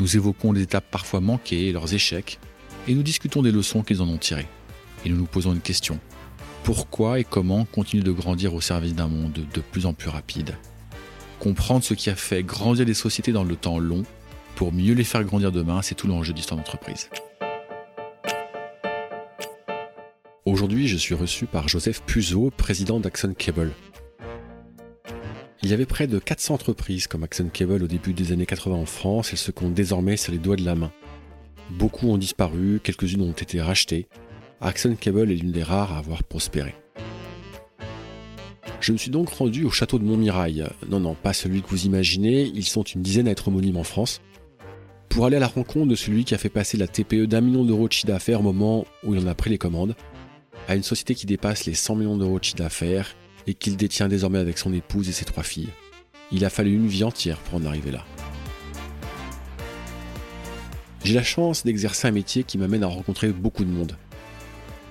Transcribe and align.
nous 0.00 0.16
évoquons 0.16 0.52
les 0.52 0.62
étapes 0.62 0.90
parfois 0.90 1.20
manquées 1.20 1.68
et 1.68 1.72
leurs 1.72 1.94
échecs, 1.94 2.38
et 2.86 2.94
nous 2.94 3.02
discutons 3.02 3.42
des 3.42 3.52
leçons 3.52 3.82
qu'ils 3.82 4.02
en 4.02 4.08
ont 4.08 4.18
tirées. 4.18 4.48
Et 5.04 5.08
nous 5.08 5.16
nous 5.16 5.26
posons 5.26 5.52
une 5.52 5.60
question. 5.60 5.98
Pourquoi 6.64 7.20
et 7.20 7.24
comment 7.24 7.64
continuer 7.64 8.02
de 8.02 8.12
grandir 8.12 8.54
au 8.54 8.60
service 8.60 8.94
d'un 8.94 9.08
monde 9.08 9.32
de 9.32 9.60
plus 9.60 9.86
en 9.86 9.94
plus 9.94 10.08
rapide? 10.08 10.56
Comprendre 11.40 11.84
ce 11.84 11.94
qui 11.94 12.10
a 12.10 12.16
fait 12.16 12.42
grandir 12.42 12.84
les 12.84 12.94
sociétés 12.94 13.32
dans 13.32 13.44
le 13.44 13.56
temps 13.56 13.78
long 13.78 14.04
pour 14.54 14.72
mieux 14.72 14.94
les 14.94 15.04
faire 15.04 15.22
grandir 15.22 15.52
demain, 15.52 15.82
c'est 15.82 15.94
tout 15.94 16.08
l'enjeu 16.08 16.32
d'histoire 16.32 16.58
d'entreprise. 16.58 17.08
Aujourd'hui, 20.44 20.88
je 20.88 20.96
suis 20.96 21.14
reçu 21.14 21.46
par 21.46 21.68
Joseph 21.68 22.02
Puzo, 22.06 22.50
président 22.50 22.98
d'Axon 22.98 23.34
Cable. 23.38 23.72
Il 25.62 25.70
y 25.70 25.72
avait 25.72 25.86
près 25.86 26.06
de 26.06 26.20
400 26.20 26.54
entreprises 26.54 27.08
comme 27.08 27.24
Axon 27.24 27.50
Cable 27.52 27.82
au 27.82 27.88
début 27.88 28.12
des 28.12 28.30
années 28.30 28.46
80 28.46 28.76
en 28.76 28.86
France, 28.86 29.30
elles 29.32 29.38
se 29.38 29.50
comptent 29.50 29.74
désormais 29.74 30.16
sur 30.16 30.30
les 30.30 30.38
doigts 30.38 30.54
de 30.54 30.64
la 30.64 30.76
main. 30.76 30.92
Beaucoup 31.70 32.08
ont 32.08 32.16
disparu, 32.16 32.80
quelques-unes 32.82 33.22
ont 33.22 33.32
été 33.32 33.60
rachetées. 33.60 34.06
Axon 34.60 34.94
Cable 34.94 35.32
est 35.32 35.34
l'une 35.36 35.50
des 35.50 35.64
rares 35.64 35.92
à 35.92 35.98
avoir 35.98 36.22
prospéré. 36.22 36.76
Je 38.80 38.92
me 38.92 38.98
suis 38.98 39.10
donc 39.10 39.30
rendu 39.30 39.64
au 39.64 39.70
château 39.70 39.98
de 39.98 40.04
Montmirail. 40.04 40.64
Non, 40.88 41.00
non, 41.00 41.14
pas 41.14 41.32
celui 41.32 41.60
que 41.62 41.68
vous 41.68 41.86
imaginez, 41.86 42.44
ils 42.54 42.64
sont 42.64 42.84
une 42.84 43.02
dizaine 43.02 43.26
à 43.26 43.32
être 43.32 43.48
homonymes 43.48 43.78
en 43.78 43.84
France. 43.84 44.20
Pour 45.08 45.26
aller 45.26 45.38
à 45.38 45.40
la 45.40 45.48
rencontre 45.48 45.88
de 45.88 45.96
celui 45.96 46.24
qui 46.24 46.36
a 46.36 46.38
fait 46.38 46.48
passer 46.48 46.76
la 46.76 46.86
TPE 46.86 47.26
d'un 47.26 47.40
million 47.40 47.64
d'euros 47.64 47.88
de 47.88 47.92
chiffre 47.92 48.06
d'affaires 48.06 48.40
au 48.40 48.44
moment 48.44 48.86
où 49.02 49.14
il 49.14 49.20
en 49.20 49.26
a 49.26 49.34
pris 49.34 49.50
les 49.50 49.58
commandes, 49.58 49.96
à 50.68 50.76
une 50.76 50.84
société 50.84 51.16
qui 51.16 51.26
dépasse 51.26 51.66
les 51.66 51.74
100 51.74 51.96
millions 51.96 52.16
d'euros 52.16 52.38
de 52.38 52.44
chiffre 52.44 52.58
d'affaires 52.58 53.16
et 53.48 53.54
qu'il 53.54 53.76
détient 53.76 54.08
désormais 54.08 54.38
avec 54.38 54.58
son 54.58 54.72
épouse 54.72 55.08
et 55.08 55.12
ses 55.12 55.24
trois 55.24 55.42
filles. 55.42 55.70
Il 56.30 56.44
a 56.44 56.50
fallu 56.50 56.74
une 56.74 56.86
vie 56.86 57.04
entière 57.04 57.38
pour 57.38 57.54
en 57.58 57.64
arriver 57.64 57.90
là. 57.90 58.04
J'ai 61.02 61.14
la 61.14 61.22
chance 61.22 61.64
d'exercer 61.64 62.06
un 62.06 62.10
métier 62.10 62.44
qui 62.44 62.58
m'amène 62.58 62.84
à 62.84 62.88
rencontrer 62.88 63.28
beaucoup 63.28 63.64
de 63.64 63.70
monde. 63.70 63.96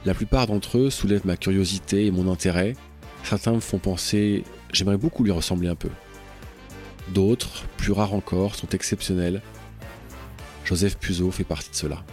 La 0.05 0.16
plupart 0.16 0.47
d'entre 0.47 0.80
eux 0.80 0.89
soulèvent 0.89 1.27
ma 1.27 1.38
curiosité 1.38 2.08
et 2.08 2.11
mon 2.11 2.31
intérêt. 2.31 2.73
Certains 3.23 3.53
me 3.53 3.59
font 3.59 3.77
penser 3.77 4.44
j'aimerais 4.73 4.97
beaucoup 4.97 5.23
lui 5.23 5.31
ressembler 5.31 5.67
un 5.67 5.75
peu. 5.75 5.89
D'autres, 7.09 7.66
plus 7.77 7.92
rares 7.92 8.14
encore, 8.14 8.55
sont 8.55 8.69
exceptionnels. 8.69 9.42
Joseph 10.66 10.97
Puzo 10.97 11.31
fait 11.31 11.44
partie 11.44 11.69
de 11.69 11.75
cela. 11.75 12.03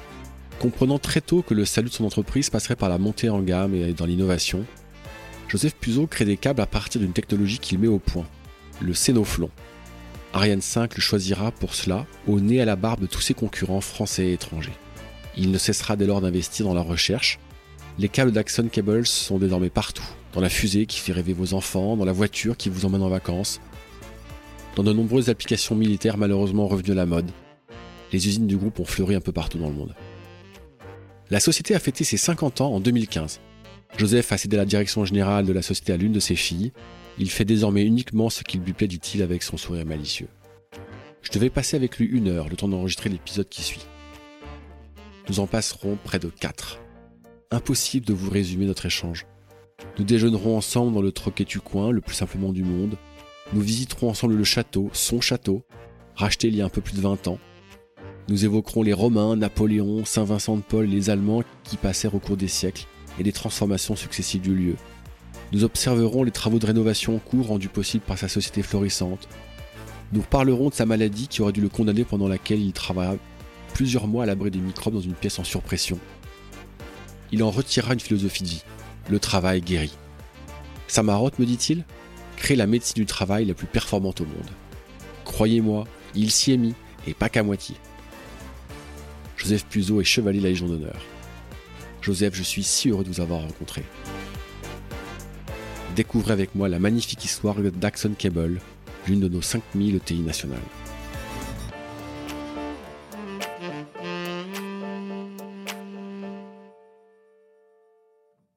Comprenant 0.60 0.98
très 0.98 1.20
tôt 1.20 1.42
que 1.42 1.54
le 1.54 1.64
salut 1.64 1.88
de 1.88 1.94
son 1.94 2.04
entreprise 2.04 2.50
passerait 2.50 2.76
par 2.76 2.88
la 2.88 2.98
montée 2.98 3.28
en 3.28 3.40
gamme 3.40 3.74
et 3.74 3.92
dans 3.92 4.06
l'innovation, 4.06 4.64
Joseph 5.48 5.74
Puzo 5.74 6.06
crée 6.06 6.24
des 6.24 6.36
câbles 6.36 6.60
à 6.60 6.66
partir 6.66 7.00
d'une 7.00 7.12
technologie 7.12 7.58
qu'il 7.58 7.78
met 7.78 7.88
au 7.88 7.98
point, 7.98 8.26
le 8.80 8.94
Cénoflon. 8.94 9.50
Ariane 10.32 10.62
5 10.62 10.96
le 10.96 11.00
choisira 11.00 11.52
pour 11.52 11.74
cela, 11.74 12.06
au 12.26 12.40
nez 12.40 12.60
à 12.60 12.64
la 12.64 12.76
barbe 12.76 13.02
de 13.02 13.06
tous 13.06 13.20
ses 13.20 13.34
concurrents 13.34 13.80
français 13.80 14.26
et 14.26 14.32
étrangers. 14.32 14.72
Il 15.36 15.50
ne 15.50 15.58
cessera 15.58 15.96
dès 15.96 16.06
lors 16.06 16.20
d'investir 16.20 16.66
dans 16.66 16.74
la 16.74 16.80
recherche. 16.80 17.38
Les 17.98 18.08
câbles 18.08 18.32
d'Axon 18.32 18.68
Cables 18.68 19.06
sont 19.06 19.38
désormais 19.38 19.70
partout, 19.70 20.06
dans 20.32 20.40
la 20.40 20.48
fusée 20.48 20.86
qui 20.86 20.98
fait 20.98 21.12
rêver 21.12 21.32
vos 21.32 21.54
enfants, 21.54 21.96
dans 21.96 22.04
la 22.04 22.12
voiture 22.12 22.56
qui 22.56 22.68
vous 22.68 22.84
emmène 22.84 23.02
en 23.02 23.08
vacances, 23.08 23.60
dans 24.74 24.82
de 24.82 24.92
nombreuses 24.92 25.28
applications 25.28 25.76
militaires 25.76 26.18
malheureusement 26.18 26.66
revenues 26.66 26.92
à 26.92 26.96
la 26.96 27.06
mode. 27.06 27.30
Les 28.12 28.26
usines 28.26 28.46
du 28.46 28.56
groupe 28.56 28.80
ont 28.80 28.84
fleuri 28.84 29.14
un 29.14 29.20
peu 29.20 29.32
partout 29.32 29.58
dans 29.58 29.68
le 29.68 29.74
monde. 29.74 29.94
La 31.30 31.40
société 31.40 31.74
a 31.74 31.78
fêté 31.78 32.04
ses 32.04 32.16
50 32.16 32.60
ans 32.60 32.74
en 32.74 32.80
2015. 32.80 33.40
Joseph 33.96 34.32
a 34.32 34.38
cédé 34.38 34.56
la 34.56 34.64
direction 34.64 35.04
générale 35.04 35.46
de 35.46 35.52
la 35.52 35.62
société 35.62 35.92
à 35.92 35.96
l'une 35.96 36.12
de 36.12 36.20
ses 36.20 36.34
filles. 36.34 36.72
Il 37.16 37.30
fait 37.30 37.44
désormais 37.44 37.84
uniquement 37.84 38.28
ce 38.28 38.42
qu'il 38.42 38.60
lui 38.60 38.72
plaît, 38.72 38.88
dit-il 38.88 39.22
avec 39.22 39.44
son 39.44 39.56
sourire 39.56 39.86
malicieux. 39.86 40.26
Je 41.22 41.30
devais 41.30 41.48
passer 41.48 41.76
avec 41.76 41.98
lui 41.98 42.06
une 42.06 42.28
heure, 42.28 42.48
le 42.48 42.56
temps 42.56 42.68
d'enregistrer 42.68 43.08
l'épisode 43.08 43.48
qui 43.48 43.62
suit. 43.62 43.86
Nous 45.28 45.38
en 45.38 45.46
passerons 45.46 45.96
près 46.02 46.18
de 46.18 46.28
quatre. 46.28 46.80
Impossible 47.52 48.04
de 48.04 48.12
vous 48.12 48.30
résumer 48.30 48.66
notre 48.66 48.86
échange. 48.86 49.26
Nous 49.96 50.04
déjeunerons 50.04 50.56
ensemble 50.56 50.92
dans 50.92 51.02
le 51.02 51.12
troquet 51.12 51.44
du 51.44 51.60
coin, 51.60 51.92
le 51.92 52.00
plus 52.00 52.16
simplement 52.16 52.52
du 52.52 52.64
monde. 52.64 52.96
Nous 53.52 53.60
visiterons 53.60 54.10
ensemble 54.10 54.34
le 54.34 54.44
château, 54.44 54.90
son 54.92 55.20
château, 55.20 55.62
racheté 56.16 56.48
il 56.48 56.56
y 56.56 56.62
a 56.62 56.64
un 56.64 56.70
peu 56.70 56.80
plus 56.80 56.96
de 56.96 57.00
20 57.00 57.28
ans. 57.28 57.38
Nous 58.28 58.44
évoquerons 58.44 58.82
les 58.82 58.92
Romains, 58.92 59.36
Napoléon, 59.36 60.04
Saint 60.04 60.24
Vincent 60.24 60.56
de 60.56 60.62
Paul, 60.62 60.86
les 60.86 61.10
Allemands 61.10 61.44
qui 61.62 61.76
passèrent 61.76 62.14
au 62.14 62.18
cours 62.18 62.36
des 62.36 62.48
siècles 62.48 62.86
et 63.18 63.22
des 63.22 63.32
transformations 63.32 63.96
successives 63.96 64.42
du 64.42 64.54
lieu. 64.54 64.76
Nous 65.52 65.64
observerons 65.64 66.22
les 66.24 66.30
travaux 66.30 66.58
de 66.58 66.66
rénovation 66.66 67.16
en 67.16 67.18
cours 67.18 67.48
rendus 67.48 67.68
possibles 67.68 68.04
par 68.04 68.18
sa 68.18 68.28
société 68.28 68.62
florissante. 68.62 69.28
Nous 70.12 70.22
parlerons 70.22 70.68
de 70.68 70.74
sa 70.74 70.86
maladie 70.86 71.28
qui 71.28 71.42
aurait 71.42 71.52
dû 71.52 71.60
le 71.60 71.68
condamner 71.68 72.04
pendant 72.04 72.28
laquelle 72.28 72.60
il 72.60 72.72
travailla 72.72 73.16
plusieurs 73.72 74.06
mois 74.06 74.24
à 74.24 74.26
l'abri 74.26 74.50
des 74.50 74.58
microbes 74.58 74.94
dans 74.94 75.00
une 75.00 75.14
pièce 75.14 75.38
en 75.38 75.44
surpression. 75.44 75.98
Il 77.32 77.42
en 77.42 77.50
retirera 77.50 77.94
une 77.94 78.00
philosophie 78.00 78.44
de 78.44 78.48
vie. 78.48 78.64
Le 79.08 79.18
travail 79.18 79.60
guérit. 79.60 79.96
Sa 80.88 81.02
marotte, 81.02 81.38
me 81.38 81.46
dit-il, 81.46 81.84
crée 82.36 82.56
la 82.56 82.66
médecine 82.66 82.94
du 82.94 83.06
travail 83.06 83.44
la 83.44 83.54
plus 83.54 83.66
performante 83.66 84.20
au 84.20 84.24
monde. 84.24 84.50
Croyez-moi, 85.24 85.84
il 86.14 86.30
s'y 86.30 86.52
est 86.52 86.56
mis, 86.56 86.74
et 87.06 87.14
pas 87.14 87.28
qu'à 87.28 87.42
moitié. 87.42 87.76
Joseph 89.36 89.66
Puzo 89.66 90.00
est 90.00 90.04
chevalier 90.04 90.38
de 90.38 90.44
la 90.44 90.50
Légion 90.50 90.68
d'honneur. 90.68 90.96
Joseph, 92.04 92.34
je 92.34 92.42
suis 92.42 92.62
si 92.62 92.90
heureux 92.90 93.02
de 93.02 93.08
vous 93.08 93.22
avoir 93.22 93.40
rencontré. 93.40 93.82
Découvrez 95.96 96.34
avec 96.34 96.54
moi 96.54 96.68
la 96.68 96.78
magnifique 96.78 97.24
histoire 97.24 97.56
d'Axon 97.56 98.12
Cable, 98.18 98.60
l'une 99.08 99.20
de 99.20 99.28
nos 99.28 99.40
5000 99.40 99.96
ETI 99.96 100.20
nationales. 100.20 100.58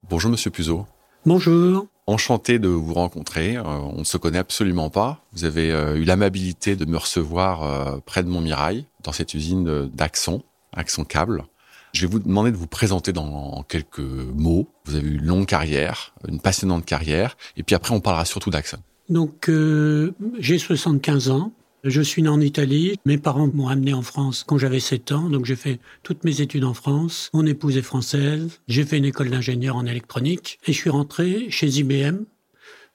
Bonjour 0.09 0.29
Monsieur 0.29 0.51
Puzo. 0.51 0.85
Bonjour. 1.25 1.87
Enchanté 2.05 2.59
de 2.59 2.67
vous 2.67 2.93
rencontrer. 2.93 3.55
Euh, 3.55 3.63
on 3.63 3.99
ne 3.99 4.03
se 4.03 4.17
connaît 4.17 4.39
absolument 4.39 4.89
pas. 4.89 5.23
Vous 5.31 5.45
avez 5.45 5.71
euh, 5.71 5.95
eu 5.95 6.03
l'amabilité 6.03 6.75
de 6.75 6.83
me 6.83 6.97
recevoir 6.97 7.63
euh, 7.63 7.99
près 8.05 8.23
de 8.23 8.27
Montmirail, 8.27 8.87
dans 9.03 9.13
cette 9.13 9.33
usine 9.33 9.87
d'Axon, 9.87 10.43
Axon 10.73 11.05
Cable. 11.05 11.45
Je 11.93 12.01
vais 12.01 12.11
vous 12.11 12.19
demander 12.19 12.51
de 12.51 12.57
vous 12.57 12.67
présenter 12.67 13.13
dans 13.13 13.63
quelques 13.67 13.99
mots. 13.99 14.67
Vous 14.85 14.95
avez 14.95 15.07
eu 15.07 15.15
une 15.15 15.25
longue 15.25 15.45
carrière, 15.45 16.13
une 16.27 16.39
passionnante 16.39 16.85
carrière, 16.85 17.37
et 17.55 17.63
puis 17.63 17.75
après 17.75 17.93
on 17.93 17.99
parlera 17.99 18.25
surtout 18.25 18.49
d'Axon. 18.49 18.77
Donc 19.09 19.49
euh, 19.49 20.13
j'ai 20.39 20.57
75 20.57 21.29
ans. 21.29 21.53
Je 21.83 22.01
suis 22.01 22.21
né 22.21 22.29
en 22.29 22.41
Italie. 22.41 22.99
Mes 23.05 23.17
parents 23.17 23.47
m'ont 23.47 23.67
amené 23.67 23.93
en 23.93 24.01
France 24.01 24.43
quand 24.45 24.57
j'avais 24.57 24.79
7 24.79 25.11
ans, 25.11 25.29
donc 25.29 25.45
j'ai 25.45 25.55
fait 25.55 25.79
toutes 26.03 26.23
mes 26.23 26.41
études 26.41 26.65
en 26.65 26.73
France. 26.73 27.29
Mon 27.33 27.45
épouse 27.45 27.77
est 27.77 27.81
française. 27.81 28.59
J'ai 28.67 28.83
fait 28.83 28.97
une 28.97 29.05
école 29.05 29.29
d'ingénieur 29.29 29.75
en 29.75 29.85
électronique 29.85 30.59
et 30.65 30.73
je 30.73 30.77
suis 30.77 30.89
rentré 30.89 31.47
chez 31.49 31.67
IBM 31.67 32.23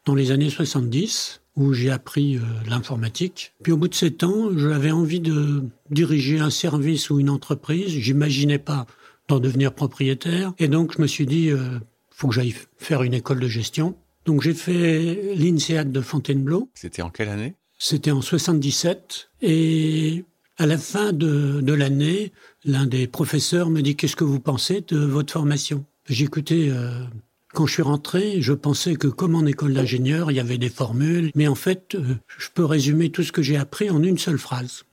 dans 0.04 0.14
les 0.14 0.30
années 0.30 0.50
70 0.50 1.41
où 1.56 1.72
j'ai 1.72 1.90
appris 1.90 2.36
euh, 2.36 2.40
l'informatique. 2.68 3.52
Puis 3.62 3.72
au 3.72 3.76
bout 3.76 3.88
de 3.88 3.94
sept 3.94 4.24
ans, 4.24 4.50
j'avais 4.56 4.90
envie 4.90 5.20
de 5.20 5.64
diriger 5.90 6.40
un 6.40 6.50
service 6.50 7.10
ou 7.10 7.20
une 7.20 7.30
entreprise. 7.30 7.88
J'imaginais 7.88 8.58
pas 8.58 8.86
d'en 9.28 9.38
devenir 9.38 9.72
propriétaire. 9.72 10.52
Et 10.58 10.68
donc 10.68 10.94
je 10.96 11.02
me 11.02 11.06
suis 11.06 11.26
dit, 11.26 11.50
euh, 11.50 11.78
faut 12.10 12.28
que 12.28 12.34
j'aille 12.34 12.54
faire 12.78 13.02
une 13.02 13.14
école 13.14 13.40
de 13.40 13.48
gestion. 13.48 13.96
Donc 14.24 14.42
j'ai 14.42 14.54
fait 14.54 15.34
l'INSEAD 15.34 15.92
de 15.92 16.00
Fontainebleau. 16.00 16.70
C'était 16.74 17.02
en 17.02 17.10
quelle 17.10 17.28
année? 17.28 17.54
C'était 17.78 18.12
en 18.12 18.22
77. 18.22 19.30
Et 19.42 20.24
à 20.58 20.66
la 20.66 20.78
fin 20.78 21.12
de, 21.12 21.60
de 21.60 21.72
l'année, 21.72 22.32
l'un 22.64 22.86
des 22.86 23.08
professeurs 23.08 23.68
me 23.70 23.80
dit, 23.80 23.96
qu'est-ce 23.96 24.16
que 24.16 24.24
vous 24.24 24.38
pensez 24.40 24.82
de 24.82 24.98
votre 24.98 25.32
formation? 25.32 25.84
J'écoutais 26.08 26.68
euh, 26.70 27.04
quand 27.54 27.66
je 27.66 27.74
suis 27.74 27.82
rentré, 27.82 28.40
je 28.40 28.52
pensais 28.52 28.96
que 28.96 29.08
comme 29.08 29.34
en 29.34 29.46
école 29.46 29.74
d'ingénieur, 29.74 30.30
il 30.30 30.36
y 30.36 30.40
avait 30.40 30.58
des 30.58 30.70
formules, 30.70 31.30
mais 31.34 31.48
en 31.48 31.54
fait, 31.54 31.94
euh, 31.94 32.16
je 32.38 32.48
peux 32.52 32.64
résumer 32.64 33.10
tout 33.10 33.22
ce 33.22 33.32
que 33.32 33.42
j'ai 33.42 33.56
appris 33.56 33.90
en 33.90 34.02
une 34.02 34.18
seule 34.18 34.38
phrase. 34.38 34.84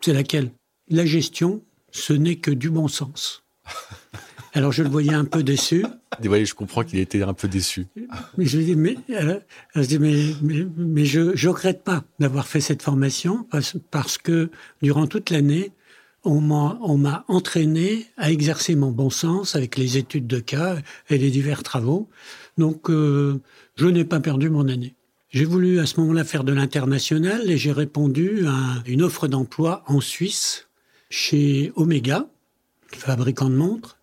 C'est 0.00 0.12
laquelle? 0.12 0.50
La 0.88 1.06
gestion, 1.06 1.62
ce 1.90 2.12
n'est 2.12 2.36
que 2.36 2.50
du 2.50 2.70
bon 2.70 2.88
sens. 2.88 3.44
Alors 4.54 4.70
je 4.70 4.84
le 4.84 4.88
voyais 4.88 5.14
un 5.14 5.24
peu 5.24 5.42
déçu. 5.42 5.84
Oui, 6.24 6.46
je 6.46 6.54
comprends 6.54 6.84
qu'il 6.84 7.00
était 7.00 7.22
un 7.22 7.34
peu 7.34 7.48
déçu. 7.48 7.86
Mais 8.38 8.44
je 8.44 8.56
lui 8.56 8.64
dis, 8.64 8.76
mais, 8.76 8.96
je 9.74 9.80
dis, 9.80 9.98
mais, 9.98 10.14
mais, 10.76 11.04
je 11.04 11.20
ne 11.20 11.48
regrette 11.48 11.82
pas 11.82 12.04
d'avoir 12.20 12.46
fait 12.46 12.60
cette 12.60 12.80
formation 12.80 13.44
parce, 13.50 13.76
parce 13.90 14.16
que 14.16 14.50
durant 14.80 15.08
toute 15.08 15.30
l'année, 15.30 15.72
on 16.24 16.40
m'a 16.40 17.24
entraîné 17.28 18.06
à 18.16 18.30
exercer 18.30 18.74
mon 18.74 18.90
bon 18.90 19.10
sens 19.10 19.56
avec 19.56 19.76
les 19.76 19.98
études 19.98 20.26
de 20.26 20.40
cas 20.40 20.76
et 21.10 21.18
les 21.18 21.30
divers 21.30 21.62
travaux. 21.62 22.08
Donc, 22.58 22.90
euh, 22.90 23.40
je 23.76 23.86
n'ai 23.86 24.04
pas 24.04 24.20
perdu 24.20 24.48
mon 24.50 24.68
année. 24.68 24.94
J'ai 25.30 25.44
voulu 25.44 25.80
à 25.80 25.86
ce 25.86 25.98
moment-là 26.00 26.22
faire 26.24 26.44
de 26.44 26.52
l'international 26.52 27.50
et 27.50 27.58
j'ai 27.58 27.72
répondu 27.72 28.46
à 28.46 28.82
une 28.86 29.02
offre 29.02 29.26
d'emploi 29.26 29.82
en 29.86 30.00
Suisse 30.00 30.68
chez 31.10 31.72
Omega, 31.74 32.26
fabricant 32.92 33.50
de 33.50 33.56
montres, 33.56 33.98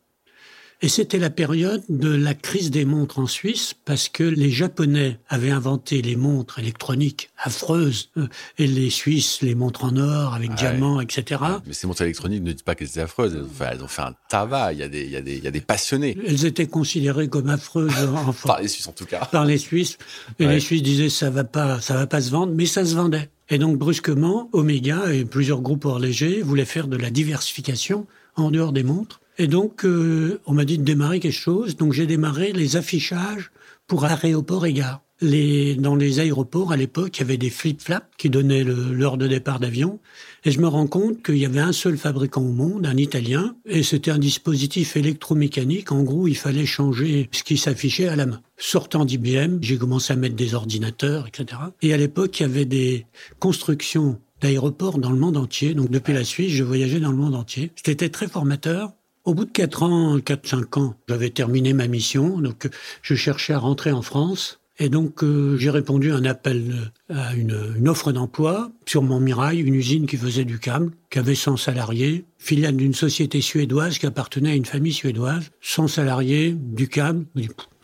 et 0.84 0.90
c'était 0.90 1.20
la 1.20 1.30
période 1.30 1.84
de 1.90 2.10
la 2.10 2.34
crise 2.34 2.72
des 2.72 2.86
montres 2.86 3.20
en 3.20 3.28
Suisse 3.28 3.76
parce 3.86 4.10
que 4.10 4.24
les 4.24 4.50
Japonais 4.50 5.20
avaient 5.30 5.52
inventé 5.52 6.02
les 6.02 6.16
montres 6.16 6.58
électroniques 6.58 7.30
affreuses 7.38 8.10
euh, 8.18 8.28
et 8.58 8.66
les 8.66 8.90
Suisses 8.90 9.42
les 9.42 9.54
montres 9.54 9.86
en 9.86 9.96
or 9.98 10.34
avec 10.34 10.56
diamants, 10.56 11.00
etc. 11.00 11.42
Mais 11.68 11.74
ces 11.74 11.86
montres 11.86 12.02
électroniques 12.02 12.42
ne 12.42 12.52
disent 12.52 12.64
pas 12.64 12.74
qu'elles 12.74 12.88
étaient 12.88 13.02
affreuses. 13.02 13.48
elles 13.60 13.84
ont 13.84 13.88
fait 13.88 14.02
un 14.02 14.16
tabac. 14.28 14.74
Il 14.74 14.80
y, 14.80 14.84
a 14.84 14.88
des, 14.88 15.04
il, 15.04 15.12
y 15.12 15.16
a 15.16 15.22
des, 15.22 15.38
il 15.38 15.44
y 15.44 15.48
a 15.48 15.52
des 15.52 15.62
passionnés. 15.62 16.18
Elles 16.28 16.46
étaient 16.46 16.68
considérées 16.68 17.28
comme 17.28 17.50
affreuses. 17.50 17.94
par 18.44 18.60
les 18.60 18.68
Suisses 18.68 18.88
en 18.88 18.94
tout 18.94 19.06
cas. 19.06 19.26
Par 19.26 19.46
les 19.46 19.60
Suisses. 19.60 20.00
Et 20.40 20.48
les 20.48 20.60
Suisses 20.60 20.82
disaient 20.82 21.10
ça 21.10 21.30
va 21.30 21.44
pas, 21.44 21.80
ça 21.80 21.94
va 21.94 22.08
pas 22.08 22.22
se 22.22 22.32
vendre, 22.32 22.54
mais 22.56 22.66
ça 22.66 22.86
se 22.86 22.96
vendait. 22.96 23.30
Et 23.50 23.60
donc 23.60 23.78
brusquement, 23.78 24.50
Omega 24.52 25.14
et 25.14 25.26
plusieurs 25.26 25.62
groupes 25.62 25.88
légers 26.00 26.42
voulaient 26.42 26.66
faire 26.66 26.88
de 26.88 26.98
la 26.98 27.12
diversification 27.12 28.08
en 28.36 28.50
dehors 28.50 28.72
des 28.72 28.84
montres 28.84 29.21
et 29.38 29.48
donc, 29.48 29.86
euh, 29.86 30.40
on 30.46 30.54
m'a 30.54 30.66
dit 30.66 30.78
de 30.78 30.84
démarrer 30.84 31.20
quelque 31.20 31.32
chose. 31.32 31.76
Donc, 31.76 31.94
j'ai 31.94 32.06
démarré 32.06 32.52
les 32.52 32.76
affichages 32.76 33.52
pour 33.88 34.06
aéroports 34.06 34.66
et 34.66 34.74
gares. 34.74 35.02
Dans 35.22 35.96
les 35.96 36.20
aéroports, 36.20 36.72
à 36.72 36.78
l'époque, 36.78 37.18
il 37.18 37.22
y 37.22 37.24
avait 37.24 37.38
des 37.38 37.52
flip-flaps 37.52 38.08
qui 38.18 38.32
donnaient 38.32 38.64
l'heure 38.64 39.18
de 39.18 39.28
départ 39.28 39.60
d'avion. 39.60 40.00
Et 40.46 40.52
je 40.52 40.60
me 40.60 40.68
rends 40.68 40.88
compte 40.88 41.22
qu'il 41.24 41.38
y 41.38 41.46
avait 41.46 41.60
un 41.60 41.74
seul 41.74 41.96
fabricant 41.96 42.42
au 42.42 42.52
monde, 42.52 42.88
un 42.88 42.98
Italien, 42.98 43.56
et 43.68 43.84
c'était 43.84 44.10
un 44.10 44.18
dispositif 44.18 44.98
électromécanique. 44.98 45.92
En 45.92 46.02
gros, 46.02 46.28
il 46.28 46.36
fallait 46.36 46.66
changer 46.66 47.30
ce 47.32 47.44
qui 47.44 47.58
s'affichait 47.58 48.08
à 48.08 48.16
la 48.16 48.26
main. 48.26 48.42
Sortant 48.58 49.06
d'IBM, 49.06 49.60
j'ai 49.62 49.78
commencé 49.78 50.12
à 50.12 50.16
mettre 50.16 50.36
des 50.36 50.56
ordinateurs, 50.56 51.28
etc. 51.28 51.62
Et 51.84 51.94
à 51.94 51.98
l'époque, 51.98 52.40
il 52.40 52.44
y 52.44 52.46
avait 52.48 52.66
des 52.66 53.06
constructions 53.38 54.20
d'aéroports 54.42 54.98
dans 54.98 55.12
le 55.12 55.20
monde 55.20 55.38
entier. 55.38 55.76
Donc 55.76 55.92
depuis 55.92 56.14
la 56.14 56.24
Suisse, 56.24 56.52
je 56.52 56.64
voyageais 56.64 57.00
dans 57.00 57.12
le 57.12 57.18
monde 57.18 57.36
entier. 57.36 57.72
C'était 57.76 58.10
très 58.10 58.28
formateur. 58.28 58.92
Au 59.24 59.36
bout 59.36 59.46
de 59.46 59.52
4 59.52 59.84
ans, 59.84 60.18
4-5 60.18 60.80
ans, 60.80 60.96
j'avais 61.08 61.30
terminé 61.30 61.74
ma 61.74 61.88
mission, 61.88 62.40
donc 62.40 62.68
je 63.04 63.14
cherchais 63.14 63.54
à 63.54 63.60
rentrer 63.60 63.92
en 63.92 64.02
France. 64.02 64.62
Et 64.80 64.90
donc 64.90 65.24
euh, 65.24 65.58
j'ai 65.58 65.70
répondu 65.70 66.12
à 66.12 66.16
un 66.16 66.26
appel 66.26 66.92
à 67.08 67.36
une, 67.36 67.88
offre 67.88 68.12
d'emploi 68.12 68.72
sur 68.88 69.04
Montmirail, 69.04 69.60
une 69.60 69.76
usine 69.76 70.08
qui 70.08 70.18
faisait 70.18 70.44
du 70.44 70.58
câble, 70.58 70.92
qui 71.12 71.20
avait 71.20 71.36
100 71.36 71.58
salariés, 71.58 72.26
filiale 72.40 72.76
d'une 72.76 72.96
société 72.96 73.42
suédoise 73.42 74.00
qui 74.00 74.08
appartenait 74.08 74.54
à 74.54 74.56
une 74.56 74.66
famille 74.66 74.94
suédoise, 74.94 75.52
100 75.62 75.88
salariés, 75.88 76.56
du 76.58 76.88
câble. 76.88 77.26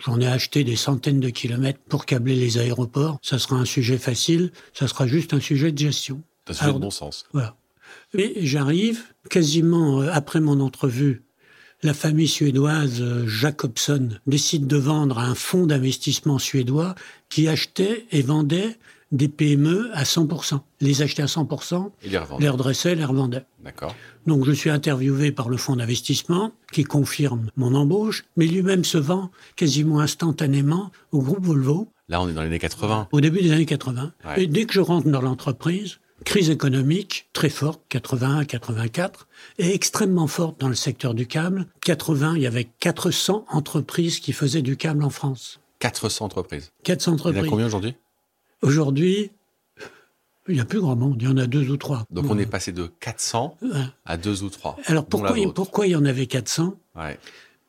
J'en 0.04 0.20
ai 0.20 0.28
acheté 0.28 0.64
des 0.64 0.76
centaines 0.76 1.20
de 1.20 1.30
kilomètres 1.30 1.80
pour 1.88 2.08
câbler 2.08 2.36
les 2.36 2.58
aéroports. 2.58 3.20
Ça 3.22 3.38
sera 3.38 3.58
un 3.58 3.66
sujet 3.66 4.00
facile, 4.00 4.52
ça 4.74 4.88
sera 4.88 5.06
juste 5.06 5.36
un 5.36 5.40
sujet 5.40 5.72
de 5.72 5.78
gestion. 5.78 6.24
Un 6.48 6.54
sujet 6.54 6.74
de 6.74 6.80
bon 6.80 6.90
sens. 6.90 7.26
Voilà. 7.32 7.56
Et 8.18 8.46
j'arrive, 8.46 9.04
quasiment 9.30 10.02
euh, 10.02 10.10
après 10.12 10.40
mon 10.40 10.60
entrevue 10.62 11.27
la 11.84 11.94
famille 11.94 12.28
suédoise 12.28 13.02
euh, 13.02 13.28
Jacobson 13.28 14.10
décide 14.26 14.68
de 14.68 14.78
vendre 14.78 15.20
à 15.20 15.26
un 15.26 15.36
fonds 15.36 15.66
d'investissement 15.66 16.40
suédois 16.40 16.96
qui 17.30 17.48
achetait 17.48 18.06
et 18.12 18.22
vendait 18.22 18.78
des 19.12 19.30
PME 19.30 19.90
à 19.94 20.04
100%. 20.04 20.60
Les 20.82 21.02
achetait 21.02 21.24
à 21.24 21.28
100%, 21.28 21.92
les, 22.40 22.50
redressait, 22.50 22.96
les 22.96 23.06
revendait. 23.06 23.46
D'accord. 23.64 23.96
Donc 24.26 24.46
je 24.46 24.52
suis 24.52 24.70
interviewé 24.70 25.32
par 25.32 25.50
le 25.50 25.56
fonds 25.56 25.78
d'investissement 25.78 26.52
qui 26.74 26.84
confirme 26.84 27.50
mon 27.56 27.74
embauche, 27.74 28.26
mais 28.36 28.48
lui-même 28.48 28.84
se 28.84 28.98
vend 28.98 29.32
quasiment 29.56 30.00
instantanément 30.02 30.92
au 31.12 31.22
groupe 31.22 31.46
Volvo. 31.46 31.88
Là, 32.10 32.22
on 32.22 32.28
est 32.28 32.34
dans 32.34 32.42
les 32.42 32.48
années 32.48 32.60
80. 32.60 33.10
Au 33.12 33.22
début 33.22 33.42
des 33.42 33.52
années 33.52 33.66
80. 33.66 34.14
Et 34.38 34.48
dès 34.48 34.66
que 34.66 34.74
je 34.74 34.82
rentre 34.82 35.08
dans 35.08 35.22
l'entreprise, 35.22 36.00
crise 36.26 36.50
économique 36.50 37.30
très 37.34 37.50
forte, 37.50 37.82
81 37.90 38.46
84, 38.46 39.28
et 39.60 39.74
extrêmement 39.74 40.28
forte 40.28 40.60
dans 40.60 40.70
le 40.70 40.76
secteur 40.76 41.14
du 41.14 41.28
câble. 41.28 41.68
80, 41.82 42.36
il 42.36 42.42
y 42.42 42.48
avait 42.48 42.66
400 42.80 43.46
entreprises 43.50 44.20
qui 44.20 44.34
faisaient 44.34 44.62
du 44.62 44.78
câble 44.78 45.04
en 45.04 45.10
France. 45.10 45.60
400 45.80 46.26
entreprises 46.26 46.72
400 46.84 47.14
entreprises. 47.14 47.36
Il 47.36 47.40
y 47.40 47.42
en 47.42 47.48
a 47.48 47.50
combien 47.50 47.66
aujourd'hui? 47.68 47.96
Aujourd'hui, 48.62 49.32
il 50.48 50.56
n'y 50.56 50.60
a 50.60 50.66
plus 50.66 50.80
grand 50.80 50.96
monde, 50.96 51.18
il 51.22 51.28
y 51.28 51.32
en 51.32 51.38
a 51.38 51.46
deux 51.46 51.70
ou 51.70 51.78
trois. 51.78 52.06
Donc 52.10 52.26
on 52.30 52.38
est 52.38 52.46
passé 52.46 52.72
de 52.72 52.90
400 53.00 53.58
à 54.06 54.18
deux 54.18 54.44
ou 54.44 54.50
trois. 54.50 54.78
Alors 54.86 55.06
pourquoi, 55.06 55.36
pourquoi 55.54 55.88
il 55.88 55.92
y 55.92 55.96
en 55.96 56.06
avait 56.06 56.26
400 56.26 56.76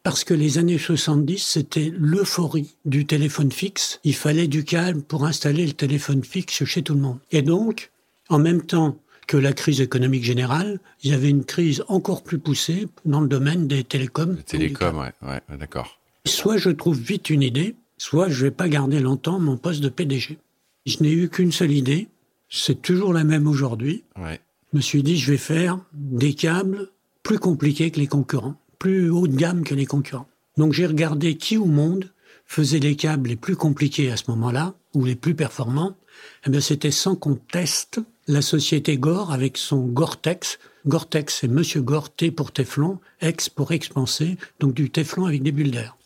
Parce 0.03 0.25
que 0.25 0.33
les 0.33 0.59
années 0.59 0.79
70, 0.79 1.39
c'était 1.39 1.93
l'euphorie 1.97 2.77
du 2.85 3.05
téléphone 3.05 3.53
fixe. 3.53 4.01
Il 4.05 4.15
fallait 4.15 4.47
du 4.47 4.65
câble 4.65 5.03
pour 5.03 5.25
installer 5.25 5.67
le 5.67 5.73
téléphone 5.73 6.25
fixe 6.25 6.65
chez 6.65 6.83
tout 6.83 6.95
le 6.95 7.01
monde. 7.01 7.19
Et 7.31 7.43
donc, 7.43 7.91
en 8.29 8.39
même 8.39 8.63
temps 8.63 8.99
que 9.27 9.37
la 9.37 9.53
crise 9.53 9.81
économique 9.81 10.25
générale, 10.25 10.81
il 11.03 11.11
y 11.11 11.15
avait 11.15 11.29
une 11.29 11.45
crise 11.45 11.85
encore 11.89 12.23
plus 12.23 12.39
poussée 12.39 12.89
dans 13.05 13.21
le 13.21 13.29
domaine 13.29 13.69
des 13.69 13.85
télécoms. 13.85 14.37
Les 14.37 14.43
télécoms, 14.43 14.99
ouais, 14.99 15.13
ouais, 15.23 15.59
d'accord. 15.59 16.01
Soit 16.25 16.57
je 16.57 16.71
trouve 16.71 16.99
vite 16.99 17.31
une 17.31 17.43
idée, 17.43 17.77
soit 17.99 18.29
je 18.29 18.45
vais 18.45 18.51
pas 18.51 18.69
garder 18.69 19.01
longtemps 19.01 19.39
mon 19.39 19.57
poste 19.57 19.81
de 19.81 19.89
PDG. 19.89 20.39
Je 20.87 21.03
n'ai 21.03 21.13
eu 21.13 21.29
qu'une 21.29 21.53
seule 21.53 21.73
idée, 21.73 22.09
c'est 22.49 22.81
toujours 22.81 23.13
la 23.13 23.25
même 23.25 23.47
aujourd'hui. 23.47 24.05
Ouais. 24.19 24.41
Je 24.73 24.79
me 24.79 24.83
suis 24.83 25.03
dit, 25.03 25.19
je 25.19 25.33
vais 25.33 25.39
faire 25.39 25.79
des 25.93 26.35
câbles 26.35 26.89
plus 27.23 27.39
compliqués 27.39 27.91
que 27.91 28.01
les 28.01 28.07
concurrents, 28.07 28.55
plus 28.79 29.11
haut 29.11 29.27
de 29.27 29.37
gamme 29.37 29.65
que 29.65 29.75
les 29.75 29.87
concurrents. 29.87 30.29
Donc 30.57 30.73
j'ai 30.73 30.87
regardé 30.87 31.37
qui 31.37 31.59
au 31.59 31.67
monde 31.67 32.11
faisait 32.47 32.79
les 32.79 32.97
câbles 32.97 33.29
les 33.29 33.37
plus 33.37 33.57
compliqués 33.57 34.11
à 34.11 34.17
ce 34.17 34.25
moment-là, 34.29 34.75
ou 34.95 35.05
les 35.05 35.17
plus 35.17 35.35
performants. 35.35 35.97
Eh 36.47 36.51
bien, 36.51 36.61
c'était 36.61 36.91
sans 36.91 37.17
conteste 37.17 38.01
la 38.27 38.43
société 38.43 38.99
Gore 38.99 39.33
avec 39.33 39.57
son 39.57 39.87
Gore-Tex. 39.87 40.59
Gore-Tex, 40.87 41.39
c'est 41.41 41.49
Monsieur 41.49 41.83
Gore, 41.83 42.15
T 42.15 42.31
pour 42.31 42.53
Teflon, 42.53 43.01
Ex 43.21 43.49
pour 43.49 43.73
expansé, 43.73 44.37
donc 44.61 44.75
du 44.75 44.91
Teflon 44.91 45.27
avec 45.27 45.43
des 45.43 45.53
bulles 45.53 45.71
d'air. 45.71 45.97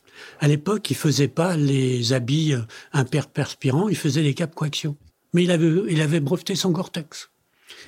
À 0.41 0.49
l'époque, 0.49 0.91
il 0.91 0.97
faisait 0.97 1.29
pas 1.29 1.57
les 1.57 2.13
habits 2.13 2.55
euh, 2.55 2.61
imperperspirants, 2.93 3.89
il 3.89 3.97
faisait 3.97 4.23
les 4.23 4.35
capes 4.35 4.55
coaxiaux. 4.55 4.97
Mais 5.35 5.45
il 5.45 5.51
avait, 5.51 5.73
il 5.89 6.01
avait 6.01 6.21
breveté 6.21 6.55
son 6.55 6.71
Gore-Tex. 6.71 7.31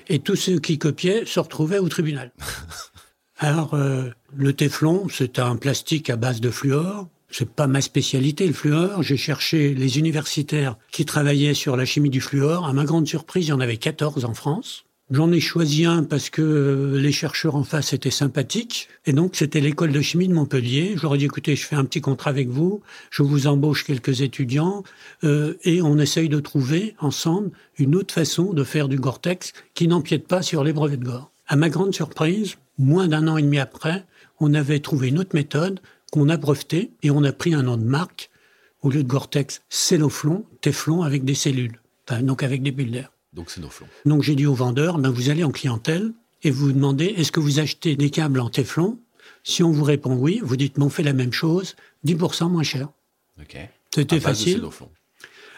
Et 0.09 0.19
tous 0.19 0.37
ceux 0.37 0.59
qui 0.59 0.79
copiaient 0.79 1.27
se 1.27 1.41
retrouvaient 1.41 1.79
au 1.79 1.89
tribunal. 1.89 2.33
Alors, 3.39 3.75
euh, 3.75 4.11
le 4.37 4.53
Teflon, 4.53 5.09
c'est 5.09 5.39
un 5.39 5.57
plastique 5.57 6.11
à 6.11 6.17
base 6.17 6.41
de 6.41 6.51
fluor. 6.51 7.09
C'est 7.37 7.51
pas 7.51 7.67
ma 7.67 7.81
spécialité, 7.81 8.47
le 8.47 8.53
fluor. 8.53 9.03
J'ai 9.03 9.17
cherché 9.17 9.75
les 9.75 9.99
universitaires 9.99 10.77
qui 10.93 11.05
travaillaient 11.05 11.53
sur 11.53 11.77
la 11.77 11.85
chimie 11.85 12.09
du 12.09 12.21
fluor. 12.21 12.65
À 12.65 12.73
ma 12.73 12.85
grande 12.85 13.09
surprise, 13.09 13.47
il 13.47 13.49
y 13.49 13.53
en 13.53 13.59
avait 13.59 13.77
14 13.77 14.25
en 14.25 14.35
France. 14.35 14.85
J'en 15.11 15.33
ai 15.33 15.41
choisi 15.41 15.85
un 15.85 16.05
parce 16.05 16.31
que 16.31 16.43
euh, 16.43 17.01
les 17.01 17.11
chercheurs 17.11 17.57
en 17.57 17.65
face 17.65 17.93
étaient 17.93 18.13
sympathiques. 18.13 18.89
Et 19.05 19.13
donc, 19.13 19.35
c'était 19.35 19.59
l'école 19.59 19.91
de 19.91 20.01
chimie 20.01 20.29
de 20.29 20.33
Montpellier. 20.33 20.95
J'aurais 20.95 21.19
dit, 21.19 21.25
écoutez, 21.25 21.57
je 21.57 21.67
fais 21.67 21.75
un 21.75 21.85
petit 21.85 22.01
contrat 22.01 22.31
avec 22.31 22.51
vous. 22.51 22.83
Je 23.11 23.25
vous 23.25 23.49
embauche 23.49 23.83
quelques 23.83 24.21
étudiants. 24.21 24.85
Euh, 25.25 25.55
et 25.65 25.83
on 25.83 25.99
essaye 25.99 26.29
de 26.29 26.39
trouver 26.39 26.95
ensemble 27.01 27.51
une 27.79 27.97
autre 27.97 28.15
façon 28.15 28.53
de 28.53 28.63
faire 28.63 28.87
du 28.87 29.01
Gore-Tex 29.01 29.55
qui 29.75 29.89
n'empiète 29.89 30.29
pas 30.29 30.43
sur 30.43 30.63
les 30.63 30.73
brevets 30.73 31.01
de 31.01 31.05
Gore. 31.05 31.33
À 31.49 31.57
ma 31.57 31.69
grande 31.69 31.95
surprise, 31.95 32.59
moins 32.79 33.09
d'un 33.09 33.27
an 33.27 33.37
et 33.39 33.43
demi 33.43 33.59
après, 33.59 34.05
on 34.39 34.55
avait 34.55 34.81
trouvé 34.81 35.09
une 35.09 35.19
autre 35.19 35.35
méthode 35.35 35.81
qu'on 36.15 36.29
a 36.29 36.37
breveté 36.37 36.93
et 37.03 37.11
on 37.11 37.25
a 37.25 37.33
pris 37.33 37.55
un 37.55 37.65
nom 37.65 37.77
de 37.77 37.83
marque 37.83 38.31
au 38.83 38.91
lieu 38.91 39.03
de 39.03 39.09
Gore-Tex, 39.09 39.63
Celloflon, 39.69 40.47
Teflon 40.61 41.03
avec 41.03 41.25
des 41.25 41.35
cellules, 41.35 41.81
donc 42.21 42.45
avec 42.45 42.63
des 42.63 42.71
bulles 42.71 42.93
d'air. 42.93 43.11
Donc 43.33 43.51
Celloflon. 43.51 43.89
Donc 44.07 44.23
j'ai 44.23 44.37
dit 44.37 44.47
au 44.47 44.55
vendeur, 44.55 44.99
ben 44.99 45.11
vous 45.11 45.29
allez 45.29 45.43
en 45.43 45.51
clientèle 45.51 46.13
et 46.45 46.53
vous 46.53 46.71
demandez 46.71 47.07
est-ce 47.07 47.33
que 47.33 47.41
vous 47.41 47.59
achetez 47.59 47.97
des 47.97 48.11
câbles 48.11 48.39
en 48.39 48.49
Teflon? 48.49 49.01
Si 49.43 49.65
on 49.65 49.73
vous 49.73 49.83
répond 49.83 50.15
oui, 50.15 50.41
vous 50.41 50.57
dites 50.57 50.79
mais 50.79 50.85
on 50.85 50.89
fait 50.89 51.03
la 51.03 51.15
même 51.15 51.33
chose, 51.33 51.75
10% 52.07 52.49
moins 52.49 52.63
cher. 52.63 52.91
Ok. 53.41 53.57
C'était 53.93 54.21
facile. 54.21 54.63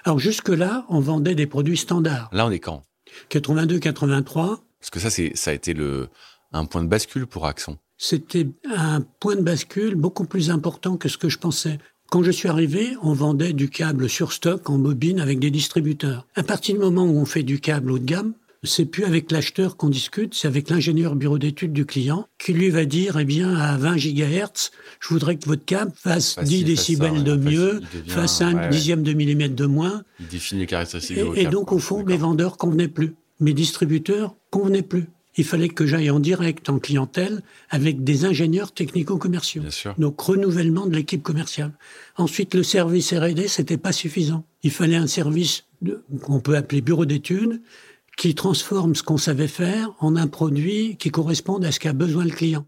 Alors 0.05 0.19
jusque-là, 0.19 0.87
on 0.89 1.01
vendait 1.01 1.35
des 1.35 1.47
produits 1.47 1.77
standards. 1.77 2.31
Là, 2.33 2.47
on 2.47 2.51
est 2.51 2.61
quand? 2.61 2.83
82, 3.29 3.79
83. 3.79 4.65
Parce 4.81 4.89
que 4.89 5.01
ça, 5.01 5.11
c'est 5.11 5.37
ça 5.37 5.51
a 5.51 5.53
été 5.53 5.75
le 5.75 6.09
un 6.55 6.65
point 6.65 6.83
de 6.83 6.89
bascule 6.89 7.27
pour 7.27 7.45
Axon 7.45 7.77
c'était 7.99 8.49
un 8.75 9.01
point 9.21 9.37
de 9.37 9.43
bascule 9.43 9.95
beaucoup 9.95 10.25
plus 10.25 10.51
important 10.51 10.97
que 10.97 11.09
ce 11.09 11.19
que 11.19 11.29
je 11.29 11.39
pensais. 11.39 11.79
Quand 12.11 12.23
je 12.23 12.31
suis 12.31 12.49
arrivé, 12.49 12.97
on 13.03 13.13
vendait 13.13 13.53
du 13.53 13.69
câble 13.69 14.09
sur 14.09 14.33
stock 14.33 14.71
en 14.71 14.79
bobine 14.79 15.21
avec 15.21 15.41
des 15.41 15.51
distributeurs. 15.51 16.27
À 16.37 16.43
partir 16.43 16.75
du 16.77 16.81
moment 16.81 17.05
où 17.05 17.19
on 17.19 17.25
fait 17.25 17.43
du 17.43 17.59
câble 17.59 17.91
haut 17.91 17.99
de 17.99 18.05
gamme, 18.05 18.35
c'est 18.63 18.85
plus 18.85 19.05
avec 19.05 19.31
l'acheteur 19.31 19.77
qu'on 19.77 19.89
discute, 19.89 20.35
c'est 20.35 20.49
avec 20.49 20.71
l'ingénieur 20.71 21.15
bureau 21.15 21.39
d'études 21.39 21.73
du 21.73 21.85
client 21.85 22.27
qui 22.39 22.53
lui 22.53 22.71
va 22.71 22.85
dire, 22.85 23.17
eh 23.19 23.25
bien, 23.25 23.55
à 23.55 23.77
20 23.77 23.97
GHz, 23.97 24.71
je 25.01 25.09
voudrais 25.09 25.37
que 25.37 25.47
votre 25.47 25.65
câble 25.65 25.93
fasse 25.95 26.39
10 26.39 26.65
décibels 26.65 27.23
de 27.25 27.37
mieux, 27.37 27.81
fasse 28.07 28.41
un 28.41 28.69
dixième 28.69 29.03
de 29.03 29.13
millimètre 29.13 29.55
de 29.55 29.67
moins. 29.67 30.03
Il 30.21 30.29
définit 30.29 30.63
les 30.63 30.67
caractéristiques. 30.67 31.19
Et, 31.19 31.43
et 31.43 31.47
donc, 31.47 31.73
au 31.73 31.79
fond, 31.79 32.05
mes 32.05 32.17
vendeurs 32.17 32.57
convenaient 32.57 32.89
plus. 32.89 33.15
Mes 33.41 33.53
distributeurs 33.53 34.35
convenaient 34.51 34.83
plus 34.83 35.07
il 35.37 35.45
fallait 35.45 35.69
que 35.69 35.87
j'aille 35.87 36.11
en 36.11 36.21
direct 36.21 36.69
en 36.69 36.79
clientèle 36.79 37.43
avec 37.71 38.05
des 38.05 38.25
ingénieurs 38.25 38.73
technico-commerciaux. 38.73 39.63
Donc 39.99 40.21
renouvellement 40.21 40.87
de 40.87 40.95
l'équipe 40.95 41.23
commerciale. 41.23 41.73
Ensuite, 42.17 42.55
le 42.55 42.63
service 42.63 43.13
R&D, 43.13 43.49
c'était 43.49 43.77
pas 43.77 43.93
suffisant. 43.93 44.45
Il 44.63 44.71
fallait 44.71 44.97
un 44.97 45.07
service 45.07 45.65
qu'on 46.23 46.41
peut 46.41 46.57
appeler 46.57 46.81
bureau 46.81 47.05
d'études 47.05 47.61
qui 48.17 48.35
transforme 48.35 48.95
ce 48.95 49.03
qu'on 49.03 49.19
savait 49.19 49.49
faire 49.49 49.93
en 50.01 50.17
un 50.17 50.27
produit 50.27 50.97
qui 50.97 51.11
corresponde 51.11 51.65
à 51.65 51.73
ce 51.73 51.81
qu'a 51.81 51.93
besoin 51.93 52.25
le 52.25 52.31
client. 52.31 52.67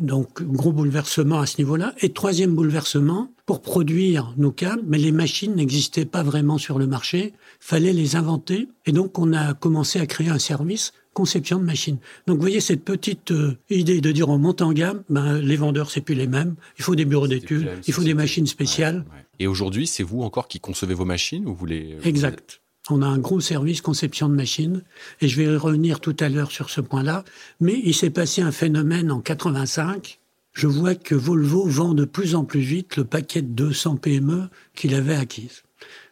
Donc, 0.00 0.42
gros 0.42 0.72
bouleversement 0.72 1.38
à 1.38 1.46
ce 1.46 1.58
niveau-là. 1.58 1.94
Et 2.00 2.12
troisième 2.12 2.52
bouleversement, 2.52 3.32
pour 3.46 3.62
produire 3.62 4.34
nos 4.36 4.50
câbles, 4.50 4.82
mais 4.86 4.98
les 4.98 5.12
machines 5.12 5.54
n'existaient 5.54 6.04
pas 6.04 6.24
vraiment 6.24 6.58
sur 6.58 6.80
le 6.80 6.88
marché, 6.88 7.32
fallait 7.60 7.92
les 7.92 8.16
inventer. 8.16 8.68
Et 8.86 8.92
donc, 8.92 9.20
on 9.20 9.32
a 9.32 9.54
commencé 9.54 10.00
à 10.00 10.06
créer 10.06 10.30
un 10.30 10.40
service 10.40 10.92
conception 11.14 11.58
de 11.58 11.64
machines. 11.64 11.96
Donc 12.26 12.36
vous 12.36 12.42
voyez 12.42 12.60
cette 12.60 12.84
petite 12.84 13.30
euh, 13.30 13.56
idée 13.70 14.00
de 14.00 14.12
dire 14.12 14.28
on 14.28 14.38
monte 14.38 14.60
en 14.60 14.72
gamme, 14.72 15.02
ben, 15.08 15.38
les 15.38 15.56
vendeurs 15.56 15.90
c'est 15.90 16.02
plus 16.02 16.14
les 16.14 16.26
mêmes, 16.26 16.56
il 16.78 16.84
faut 16.84 16.94
des 16.94 17.06
bureaux 17.06 17.28
d'études, 17.28 17.70
il 17.86 17.94
faut 17.94 18.02
des 18.02 18.14
machines 18.14 18.46
spéciales. 18.46 19.04
Et 19.38 19.46
aujourd'hui 19.46 19.86
c'est 19.86 20.02
vous 20.02 20.22
encore 20.22 20.48
qui 20.48 20.60
concevez 20.60 20.94
vos 20.94 21.06
machines 21.06 21.46
ou 21.46 21.54
vous 21.54 21.66
les... 21.66 21.96
Exact. 22.04 22.60
On 22.90 23.00
a 23.00 23.06
un 23.06 23.18
gros 23.18 23.40
service 23.40 23.80
conception 23.80 24.28
de 24.28 24.34
machines 24.34 24.82
et 25.22 25.28
je 25.28 25.40
vais 25.40 25.56
revenir 25.56 26.00
tout 26.00 26.16
à 26.20 26.28
l'heure 26.28 26.50
sur 26.50 26.68
ce 26.68 26.82
point-là. 26.82 27.24
Mais 27.58 27.80
il 27.82 27.94
s'est 27.94 28.10
passé 28.10 28.42
un 28.42 28.52
phénomène 28.52 29.10
en 29.10 29.20
85. 29.20 30.18
Je 30.52 30.66
vois 30.66 30.94
que 30.94 31.14
Volvo 31.14 31.66
vend 31.66 31.94
de 31.94 32.04
plus 32.04 32.34
en 32.34 32.44
plus 32.44 32.60
vite 32.60 32.96
le 32.96 33.04
paquet 33.04 33.40
de 33.40 33.48
200 33.48 33.96
PME 33.96 34.48
qu'il 34.74 34.94
avait 34.94 35.14
acquise. 35.14 35.62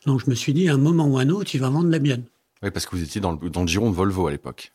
Donc 0.06 0.22
je 0.24 0.30
me 0.30 0.34
suis 0.34 0.54
dit, 0.54 0.68
à 0.68 0.74
un 0.74 0.78
moment 0.78 1.06
ou 1.06 1.18
un 1.18 1.28
autre, 1.28 1.54
il 1.54 1.60
va 1.60 1.68
vendre 1.68 1.90
la 1.90 1.98
mienne. 1.98 2.24
Oui, 2.62 2.70
parce 2.70 2.86
que 2.86 2.96
vous 2.96 3.02
étiez 3.02 3.20
dans 3.20 3.32
le, 3.32 3.50
dans 3.50 3.62
le 3.62 3.68
giron 3.68 3.90
de 3.90 3.94
Volvo 3.94 4.26
à 4.26 4.30
l'époque. 4.30 4.72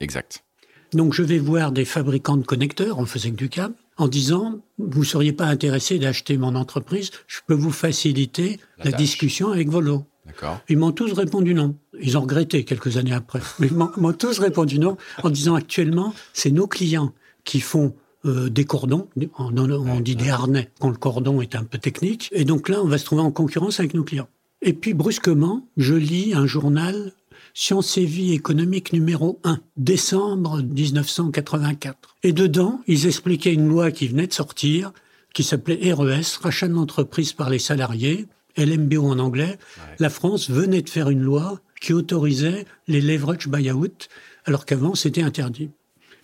Exact. 0.00 0.44
Donc 0.92 1.12
je 1.12 1.22
vais 1.22 1.38
voir 1.38 1.72
des 1.72 1.84
fabricants 1.84 2.36
de 2.36 2.44
connecteurs, 2.44 2.98
on 2.98 3.06
faisait 3.06 3.30
que 3.30 3.36
du 3.36 3.48
câble, 3.48 3.74
en 3.96 4.08
disant 4.08 4.60
vous 4.78 5.00
ne 5.00 5.04
seriez 5.04 5.32
pas 5.32 5.46
intéressé 5.46 5.98
d'acheter 5.98 6.36
mon 6.36 6.54
entreprise, 6.54 7.10
je 7.26 7.40
peux 7.46 7.54
vous 7.54 7.72
faciliter 7.72 8.60
la, 8.78 8.92
discussion 8.92 9.50
avec 9.50 9.68
Volo. 9.68 10.04
D'accord. 10.26 10.60
Ils 10.68 10.78
m'ont 10.78 10.92
tous 10.92 11.12
répondu 11.12 11.54
non. 11.54 11.76
Ils 12.00 12.16
ont 12.18 12.22
regretté 12.22 12.64
quelques 12.64 12.96
années 12.96 13.12
après. 13.12 13.40
Mais 13.58 13.66
ils 13.70 13.74
m'ont 13.74 14.12
tous 14.12 14.38
répondu 14.38 14.78
non 14.78 14.96
en 15.22 15.30
disant 15.30 15.54
actuellement 15.54 16.14
c'est 16.32 16.50
nos 16.50 16.66
clients 16.66 17.12
qui 17.44 17.60
font 17.60 17.94
euh, 18.24 18.48
des 18.48 18.64
cordons, 18.64 19.08
on, 19.38 19.56
on 19.56 20.00
dit 20.00 20.16
des 20.16 20.30
harnais 20.30 20.70
quand 20.80 20.90
le 20.90 20.96
cordon 20.96 21.40
est 21.40 21.54
un 21.54 21.64
peu 21.64 21.78
technique. 21.78 22.28
Et 22.32 22.44
donc 22.44 22.68
là, 22.68 22.80
on 22.82 22.88
va 22.88 22.98
se 22.98 23.04
trouver 23.04 23.22
en 23.22 23.30
concurrence 23.30 23.78
avec 23.78 23.94
nos 23.94 24.02
clients. 24.02 24.28
Et 24.62 24.72
puis 24.72 24.94
brusquement, 24.94 25.68
je 25.76 25.94
lis 25.94 26.34
un 26.34 26.46
journal 26.46 27.12
Sciences 27.58 27.96
et 27.96 28.04
Vie 28.04 28.34
économique 28.34 28.92
numéro 28.92 29.40
1, 29.42 29.60
décembre 29.78 30.60
1984. 30.60 32.14
Et 32.22 32.34
dedans, 32.34 32.82
ils 32.86 33.06
expliquaient 33.06 33.54
une 33.54 33.66
loi 33.66 33.90
qui 33.90 34.08
venait 34.08 34.26
de 34.26 34.34
sortir, 34.34 34.92
qui 35.32 35.42
s'appelait 35.42 35.90
RES, 35.90 36.36
rachat 36.42 36.68
d'entreprise 36.68 37.32
par 37.32 37.48
les 37.48 37.58
salariés, 37.58 38.26
LMBO 38.58 39.06
en 39.06 39.18
anglais. 39.18 39.58
La 39.98 40.10
France 40.10 40.50
venait 40.50 40.82
de 40.82 40.90
faire 40.90 41.08
une 41.08 41.22
loi 41.22 41.58
qui 41.80 41.94
autorisait 41.94 42.66
les 42.88 43.00
leverage 43.00 43.48
buyout, 43.48 44.06
alors 44.44 44.66
qu'avant 44.66 44.94
c'était 44.94 45.22
interdit. 45.22 45.70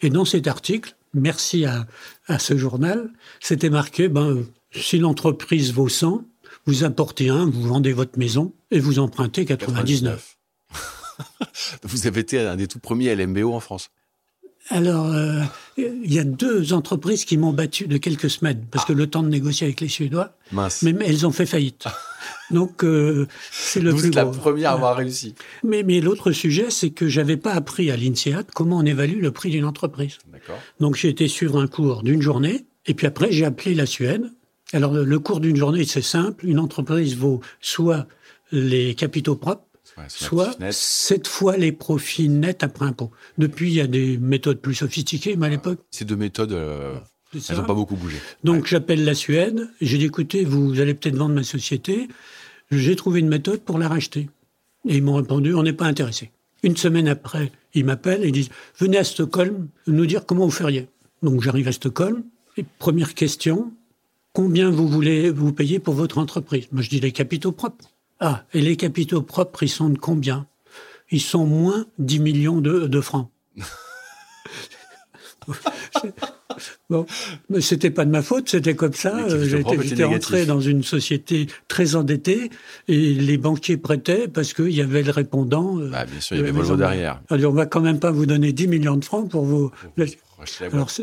Et 0.03 0.11
dans 0.11 0.27
cet 0.27 0.47
article, 0.47 0.95
merci 1.15 1.65
à, 1.65 1.87
à 2.27 2.39
ce 2.39 2.59
journal, 2.59 3.11
c'était 3.41 3.71
marqué, 3.71 4.09
ben, 4.11 4.45
si 4.71 4.99
l'entreprise 4.99 5.73
vaut 5.73 5.89
100, 5.89 6.27
vous 6.67 6.85
importez 6.85 7.31
un, 7.31 7.47
vous 7.47 7.63
vendez 7.63 7.95
votre 7.95 8.19
maison 8.19 8.53
et 8.71 8.81
vous 8.81 8.99
empruntez 8.99 9.47
99. 9.47 10.37
Vous 11.83 12.07
avez 12.07 12.21
été 12.21 12.41
un 12.41 12.57
des 12.57 12.67
tout 12.67 12.79
premiers 12.79 13.15
LMBO 13.15 13.53
en 13.53 13.61
France. 13.61 13.91
Alors, 14.69 15.13
euh, 15.13 15.43
il 15.77 16.13
y 16.13 16.21
a 16.21 16.25
deux 16.25 16.73
entreprises 16.73 17.25
qui 17.25 17.37
m'ont 17.37 17.53
battu 17.53 17.89
de 17.89 17.97
quelques 17.97 18.31
semaines, 18.31 18.65
parce 18.71 18.85
que 18.85 18.93
le 18.93 19.09
temps 19.09 19.23
de 19.23 19.29
négocier 19.29 19.67
avec 19.67 19.81
les 19.81 19.89
Suédois, 19.89 20.37
Mince. 20.53 20.83
mais, 20.83 20.95
elles 21.05 21.27
ont 21.27 21.33
fait 21.33 21.47
faillite. 21.47 21.85
Donc, 22.51 22.85
euh, 22.85 23.27
c'est 23.51 23.81
le 23.81 23.91
Vous 23.91 24.07
êtes 24.07 24.15
la 24.15 24.27
première 24.27 24.71
à 24.71 24.75
avoir 24.75 24.97
réussi. 24.97 25.35
Mais, 25.65 25.83
mais 25.83 26.01
l'autre 26.01 26.31
sujet, 26.31 26.71
c'est 26.71 26.91
que 26.91 27.09
j'avais 27.09 27.37
pas 27.37 27.53
appris 27.53 27.91
à 27.91 27.97
l'INSEAD 27.97 28.47
comment 28.55 28.79
on 28.79 28.87
évalue 28.87 29.21
le 29.21 29.33
prix 29.33 29.51
d'une 29.51 29.65
entreprise. 29.65 30.19
Donc, 30.79 30.95
j'ai 30.95 31.09
été 31.09 31.27
suivre 31.27 31.61
un 31.61 31.67
cours 31.67 32.05
d'une 32.05 32.23
journée, 32.23 32.67
et 32.87 32.95
puis 32.95 33.07
après, 33.09 33.33
j'ai 33.33 33.45
appelé 33.45 33.75
la 33.75 33.87
Suède. 33.87 34.31
Alors, 34.73 34.93
le 34.95 35.19
cours 35.19 35.41
d'une 35.41 35.57
journée, 35.57 35.85
c'est 35.85 36.03
simple. 36.03 36.47
Une 36.47 36.61
entreprise 36.61 37.17
vaut 37.17 37.41
soit 37.61 38.07
les 38.53 38.95
capitaux 38.95 39.37
propres, 39.37 39.65
soit 40.09 40.57
sept 40.71 41.27
fois 41.27 41.57
les 41.57 41.73
profits 41.73 42.29
nets 42.29 42.63
après 42.63 42.87
impôt. 42.87 43.11
Depuis, 43.39 43.71
il 43.71 43.75
y 43.75 43.81
a 43.81 43.87
des 43.87 44.19
méthodes 44.19 44.61
plus 44.61 44.75
sophistiquées, 44.75 45.37
mais 45.37 45.47
à 45.47 45.51
l'époque... 45.51 45.81
Ces 45.91 46.05
deux 46.05 46.17
méthodes, 46.17 46.53
euh, 46.53 46.97
elles 47.35 47.57
n'ont 47.57 47.65
pas 47.65 47.75
beaucoup 47.75 47.97
bougé. 47.97 48.17
Donc 48.45 48.67
j'appelle 48.67 49.05
la 49.05 49.15
Suède, 49.15 49.69
j'ai 49.81 49.99
dit, 49.99 50.07
écoutez, 50.07 50.45
vous 50.45 50.81
allez 50.81 50.95
peut-être 50.95 51.17
vendre 51.17 51.35
ma 51.35 51.45
société, 51.45 52.09
j'ai 52.71 52.97
trouvé 52.97 53.21
une 53.21 53.29
méthode 53.29 53.61
pour 53.61 53.79
la 53.79 53.89
racheter. 53.89 54.29
Et 54.89 54.97
ils 54.97 55.03
m'ont 55.03 55.15
répondu, 55.15 55.55
on 55.55 55.63
n'est 55.63 55.73
pas 55.73 55.87
intéressé. 55.87 56.31
Une 56.63 56.77
semaine 56.77 57.09
après, 57.09 57.53
ils 57.75 57.85
m'appellent 57.85 58.25
et 58.25 58.31
disent, 58.31 58.51
venez 58.79 58.99
à 58.99 59.05
Stockholm 59.05 59.69
nous 59.87 60.07
dire 60.07 60.27
comment 60.27 60.45
vous 60.45 60.51
feriez. 60.51 60.89
Donc 61.23 61.43
j'arrive 61.43 61.69
à 61.69 61.73
Stockholm, 61.73 62.25
et 62.57 62.65
première 62.79 63.15
question, 63.15 63.73
combien 64.33 64.71
vous 64.71 64.89
voulez 64.89 65.31
vous 65.31 65.53
payer 65.53 65.79
pour 65.79 65.95
votre 65.95 66.19
entreprise? 66.19 66.67
Moi 66.73 66.83
je 66.83 66.91
dis 66.91 67.01
les 67.01 67.13
capitaux 67.13 67.53
propres. 67.53 67.91
Ah, 68.25 68.45
et 68.55 68.61
les 68.61 68.77
capitaux 68.77 69.21
propres, 69.21 69.65
ils 69.65 69.69
sont 69.69 69.89
de 69.89 69.99
combien? 69.99 70.47
Ils 71.11 71.21
sont 71.21 71.45
moins 71.45 71.87
10 71.99 72.21
millions 72.21 72.61
de, 72.61 73.01
francs. 73.01 73.29
bon, 76.89 77.05
mais 77.51 77.61
c'était 77.61 77.91
pas 77.91 78.05
de 78.05 78.11
ma 78.11 78.23
faute, 78.23 78.49
c'était 78.49 78.77
comme 78.77 78.93
ça. 78.93 79.27
J'étais 79.29 80.05
entré 80.05 80.47
dans 80.47 80.61
une 80.61 80.85
société 80.85 81.49
très 81.67 81.97
endettée 81.97 82.51
et 82.87 83.13
les 83.15 83.39
banquiers 83.39 83.77
prêtaient 83.77 84.29
parce 84.29 84.55
qu'il 84.55 84.71
y 84.71 84.83
avait 84.83 85.03
le 85.03 85.11
répondant. 85.11 85.75
Bah, 85.75 86.05
bien 86.05 86.21
sûr, 86.21 86.37
il 86.37 86.39
y 86.39 86.43
avait 86.43 86.53
Volvo 86.53 86.77
derrière. 86.77 87.21
Alors, 87.29 87.51
on 87.51 87.57
va 87.57 87.67
quand 87.67 87.81
même 87.81 87.99
pas 87.99 88.13
vous 88.13 88.27
donner 88.27 88.53
10 88.53 88.69
millions 88.69 88.97
de 88.97 89.05
francs 89.05 89.29
pour 89.29 89.45
vous. 89.45 89.73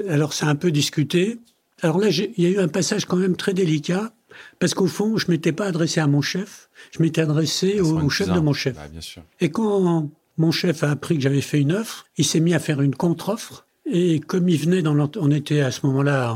Alors, 0.07 0.33
c'est 0.33 0.45
un 0.45 0.55
peu 0.55 0.71
discuté. 0.71 1.37
Alors 1.81 1.99
là, 1.99 2.07
il 2.07 2.31
y 2.37 2.45
a 2.45 2.49
eu 2.49 2.59
un 2.59 2.69
passage 2.69 3.03
quand 3.03 3.17
même 3.17 3.35
très 3.35 3.53
délicat 3.53 4.13
parce 4.59 4.73
qu'au 4.73 4.87
fond, 4.87 5.17
je 5.17 5.29
m'étais 5.29 5.51
pas 5.51 5.65
adressé 5.65 5.99
à 5.99 6.07
mon 6.07 6.21
chef, 6.21 6.69
je 6.91 7.01
m'étais 7.01 7.21
adressé 7.21 7.81
au, 7.81 8.09
chef 8.09 8.29
de 8.29 8.39
mon 8.39 8.53
chef. 8.53 8.75
Bah, 8.75 8.87
bien 8.91 9.01
sûr. 9.01 9.23
Et 9.39 9.49
quand 9.49 10.09
mon 10.37 10.51
chef 10.51 10.83
a 10.83 10.91
appris 10.91 11.15
que 11.15 11.21
j'avais 11.21 11.41
fait 11.41 11.59
une 11.59 11.73
offre, 11.73 12.05
il 12.17 12.25
s'est 12.25 12.39
mis 12.39 12.53
à 12.53 12.59
faire 12.59 12.81
une 12.81 12.95
contre-offre. 12.95 13.65
Et 13.85 14.19
comme 14.19 14.49
il 14.49 14.57
venait 14.57 14.81
dans 14.81 15.09
on 15.17 15.31
était 15.31 15.61
à 15.61 15.71
ce 15.71 15.85
moment-là 15.87 16.33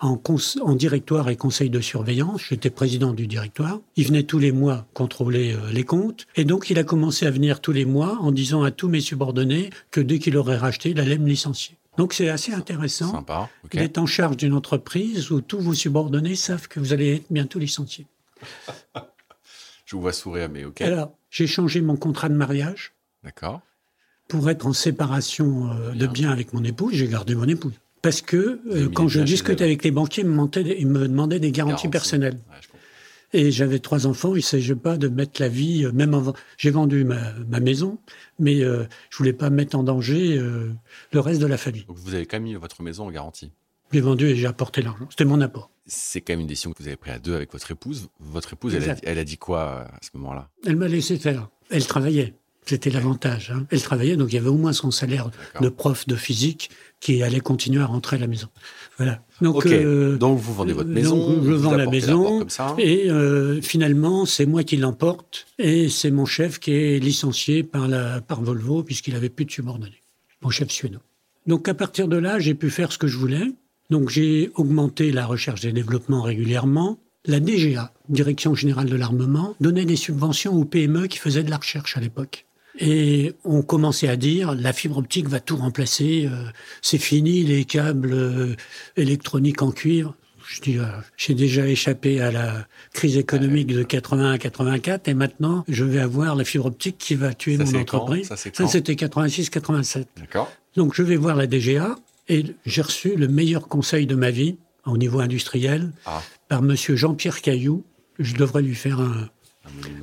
en, 0.00 0.20
en, 0.62 0.74
directoire 0.74 1.28
et 1.28 1.36
conseil 1.36 1.70
de 1.70 1.80
surveillance, 1.80 2.42
j'étais 2.48 2.70
président 2.70 3.12
du 3.12 3.26
directoire, 3.26 3.80
il 3.96 4.06
venait 4.06 4.22
tous 4.22 4.38
les 4.38 4.52
mois 4.52 4.86
contrôler 4.94 5.54
euh, 5.54 5.72
les 5.72 5.84
comptes. 5.84 6.26
Et 6.36 6.44
donc 6.44 6.70
il 6.70 6.78
a 6.78 6.84
commencé 6.84 7.26
à 7.26 7.30
venir 7.30 7.60
tous 7.60 7.72
les 7.72 7.84
mois 7.84 8.18
en 8.20 8.30
disant 8.30 8.62
à 8.62 8.70
tous 8.70 8.88
mes 8.88 9.00
subordonnés 9.00 9.70
que 9.90 10.00
dès 10.00 10.18
qu'il 10.18 10.36
aurait 10.36 10.56
racheté, 10.56 10.90
il 10.90 11.00
allait 11.00 11.18
me 11.18 11.28
licencier. 11.28 11.76
Donc 11.98 12.14
c'est 12.14 12.28
assez 12.28 12.52
intéressant 12.52 13.24
d'être 13.72 13.98
en 13.98 14.06
charge 14.06 14.36
d'une 14.36 14.54
entreprise 14.54 15.32
où 15.32 15.40
tous 15.40 15.58
vos 15.58 15.74
subordonnés 15.74 16.36
savent 16.36 16.68
que 16.68 16.78
vous 16.78 16.92
allez 16.92 17.16
être 17.16 17.26
bientôt 17.28 17.58
licencié. 17.58 18.06
Je 19.84 19.96
vous 19.96 20.02
vois 20.02 20.12
sourire, 20.12 20.50
mais 20.50 20.66
ok. 20.66 20.82
Alors, 20.82 21.12
j'ai 21.30 21.46
changé 21.46 21.80
mon 21.80 21.96
contrat 21.96 22.28
de 22.28 22.34
mariage. 22.34 22.92
D'accord. 23.24 23.62
Pour 24.28 24.50
être 24.50 24.66
en 24.66 24.74
séparation 24.74 25.72
euh, 25.72 25.92
de 25.92 26.06
biens 26.06 26.30
avec 26.30 26.52
mon 26.52 26.62
épouse, 26.62 26.92
j'ai 26.92 27.08
gardé 27.08 27.34
mon 27.34 27.48
épouse. 27.48 27.72
Parce 28.02 28.20
que 28.20 28.60
euh, 28.70 28.90
quand 28.90 29.08
je 29.08 29.20
discutais 29.20 29.64
avec 29.64 29.82
les 29.82 29.90
banquiers, 29.90 30.24
ils 30.24 30.86
me, 30.86 31.08
demandaient 31.08 31.40
des 31.40 31.52
garanties 31.52 31.88
personnelles. 31.88 32.38
Et 33.32 33.50
j'avais 33.50 33.78
trois 33.78 34.06
enfants, 34.06 34.34
il 34.34 34.38
ne 34.38 34.42
s'agissait 34.42 34.74
pas 34.74 34.96
de 34.96 35.08
mettre 35.08 35.40
la 35.40 35.48
vie, 35.48 35.84
euh, 35.84 35.92
même 35.92 36.14
avant. 36.14 36.32
J'ai 36.56 36.70
vendu 36.70 37.04
ma, 37.04 37.60
maison, 37.60 37.98
mais 38.38 38.62
euh, 38.62 38.84
je 39.10 39.18
voulais 39.18 39.34
pas 39.34 39.50
mettre 39.50 39.76
en 39.76 39.82
danger 39.82 40.38
euh, 40.38 40.72
le 41.12 41.20
reste 41.20 41.40
de 41.40 41.46
la 41.46 41.58
famille. 41.58 41.84
Donc 41.84 41.98
vous 41.98 42.14
avez 42.14 42.24
quand 42.24 42.36
même 42.36 42.44
mis 42.44 42.54
votre 42.54 42.82
maison 42.82 43.06
en 43.06 43.10
garantie 43.10 43.52
J'ai 43.92 44.00
vendu 44.00 44.28
et 44.28 44.36
j'ai 44.36 44.46
apporté 44.46 44.80
l'argent. 44.80 45.06
C'était 45.10 45.26
mon 45.26 45.40
apport. 45.42 45.70
C'est 45.86 46.22
quand 46.22 46.32
même 46.32 46.40
une 46.40 46.46
décision 46.46 46.72
que 46.72 46.82
vous 46.82 46.88
avez 46.88 46.96
prise 46.96 47.14
à 47.14 47.18
deux 47.18 47.34
avec 47.34 47.52
votre 47.52 47.70
épouse. 47.70 48.08
Votre 48.18 48.54
épouse, 48.54 48.74
elle 48.74 48.88
a, 48.88 48.96
elle 49.02 49.18
a, 49.18 49.24
dit 49.24 49.38
quoi 49.38 49.82
à 49.82 49.98
ce 50.02 50.10
moment-là? 50.14 50.48
Elle 50.66 50.76
m'a 50.76 50.88
laissé 50.88 51.18
faire. 51.18 51.48
Elle 51.70 51.86
travaillait. 51.86 52.34
C'était 52.64 52.90
l'avantage. 52.90 53.50
Hein. 53.50 53.66
Elle 53.70 53.80
travaillait, 53.80 54.16
donc 54.16 54.30
il 54.30 54.34
y 54.34 54.38
avait 54.38 54.48
au 54.48 54.58
moins 54.58 54.74
son 54.74 54.90
salaire 54.90 55.30
de 55.60 55.68
prof 55.70 56.06
de 56.06 56.16
physique 56.16 56.70
qui 57.00 57.22
allait 57.22 57.40
continuer 57.40 57.80
à 57.80 57.86
rentrer 57.86 58.16
à 58.16 58.18
la 58.18 58.26
maison. 58.26 58.48
Voilà. 58.98 59.22
Donc, 59.40 59.66
euh, 59.66 60.16
donc 60.16 60.38
vous 60.38 60.54
vendez 60.54 60.72
votre 60.72 60.88
maison. 60.88 61.34
Donc 61.34 61.44
je 61.44 61.52
vends 61.52 61.76
la 61.76 61.86
maison. 61.86 62.46
et 62.78 63.10
euh, 63.10 63.60
finalement, 63.62 64.26
c'est 64.26 64.46
moi 64.46 64.64
qui 64.64 64.76
l'emporte. 64.76 65.46
Et 65.58 65.88
c'est 65.88 66.10
mon 66.10 66.26
chef 66.26 66.58
qui 66.58 66.72
est 66.72 66.98
licencié 66.98 67.62
par, 67.62 67.88
la, 67.88 68.20
par 68.20 68.42
Volvo 68.42 68.82
puisqu'il 68.82 69.14
avait 69.14 69.28
plus 69.28 69.44
de 69.44 69.50
subordonnés. 69.50 70.02
Mon 70.42 70.50
chef 70.50 70.70
suédois. 70.70 71.02
Donc 71.46 71.68
à 71.68 71.74
partir 71.74 72.08
de 72.08 72.16
là, 72.16 72.38
j'ai 72.38 72.54
pu 72.54 72.70
faire 72.70 72.92
ce 72.92 72.98
que 72.98 73.06
je 73.06 73.16
voulais. 73.16 73.52
Donc 73.90 74.10
j'ai 74.10 74.50
augmenté 74.54 75.12
la 75.12 75.24
recherche 75.24 75.64
et 75.64 75.72
développement 75.72 76.22
régulièrement. 76.22 76.98
La 77.24 77.40
DGA, 77.40 77.92
Direction 78.08 78.54
générale 78.54 78.88
de 78.88 78.96
l'armement, 78.96 79.54
donnait 79.60 79.84
des 79.84 79.96
subventions 79.96 80.54
aux 80.54 80.64
PME 80.64 81.08
qui 81.08 81.18
faisaient 81.18 81.42
de 81.42 81.50
la 81.50 81.58
recherche 81.58 81.96
à 81.96 82.00
l'époque. 82.00 82.46
Et 82.78 83.34
on 83.44 83.62
commençait 83.62 84.08
à 84.08 84.16
dire 84.16 84.54
la 84.54 84.72
fibre 84.72 84.98
optique 84.98 85.28
va 85.28 85.40
tout 85.40 85.56
remplacer, 85.56 86.28
euh, 86.30 86.44
c'est 86.80 86.98
fini 86.98 87.42
les 87.42 87.64
câbles 87.64 88.12
euh, 88.12 88.54
électroniques 88.96 89.62
en 89.62 89.72
cuivre. 89.72 90.14
Je 90.48 90.60
dis, 90.60 90.78
euh, 90.78 90.84
j'ai 91.16 91.34
déjà 91.34 91.66
échappé 91.66 92.20
à 92.20 92.30
la 92.30 92.66
crise 92.94 93.16
économique 93.16 93.66
de 93.66 93.82
81 93.82 94.30
à 94.30 94.38
84 94.38 95.08
et 95.08 95.14
maintenant 95.14 95.64
je 95.68 95.84
vais 95.84 95.98
avoir 95.98 96.36
la 96.36 96.44
fibre 96.44 96.66
optique 96.66 96.96
qui 96.98 97.16
va 97.16 97.34
tuer 97.34 97.58
mon 97.58 97.74
entreprise. 97.74 98.28
ça, 98.28 98.36
c'était 98.36 98.94
86-87. 98.94 100.06
D'accord. 100.16 100.50
Donc 100.76 100.94
je 100.94 101.02
vais 101.02 101.16
voir 101.16 101.34
la 101.34 101.48
DGA 101.48 101.96
et 102.28 102.46
j'ai 102.64 102.82
reçu 102.82 103.16
le 103.16 103.26
meilleur 103.26 103.66
conseil 103.68 104.06
de 104.06 104.14
ma 104.14 104.30
vie 104.30 104.56
au 104.86 104.96
niveau 104.96 105.18
industriel 105.18 105.90
ah. 106.06 106.22
par 106.48 106.62
Monsieur 106.62 106.94
Jean-Pierre 106.94 107.42
Caillou. 107.42 107.84
Je 108.20 108.34
devrais 108.34 108.62
lui 108.62 108.74
faire 108.74 109.00
un, 109.00 109.28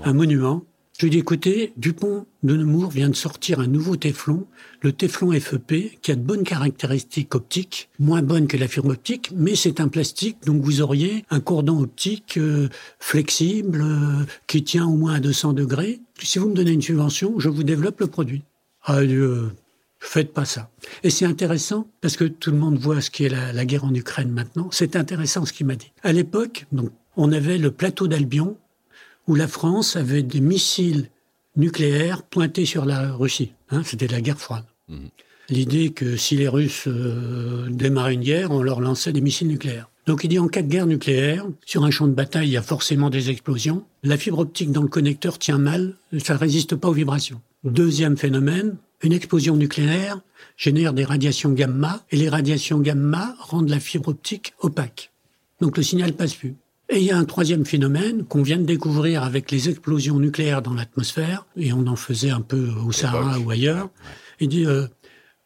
un 0.04 0.14
monument 0.14 0.64
je 0.98 1.06
lui 1.06 1.10
dis, 1.10 1.18
écoutez, 1.18 1.74
Dupont 1.76 2.26
de 2.44 2.56
Nemours 2.56 2.90
vient 2.90 3.10
de 3.10 3.16
sortir 3.16 3.60
un 3.60 3.68
nouveau 3.68 3.98
téflon, 3.98 4.48
le 4.82 4.94
téflon 4.94 5.38
FEP, 5.38 6.00
qui 6.02 6.12
a 6.14 6.16
de 6.16 6.22
bonnes 6.22 6.44
caractéristiques 6.44 7.36
optiques, 7.36 7.90
moins 8.00 8.22
bonnes 8.22 8.48
que 8.48 8.56
la 8.56 8.70
fibre 8.70 8.92
optique, 8.92 9.32
mais 9.36 9.56
c'est 9.56 9.82
un 9.82 9.90
plastique, 9.90 10.38
donc 10.46 10.62
vous 10.62 10.82
auriez 10.82 11.26
un 11.30 11.42
cordon 11.42 11.82
optique 11.82 12.38
euh, 12.38 12.70
flexible, 13.00 13.82
euh, 13.82 14.24
qui 14.48 14.64
tient 14.64 14.86
au 14.86 14.96
moins 14.96 15.16
à 15.16 15.20
200 15.20 15.52
degrés. 15.52 16.00
Si 16.22 16.40
vous 16.40 16.48
me 16.48 16.56
donnez 16.56 16.72
une 16.72 16.82
subvention, 16.82 17.42
je 17.42 17.50
vous 17.50 17.64
développe 17.64 18.00
le 18.00 18.08
produit. 18.08 18.44
Ah, 18.86 19.00
euh, 19.00 19.50
faites 20.00 20.32
pas 20.32 20.46
ça. 20.46 20.70
Et 21.04 21.10
c'est 21.10 21.26
intéressant, 21.26 21.90
parce 22.00 22.16
que 22.16 22.24
tout 22.24 22.52
le 22.52 22.58
monde 22.58 22.78
voit 22.78 23.02
ce 23.02 23.10
qui 23.10 23.26
est 23.26 23.30
la, 23.30 23.52
la 23.52 23.66
guerre 23.66 23.84
en 23.84 23.94
Ukraine 23.94 24.32
maintenant. 24.32 24.70
C'est 24.72 24.96
intéressant 24.96 25.46
ce 25.46 25.52
qu'il 25.52 25.66
m'a 25.66 25.76
dit. 25.76 25.92
À 26.04 26.14
l'époque, 26.14 26.68
on 27.18 27.34
avait 27.34 27.58
le 27.58 27.72
plateau 27.72 28.08
d'Albion, 28.08 28.56
où 29.28 29.36
la 29.36 29.48
France 29.48 29.96
avait 29.96 30.24
des 30.24 30.42
missiles 30.42 31.10
nucléaires 31.56 32.24
pointés 32.24 32.66
sur 32.66 32.86
la 32.86 33.14
Russie. 33.14 33.52
Hein, 33.70 33.82
C'était 33.84 34.08
la 34.08 34.22
guerre 34.22 34.40
froide. 34.40 34.66
Mhm. 34.90 35.10
L'idée 35.50 35.92
que 35.92 36.18
si 36.18 36.36
les 36.36 36.48
Russes 36.48 36.88
euh, 36.88 37.68
démarraient 37.70 38.16
une 38.16 38.22
guerre, 38.22 38.52
on 38.52 38.64
leur 38.64 38.82
lançait 38.82 39.14
des 39.14 39.22
missiles 39.22 39.48
nucléaires. 39.48 39.90
Donc 40.08 40.24
il 40.24 40.28
dit 40.28 40.40
en 40.40 40.48
cas 40.48 40.62
de 40.62 40.68
guerre 40.68 40.88
nucléaire, 40.88 41.46
sur 41.66 41.84
un 41.84 41.92
champ 41.92 42.08
de 42.08 42.14
bataille, 42.14 42.50
il 42.50 42.52
y 42.52 42.58
a 42.58 42.62
forcément 42.62 43.10
des 43.10 43.30
explosions. 43.30 43.86
La 44.04 44.18
fibre 44.18 44.40
optique 44.40 44.72
dans 44.72 44.82
le 44.82 44.88
connecteur 44.88 45.40
tient 45.40 45.58
mal, 45.58 45.96
ça 46.24 46.34
ne 46.34 46.40
résiste 46.40 46.76
pas 46.76 46.90
aux 46.90 46.94
vibrations. 46.94 47.42
Deuxième 47.64 48.18
phénomène, 48.18 48.76
une 49.02 49.14
explosion 49.14 49.56
nucléaire 49.56 50.20
génère 50.58 50.94
des 50.94 51.04
radiations 51.04 51.52
gamma, 51.52 52.04
et 52.12 52.18
les 52.18 52.30
radiations 52.30 52.80
gamma 52.80 53.36
rendent 53.40 53.70
la 53.70 53.80
fibre 53.80 54.10
optique 54.10 54.54
opaque. 54.60 55.12
Donc 55.60 55.78
le 55.78 55.84
signal 55.84 56.14
passe 56.14 56.34
plus. 56.34 56.56
Et 56.90 57.00
il 57.00 57.04
y 57.04 57.12
a 57.12 57.18
un 57.18 57.26
troisième 57.26 57.66
phénomène 57.66 58.26
qu'on 58.26 58.44
vient 58.44 58.58
de 58.58 58.64
découvrir 58.64 59.24
avec 59.24 59.50
les 59.50 59.70
explosions 59.70 60.20
nucléaires 60.20 60.62
dans 60.62 60.74
l'atmosphère, 60.74 61.46
et 61.58 61.74
on 61.74 61.88
en 61.88 61.96
faisait 61.96 62.30
un 62.30 62.42
peu 62.42 62.70
au 62.86 62.92
Sahara 62.92 63.40
ou 63.40 63.50
ailleurs. 63.50 63.90
Il 64.40 64.50
dit, 64.50 64.66
euh, 64.66 64.88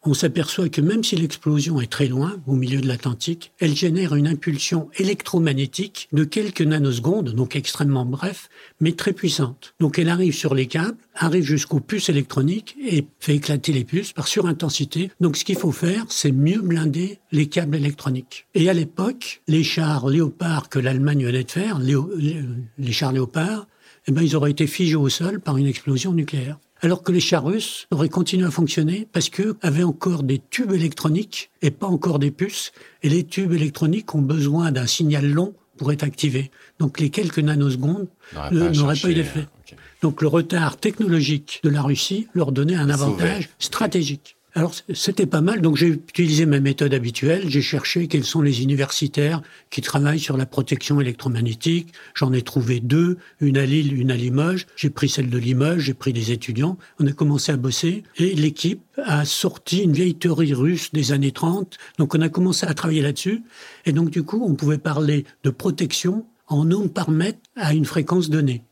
on 0.06 0.14
s'aperçoit 0.14 0.70
que 0.70 0.82
même 0.82 1.04
si 1.04 1.16
l'explosion 1.18 1.82
est 1.82 1.92
très 1.92 2.08
loin, 2.08 2.40
au 2.48 2.54
milieu 2.54 2.80
de 2.80 2.88
l'Atlantique, 2.88 3.52
elle 3.60 3.76
génère 3.76 4.16
une 4.16 4.28
impulsion 4.28 4.90
électromagnétique 4.98 6.08
de 6.14 6.24
quelques 6.24 6.62
nanosecondes, 6.62 7.32
donc 7.32 7.56
extrêmement 7.56 8.06
bref, 8.06 8.50
mais 8.80 8.94
très 8.94 9.12
puissante. 9.12 9.74
Donc 9.80 10.00
elle 10.00 10.10
arrive 10.10 10.34
sur 10.34 10.56
les 10.56 10.68
câbles, 10.68 10.98
arrive 11.16 11.44
jusqu'aux 11.44 11.82
puces 11.82 12.10
électroniques 12.10 12.78
et 12.82 13.06
fait 13.20 13.36
éclater 13.36 13.74
les 13.74 13.84
puces 13.84 14.14
par 14.14 14.28
surintensité. 14.28 15.12
Donc 15.20 15.36
ce 15.36 15.44
qu'il 15.44 15.58
faut 15.58 15.74
faire, 15.74 16.06
c'est 16.10 16.32
mieux 16.32 16.62
blinder 16.62 17.20
les 17.32 17.48
câbles 17.48 17.76
électroniques. 17.76 18.48
Et 18.56 18.70
à 18.70 18.74
l'époque, 18.74 19.42
les 19.48 19.64
chars 19.64 20.08
Léopard 20.08 20.70
que 20.70 20.80
l'Allemagne 20.80 21.26
venait 21.26 21.44
de 21.44 21.52
faire, 21.52 21.80
les 21.80 22.92
chars 22.92 23.12
Léopard, 23.12 23.68
eh 24.08 24.12
ben, 24.12 24.22
ils 24.22 24.36
auraient 24.36 24.52
été 24.52 24.66
figés 24.66 24.96
au 24.96 25.10
sol 25.10 25.42
par 25.42 25.58
une 25.58 25.68
explosion 25.68 26.14
nucléaire 26.14 26.58
alors 26.82 27.04
que 27.04 27.12
les 27.12 27.20
chars 27.20 27.44
russes 27.44 27.88
auraient 27.92 28.10
continué 28.10 28.46
à 28.46 28.52
fonctionner 28.52 29.08
parce 29.12 29.30
qu'eux 29.30 29.58
avaient 29.62 29.84
encore 29.84 30.24
des 30.24 30.40
tubes 30.50 30.72
électroniques 30.72 31.52
et 31.62 31.72
pas 31.72 31.88
encore 31.88 32.20
des 32.20 32.32
puces, 32.32 32.72
et 33.04 33.10
les 33.10 33.24
tubes 33.24 33.54
électroniques 33.54 34.14
ont 34.16 34.22
besoin 34.22 34.72
d'un 34.72 34.88
signal 34.88 35.30
long 35.30 35.54
pour 35.78 35.92
être 35.92 36.04
activés. 36.04 36.52
Donc 36.80 37.00
les 37.00 37.10
quelques 37.10 37.40
nanosecondes 37.40 38.08
n'auraient 38.52 38.96
pas, 39.02 39.10
eu 39.10 39.14
d'effet. 39.14 39.48
Donc 40.02 40.22
le 40.22 40.28
retard 40.28 40.78
technologique 40.78 41.60
de 41.64 41.70
la 41.70 41.82
Russie 41.82 42.28
leur 42.34 42.52
donnait 42.52 42.76
un 42.76 42.90
avantage 42.90 43.50
stratégique. 43.60 44.38
Alors 44.56 44.74
c'était 44.94 45.28
pas 45.28 45.42
mal, 45.42 45.62
donc 45.62 45.78
j'ai 45.78 45.88
utilisé 45.88 46.48
ma 46.48 46.60
méthode 46.60 46.94
habituelle, 46.96 47.44
j'ai 47.48 47.62
cherché 47.62 48.08
quels 48.08 48.24
sont 48.24 48.42
les 48.42 48.64
universitaires 48.64 49.44
qui 49.70 49.82
travaillent 49.82 50.20
sur 50.20 50.38
la 50.38 50.48
protection 50.48 51.00
électromagnétique, 51.00 51.94
j'en 52.16 52.34
ai 52.34 52.42
trouvé 52.42 52.80
deux, 52.80 53.18
une 53.42 53.58
à 53.58 53.66
Lille, 53.66 53.94
une 53.94 54.10
à 54.10 54.16
Limoges, 54.16 54.66
j'ai 54.76 54.90
pris 54.90 55.08
celle 55.08 55.30
de 55.30 55.38
Limoges, 55.38 55.84
j'ai 55.84 55.94
pris 55.94 56.14
des 56.14 56.32
étudiants, 56.32 56.80
on 57.00 57.06
a 57.06 57.12
commencé 57.12 57.52
à 57.52 57.58
bosser 57.58 58.04
et 58.18 58.34
l'équipe 58.34 58.82
a 58.98 59.24
sorti 59.24 59.84
une 59.84 59.94
vieille 59.94 60.16
théorie 60.16 60.56
russe 60.56 60.92
des 60.94 61.12
années 61.12 61.32
30, 61.32 61.78
donc 62.00 62.16
on 62.16 62.22
a 62.22 62.30
commencé 62.30 62.66
à 62.66 62.74
travailler 62.74 63.04
là-dessus. 63.04 63.44
Et 63.86 63.92
donc 63.92 64.10
du 64.10 64.24
coup 64.24 64.44
on 64.44 64.56
pouvait 64.56 64.80
parler 64.80 65.26
de 65.44 65.52
protection 65.52 66.26
en 66.48 66.72
ohms 66.72 66.90
par 66.90 67.12
mètre 67.12 67.40
à 67.56 67.76
une 67.76 67.86
fréquence 67.86 68.32
donnée. 68.32 68.64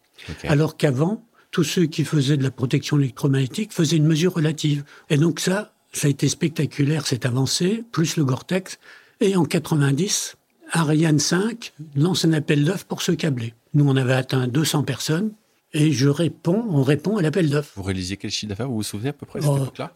Alors 0.43 0.77
qu'avant, 0.77 1.23
tous 1.57 1.63
ceux 1.63 1.87
qui 1.87 2.03
faisaient 2.03 2.37
de 2.37 2.43
la 2.43 2.51
protection 2.51 2.99
électromagnétique 2.99 3.73
faisaient 3.73 3.97
une 3.97 4.05
mesure 4.05 4.35
relative. 4.35 4.83
Et 5.09 5.17
donc 5.17 5.39
ça, 5.39 5.73
ça 5.91 6.05
a 6.05 6.11
été 6.11 6.29
spectaculaire, 6.29 7.07
cette 7.07 7.25
avancée, 7.25 7.83
plus 7.91 8.15
le 8.15 8.25
Gore-Tex. 8.25 8.77
Et 9.21 9.35
en 9.35 9.43
90, 9.43 10.37
Ariane 10.73 11.17
5 11.17 11.73
lance 11.95 12.25
un 12.25 12.33
appel 12.33 12.63
d'offres 12.63 12.85
pour 12.85 13.01
se 13.01 13.11
câbler. 13.11 13.55
Nous, 13.73 13.89
on 13.89 13.95
avait 13.95 14.13
atteint 14.13 14.47
200 14.47 14.83
personnes. 14.83 15.31
Et 15.73 15.91
je 15.91 16.07
réponds, 16.07 16.63
on 16.69 16.83
répond 16.83 17.17
à 17.17 17.23
l'appel 17.23 17.49
d'offres. 17.49 17.73
Vous 17.75 17.81
réalisez 17.81 18.17
quel 18.17 18.29
chiffre 18.29 18.49
d'affaires? 18.49 18.69
Vous 18.69 18.75
vous 18.75 18.83
souvenez 18.83 19.09
à 19.09 19.13
peu 19.13 19.25
près 19.25 19.39
de 19.39 19.43
cette 19.43 19.51
oh, 19.51 19.63
époque-là? 19.63 19.93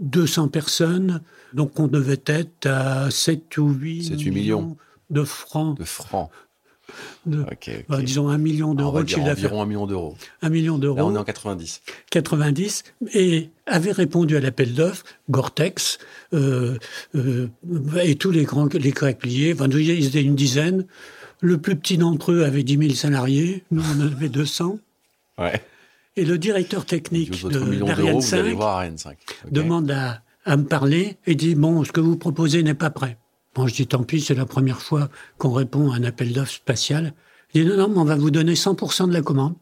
200 0.00 0.44
euh, 0.44 0.48
personnes, 0.48 1.20
donc 1.52 1.78
on 1.78 1.86
devait 1.86 2.20
être 2.26 2.66
à 2.66 3.12
7 3.12 3.58
ou 3.58 3.68
8, 3.68 4.02
7, 4.06 4.20
8 4.22 4.30
millions 4.32 4.76
de 5.10 5.22
francs. 5.22 5.78
De 5.78 5.84
francs 5.84 6.30
bah, 7.26 8.00
disons 8.02 8.28
un 8.28 8.38
million 8.38 8.74
d'euros 8.74 9.02
de 9.02 9.14
Environ 9.14 9.62
un 9.62 9.66
million 9.66 9.86
d'euros. 9.86 10.16
Un 10.42 10.48
million 10.48 10.78
d'euros. 10.78 10.96
Là, 10.96 11.06
on 11.06 11.14
est 11.14 11.18
en 11.18 11.24
90. 11.24 11.82
90. 12.10 12.84
Et 13.14 13.50
avait 13.66 13.92
répondu 13.92 14.36
à 14.36 14.40
l'appel 14.40 14.74
d'offres, 14.74 15.04
Gore-Tex, 15.30 15.98
euh, 16.32 16.78
euh, 17.14 17.48
et 18.02 18.14
tous 18.16 18.30
les 18.30 18.44
grands 18.44 18.68
les 18.72 18.92
pliés. 18.92 19.52
Enfin, 19.54 19.68
ils 19.68 20.06
étaient 20.06 20.22
une 20.22 20.36
dizaine. 20.36 20.86
Le 21.40 21.58
plus 21.58 21.76
petit 21.76 21.98
d'entre 21.98 22.32
eux 22.32 22.44
avait 22.44 22.62
10 22.62 22.78
000 22.78 22.90
salariés. 22.94 23.64
Nous, 23.70 23.82
on 23.82 24.02
en 24.02 24.06
avait 24.12 24.28
200. 24.28 24.78
Ouais. 25.38 25.62
Et 26.16 26.24
le 26.24 26.38
directeur 26.38 26.86
technique 26.86 27.46
d'Ariane 27.46 28.22
5, 28.22 28.56
5. 28.96 29.18
demande 29.50 29.90
à, 29.90 30.22
à 30.46 30.56
me 30.56 30.64
parler 30.64 31.18
et 31.26 31.34
dit, 31.34 31.54
bon, 31.54 31.84
ce 31.84 31.92
que 31.92 32.00
vous 32.00 32.16
proposez 32.16 32.62
n'est 32.62 32.74
pas 32.74 32.90
prêt. 32.90 33.18
Bon, 33.56 33.66
je 33.66 33.74
dis 33.74 33.86
tant 33.86 34.02
pis, 34.02 34.20
c'est 34.20 34.34
la 34.34 34.44
première 34.44 34.82
fois 34.82 35.08
qu'on 35.38 35.50
répond 35.50 35.90
à 35.90 35.96
un 35.96 36.04
appel 36.04 36.34
d'offres 36.34 36.52
spatial. 36.52 37.14
Il 37.54 37.64
dit 37.64 37.70
non, 37.70 37.76
non, 37.76 37.88
mais 37.88 37.98
on 38.00 38.04
va 38.04 38.16
vous 38.16 38.30
donner 38.30 38.52
100% 38.52 39.08
de 39.08 39.14
la 39.14 39.22
commande. 39.22 39.54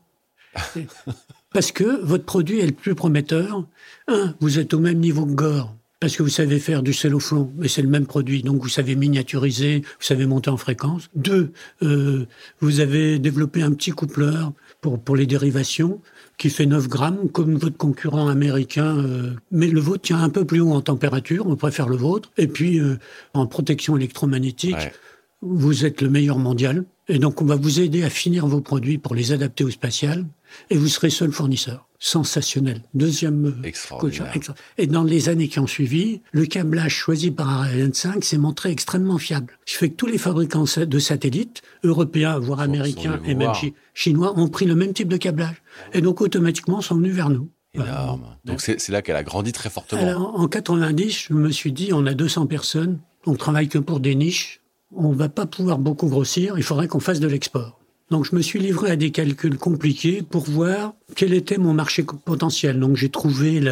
parce 1.53 1.71
que 1.71 2.03
votre 2.05 2.25
produit 2.25 2.59
est 2.59 2.67
le 2.67 2.73
plus 2.73 2.97
prometteur. 2.97 3.65
Un, 4.09 4.35
vous 4.41 4.59
êtes 4.59 4.75
au 4.75 4.81
même 4.81 4.99
niveau 4.99 5.25
que 5.25 5.31
Gore, 5.31 5.77
parce 6.01 6.17
que 6.17 6.25
vous 6.25 6.29
savez 6.29 6.59
faire 6.59 6.83
du 6.83 6.93
celloflon, 6.93 7.53
mais 7.57 7.69
c'est 7.69 7.83
le 7.83 7.89
même 7.89 8.07
produit, 8.07 8.43
donc 8.43 8.61
vous 8.61 8.69
savez 8.69 8.97
miniaturiser, 8.97 9.83
vous 9.83 10.05
savez 10.05 10.27
monter 10.27 10.51
en 10.51 10.57
fréquence. 10.57 11.09
Deux, 11.15 11.53
euh, 11.83 12.27
vous 12.59 12.81
avez 12.81 13.21
développé 13.21 13.63
un 13.63 13.73
petit 13.73 13.93
coupleur 13.93 14.53
pour, 14.81 15.01
pour 15.01 15.15
les 15.15 15.27
dérivations 15.27 16.01
qui 16.39 16.51
fait 16.51 16.67
9 16.67 16.89
grammes, 16.89 17.29
comme 17.31 17.57
votre 17.57 17.77
concurrent 17.77 18.29
américain. 18.29 18.99
Euh, 18.99 19.31
mais 19.51 19.69
le 19.69 19.81
vôtre 19.81 20.03
tient 20.03 20.23
un 20.23 20.31
peu 20.31 20.45
plus 20.45 20.61
haut 20.61 20.73
en 20.73 20.81
température, 20.81 21.47
on 21.47 21.57
préfère 21.57 21.89
le 21.89 21.97
vôtre. 21.97 22.31
Et 22.37 22.49
puis, 22.49 22.81
euh, 22.81 22.99
en 23.35 23.47
protection 23.47 23.97
électromagnétique, 23.97 24.77
vous 25.43 25.85
êtes 25.85 26.01
le 26.01 26.11
meilleur 26.11 26.39
mondial. 26.39 26.85
Et 27.09 27.19
donc, 27.19 27.43
on 27.43 27.45
va 27.45 27.57
vous 27.57 27.81
aider 27.81 28.03
à 28.03 28.11
finir 28.11 28.47
vos 28.47 28.61
produits 28.61 28.99
pour 28.99 29.15
les 29.15 29.33
adapter 29.33 29.65
au 29.65 29.71
spatial. 29.71 30.25
Et 30.71 30.77
vous 30.77 30.89
serez 30.89 31.11
seul 31.11 31.33
fournisseur 31.33 31.87
sensationnel. 32.05 32.83
Deuxième 32.93 33.47
euh, 33.47 33.67
Extraordinaire. 33.67 34.31
Et 34.77 34.87
dans 34.87 35.05
les 35.05 35.31
années 35.31 35.49
qui 35.49 35.59
ont 35.59 35.67
suivi, 35.67 36.21
le 36.33 36.45
câblage 36.45 36.95
choisi 36.95 37.31
par 37.31 37.49
Ariane 37.49 37.95
5 37.95 38.23
s'est 38.23 38.37
montré 38.37 38.71
extrêmement 38.71 39.17
fiable. 39.17 39.59
Ce 39.65 39.79
fait 39.79 39.89
que 39.89 39.95
tous 39.95 40.07
les 40.07 40.19
fabricants 40.19 40.67
de 40.77 40.99
satellites, 40.99 41.63
européens, 41.83 42.39
voire 42.39 42.61
américains 42.61 43.21
et 43.25 43.35
même 43.35 43.53
chinois, 43.95 44.39
ont 44.39 44.49
pris 44.49 44.67
le 44.67 44.75
même 44.75 44.93
type 44.93 45.09
de 45.09 45.17
câblage. 45.17 45.63
Et 45.95 46.03
donc 46.03 46.21
automatiquement 46.21 46.83
sont 46.83 46.97
venus 46.97 47.15
vers 47.15 47.31
nous. 47.31 47.49
Énorme. 47.73 48.37
Donc 48.45 48.61
c'est 48.61 48.89
là 48.91 49.01
qu'elle 49.01 49.17
a 49.17 49.23
grandi 49.23 49.53
très 49.53 49.71
fortement. 49.71 50.03
Alors, 50.03 50.39
en 50.39 50.47
90, 50.47 51.29
je 51.29 51.33
me 51.33 51.51
suis 51.51 51.73
dit, 51.73 51.93
on 51.95 52.05
a 52.05 52.13
200 52.13 52.47
personnes, 52.47 52.99
on 53.25 53.35
travaille 53.35 53.69
que 53.69 53.79
pour 53.79 53.99
des 53.99 54.15
niches, 54.15 54.61
on 54.95 55.13
va 55.13 55.31
pas 55.31 55.47
pouvoir 55.47 55.79
beaucoup 55.79 56.09
grossir, 56.09 56.55
il 56.59 56.63
faudrait 56.63 56.87
qu'on 56.87 57.01
fasse 57.01 57.19
de 57.19 57.27
l'export. 57.27 57.81
Donc 58.11 58.27
je 58.27 58.37
me 58.37 58.43
suis 58.43 58.59
livré 58.59 58.91
à 58.91 58.97
des 58.97 59.11
calculs 59.11 59.57
compliqués 59.57 60.23
pour 60.23 60.45
voir 60.45 60.93
quel 61.17 61.33
était 61.33 61.59
mon 61.59 61.73
marché 61.73 62.05
potentiel. 62.25 62.79
Donc 62.79 62.97
j'ai 62.97 63.09
trouvé 63.09 63.63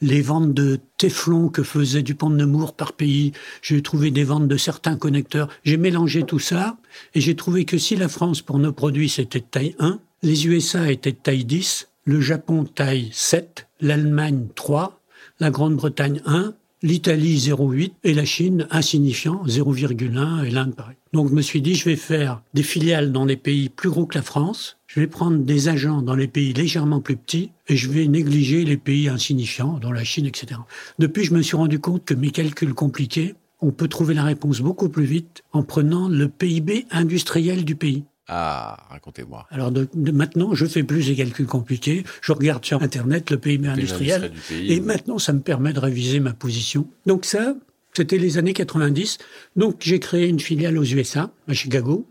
les 0.00 0.22
ventes 0.22 0.52
de 0.52 0.78
Teflon 0.98 1.48
que 1.48 1.62
faisait 1.62 2.02
Dupont 2.02 2.30
de 2.30 2.36
Nemours 2.36 2.74
par 2.74 2.92
pays. 2.92 3.32
J'ai 3.62 3.82
trouvé 3.82 4.10
des 4.10 4.24
ventes 4.24 4.46
de 4.46 4.56
certains 4.56 4.96
connecteurs. 4.96 5.48
J'ai 5.64 5.78
mélangé 5.78 6.22
tout 6.24 6.38
ça 6.38 6.76
et 7.14 7.20
j'ai 7.20 7.34
trouvé 7.34 7.64
que 7.64 7.78
si 7.78 7.96
la 7.96 8.08
France 8.08 8.42
pour 8.42 8.58
nos 8.58 8.72
produits 8.72 9.08
c'était 9.08 9.40
de 9.40 9.46
taille 9.50 9.74
1, 9.78 9.98
les 10.22 10.46
USA 10.46 10.90
étaient 10.90 11.12
de 11.12 11.16
taille 11.16 11.44
10, 11.44 11.88
le 12.04 12.20
Japon 12.20 12.64
taille 12.64 13.08
7, 13.12 13.68
l'Allemagne 13.80 14.48
3, 14.54 15.00
la 15.40 15.50
Grande-Bretagne 15.50 16.20
1, 16.26 16.52
l'Italie 16.82 17.38
0,8 17.38 17.92
et 18.04 18.14
la 18.14 18.24
Chine 18.24 18.66
insignifiant 18.70 19.42
0,1 19.46 20.44
et 20.44 20.50
l'Inde 20.50 20.74
pareil. 20.74 20.96
Donc 21.12 21.28
je 21.30 21.34
me 21.34 21.42
suis 21.42 21.62
dit 21.62 21.74
je 21.74 21.84
vais 21.84 21.96
faire 21.96 22.42
des 22.54 22.62
filiales 22.62 23.12
dans 23.12 23.26
des 23.26 23.36
pays 23.36 23.68
plus 23.68 23.90
gros 23.90 24.06
que 24.06 24.16
la 24.16 24.22
France, 24.22 24.78
je 24.86 25.00
vais 25.00 25.06
prendre 25.06 25.38
des 25.38 25.68
agents 25.68 26.02
dans 26.02 26.14
les 26.14 26.28
pays 26.28 26.52
légèrement 26.52 27.00
plus 27.00 27.16
petits 27.16 27.50
et 27.68 27.76
je 27.76 27.90
vais 27.90 28.06
négliger 28.06 28.64
les 28.64 28.76
pays 28.76 29.08
insignifiants, 29.08 29.78
dont 29.80 29.92
la 29.92 30.04
Chine, 30.04 30.26
etc. 30.26 30.60
Depuis, 30.98 31.24
je 31.24 31.34
me 31.34 31.42
suis 31.42 31.56
rendu 31.56 31.78
compte 31.78 32.04
que 32.04 32.14
mes 32.14 32.30
calculs 32.30 32.74
compliqués, 32.74 33.34
on 33.60 33.70
peut 33.70 33.88
trouver 33.88 34.14
la 34.14 34.24
réponse 34.24 34.60
beaucoup 34.60 34.88
plus 34.88 35.04
vite 35.04 35.42
en 35.52 35.62
prenant 35.62 36.08
le 36.08 36.28
PIB 36.28 36.86
industriel 36.90 37.64
du 37.64 37.74
pays. 37.74 38.04
Ah, 38.28 38.86
racontez-moi. 38.90 39.46
Alors 39.50 39.72
de, 39.72 39.88
maintenant, 39.94 40.54
je 40.54 40.66
fais 40.66 40.82
plus 40.82 41.08
les 41.08 41.16
calculs 41.16 41.46
compliqués. 41.46 42.04
Je 42.20 42.32
regarde 42.32 42.64
sur 42.64 42.82
Internet 42.82 43.30
le 43.30 43.38
PIB 43.38 43.68
industriel. 43.68 44.32
et 44.50 44.80
maintenant, 44.80 45.18
ça 45.18 45.32
me 45.32 45.40
permet 45.40 45.72
de 45.72 45.80
réviser 45.80 46.20
ma 46.20 46.34
position. 46.34 46.86
Donc 47.06 47.24
ça, 47.24 47.54
c'était 47.94 48.18
les 48.18 48.36
années 48.36 48.52
90. 48.52 49.18
Donc 49.56 49.76
j'ai 49.80 49.98
créé 49.98 50.28
une 50.28 50.40
filiale 50.40 50.76
aux 50.76 50.84
USA, 50.84 51.30
à 51.48 51.54
Chicago, 51.54 52.06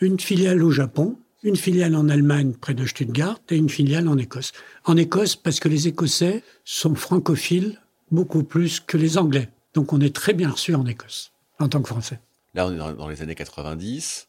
une 0.00 0.20
filiale 0.20 0.62
au 0.62 0.70
Japon, 0.70 1.16
une 1.42 1.56
filiale 1.56 1.96
en 1.96 2.10
Allemagne 2.10 2.52
près 2.52 2.74
de 2.74 2.84
Stuttgart 2.84 3.40
et 3.48 3.56
une 3.56 3.70
filiale 3.70 4.06
en 4.08 4.18
Écosse. 4.18 4.52
En 4.84 4.96
Écosse, 4.98 5.34
parce 5.34 5.60
que 5.60 5.68
les 5.68 5.88
Écossais 5.88 6.42
sont 6.64 6.94
francophiles 6.94 7.80
beaucoup 8.10 8.44
plus 8.44 8.80
que 8.80 8.98
les 8.98 9.16
Anglais. 9.16 9.48
Donc 9.72 9.92
on 9.92 10.00
est 10.00 10.14
très 10.14 10.34
bien 10.34 10.50
reçu 10.50 10.74
en 10.74 10.86
Écosse, 10.86 11.32
en 11.58 11.68
tant 11.68 11.80
que 11.80 11.88
Français. 11.88 12.20
Là, 12.54 12.66
on 12.66 12.72
est 12.72 12.96
dans 12.96 13.08
les 13.08 13.22
années 13.22 13.34
90. 13.34 14.28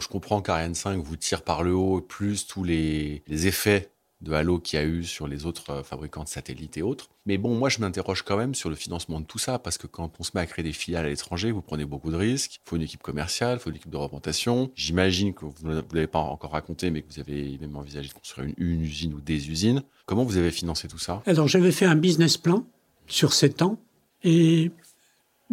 Je 0.00 0.08
comprends 0.08 0.40
qu'Ariane 0.42 0.74
5 0.74 1.02
vous 1.02 1.16
tire 1.16 1.42
par 1.42 1.62
le 1.62 1.74
haut, 1.74 2.00
plus 2.00 2.46
tous 2.46 2.64
les, 2.64 3.22
effets 3.28 3.90
de 4.20 4.32
Halo 4.32 4.58
qu'il 4.58 4.78
y 4.78 4.82
a 4.82 4.86
eu 4.86 5.04
sur 5.04 5.28
les 5.28 5.44
autres 5.44 5.70
euh, 5.70 5.82
fabricants 5.82 6.24
de 6.24 6.28
satellites 6.28 6.78
et 6.78 6.82
autres. 6.82 7.10
Mais 7.26 7.36
bon, 7.36 7.54
moi, 7.56 7.68
je 7.68 7.80
m'interroge 7.80 8.22
quand 8.22 8.38
même 8.38 8.54
sur 8.54 8.70
le 8.70 8.76
financement 8.76 9.20
de 9.20 9.26
tout 9.26 9.38
ça, 9.38 9.58
parce 9.58 9.76
que 9.76 9.86
quand 9.86 10.12
on 10.18 10.22
se 10.22 10.30
met 10.34 10.40
à 10.40 10.46
créer 10.46 10.62
des 10.62 10.72
filiales 10.72 11.04
à 11.04 11.08
l'étranger, 11.10 11.50
vous 11.50 11.60
prenez 11.60 11.84
beaucoup 11.84 12.10
de 12.10 12.16
risques. 12.16 12.54
Il 12.64 12.68
faut 12.68 12.76
une 12.76 12.82
équipe 12.82 13.02
commerciale, 13.02 13.58
il 13.58 13.62
faut 13.62 13.68
une 13.68 13.76
équipe 13.76 13.90
de 13.90 13.98
représentation. 13.98 14.70
J'imagine 14.76 15.34
que 15.34 15.44
vous 15.44 15.52
ne 15.64 15.82
l'avez 15.92 16.06
pas 16.06 16.20
encore 16.20 16.52
raconté, 16.52 16.90
mais 16.90 17.02
que 17.02 17.12
vous 17.12 17.20
avez 17.20 17.58
même 17.60 17.76
envisagé 17.76 18.08
de 18.08 18.14
construire 18.14 18.48
une, 18.48 18.54
une 18.56 18.82
usine 18.82 19.12
ou 19.12 19.20
des 19.20 19.50
usines. 19.50 19.82
Comment 20.06 20.24
vous 20.24 20.38
avez 20.38 20.50
financé 20.50 20.88
tout 20.88 20.98
ça? 20.98 21.22
Alors, 21.26 21.48
j'avais 21.48 21.72
fait 21.72 21.86
un 21.86 21.96
business 21.96 22.38
plan 22.38 22.64
sur 23.06 23.34
sept 23.34 23.60
ans, 23.60 23.78
et 24.22 24.70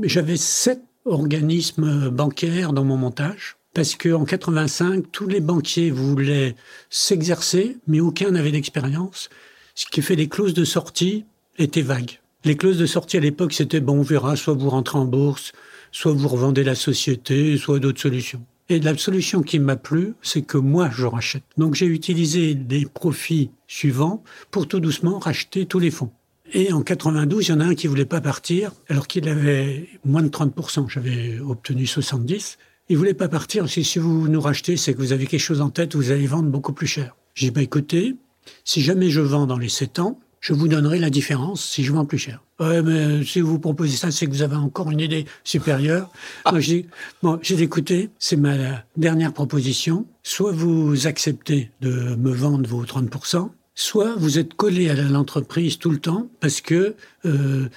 j'avais 0.01 0.38
sept 0.38 0.82
organismes 1.04 2.10
bancaires 2.10 2.71
dans 2.71 2.86
mon 2.86 2.95
montage 2.95 3.58
parce 3.73 3.95
qu'en 3.95 4.25
85, 4.25 5.05
tous 5.12 5.27
les 5.27 5.39
banquiers 5.39 5.91
voulaient 5.91 6.55
s'exercer, 6.89 7.77
mais 7.88 7.99
aucun 7.99 8.31
n'avait 8.31 8.51
d'expérience, 8.51 9.29
ce 9.75 9.86
qui 9.86 10.01
fait 10.01 10.15
les 10.15 10.27
clauses 10.27 10.53
de 10.53 10.65
sortie 10.65 11.25
étaient 11.57 11.81
vagues. 11.81 12.19
Les 12.43 12.57
clauses 12.57 12.77
de 12.77 12.86
sortie 12.86 13.17
à 13.17 13.21
l'époque, 13.21 13.53
c'était 13.53 13.79
bon, 13.79 13.99
on 13.99 14.01
verra, 14.01 14.36
soit 14.36 14.55
vous 14.55 14.69
rentrez 14.69 14.97
en 14.97 15.05
bourse, 15.05 15.53
soit 15.91 16.13
vous 16.13 16.27
revendez 16.27 16.63
la 16.63 16.75
société, 16.75 17.57
soit 17.57 17.79
d'autres 17.79 18.01
solutions. 18.01 18.43
Et 18.69 18.79
la 18.79 18.97
solution 18.97 19.41
qui 19.41 19.60
m'a 19.60 19.75
plu, 19.75 20.13
c'est 20.21 20.41
que 20.41 20.57
moi, 20.57 20.89
je 20.91 21.05
rachète. 21.05 21.43
Donc 21.57 21.75
j'ai 21.75 21.86
utilisé 21.86 22.57
les 22.69 22.86
profits 22.86 23.51
suivants 23.67 24.23
pour 24.49 24.67
tout 24.67 24.79
doucement 24.79 25.19
racheter 25.19 25.65
tous 25.65 25.79
les 25.79 25.91
fonds. 25.91 26.12
Et 26.53 26.73
en 26.73 26.81
92, 26.81 27.47
il 27.47 27.51
y 27.51 27.53
en 27.53 27.60
a 27.60 27.65
un 27.65 27.75
qui 27.75 27.88
voulait 27.88 28.05
pas 28.05 28.21
partir, 28.21 28.71
alors 28.89 29.07
qu'il 29.07 29.27
avait 29.29 29.88
moins 30.03 30.21
de 30.21 30.29
30%. 30.29 30.89
J'avais 30.89 31.39
obtenu 31.39 31.86
70. 31.86 32.57
Il 32.91 32.97
voulait 32.97 33.13
pas 33.13 33.30
partir. 33.30 33.69
Si, 33.69 33.86
si 33.86 33.99
vous 33.99 34.27
nous 34.27 34.41
rachetez, 34.41 34.75
c'est 34.75 34.93
que 34.93 34.97
vous 34.97 35.13
avez 35.13 35.25
quelque 35.25 35.39
chose 35.39 35.62
en 35.62 35.69
tête, 35.69 35.95
vous 35.95 36.12
allez 36.12 36.27
vendre 36.27 36.49
beaucoup 36.49 36.73
plus 36.73 36.88
cher. 36.88 37.15
J'ai 37.36 37.45
dit, 37.45 37.51
bah, 37.51 37.62
écoutez, 37.62 38.17
si 38.65 38.82
jamais 38.82 39.10
je 39.10 39.21
vends 39.21 39.47
dans 39.47 39.58
les 39.58 39.69
7 39.69 39.99
ans, 39.99 40.19
je 40.41 40.51
vous 40.51 40.67
donnerai 40.67 40.99
la 40.99 41.10
différence 41.10 41.63
si 41.63 41.86
je 41.86 41.93
vends 41.93 42.04
plus 42.04 42.17
cher. 42.17 42.43
Ouais, 42.60 42.82
mais 42.82 43.23
si 43.23 43.39
vous 43.39 43.60
proposez 43.60 43.95
ça, 43.95 44.12
c'est 44.12 44.25
que 44.25 44.32
vous 44.32 44.41
avez 44.41 44.58
encore 44.58 44.91
une 44.91 44.99
idée 44.99 45.23
supérieure. 45.45 46.12
Moi, 46.51 46.60
j'ai 46.60 46.86
bon, 47.23 47.39
j'ai 47.41 47.62
écouté, 47.62 48.10
c'est 48.19 48.36
ma 48.36 48.84
dernière 48.97 49.32
proposition. 49.32 50.06
Soit 50.23 50.51
vous 50.51 51.08
acceptez 51.08 51.71
de 51.80 51.91
me 52.15 52.34
vendre 52.34 52.67
vos 52.67 52.84
30%, 52.84 53.51
soit 53.73 54.15
vous 54.17 54.38
êtes 54.38 54.56
collé 54.56 54.89
à 54.89 54.95
l'entreprise 54.95 55.77
tout 55.77 55.91
le 55.91 55.99
temps 55.99 56.27
parce 56.41 56.60
que 56.60 56.95
euh, 57.23 57.69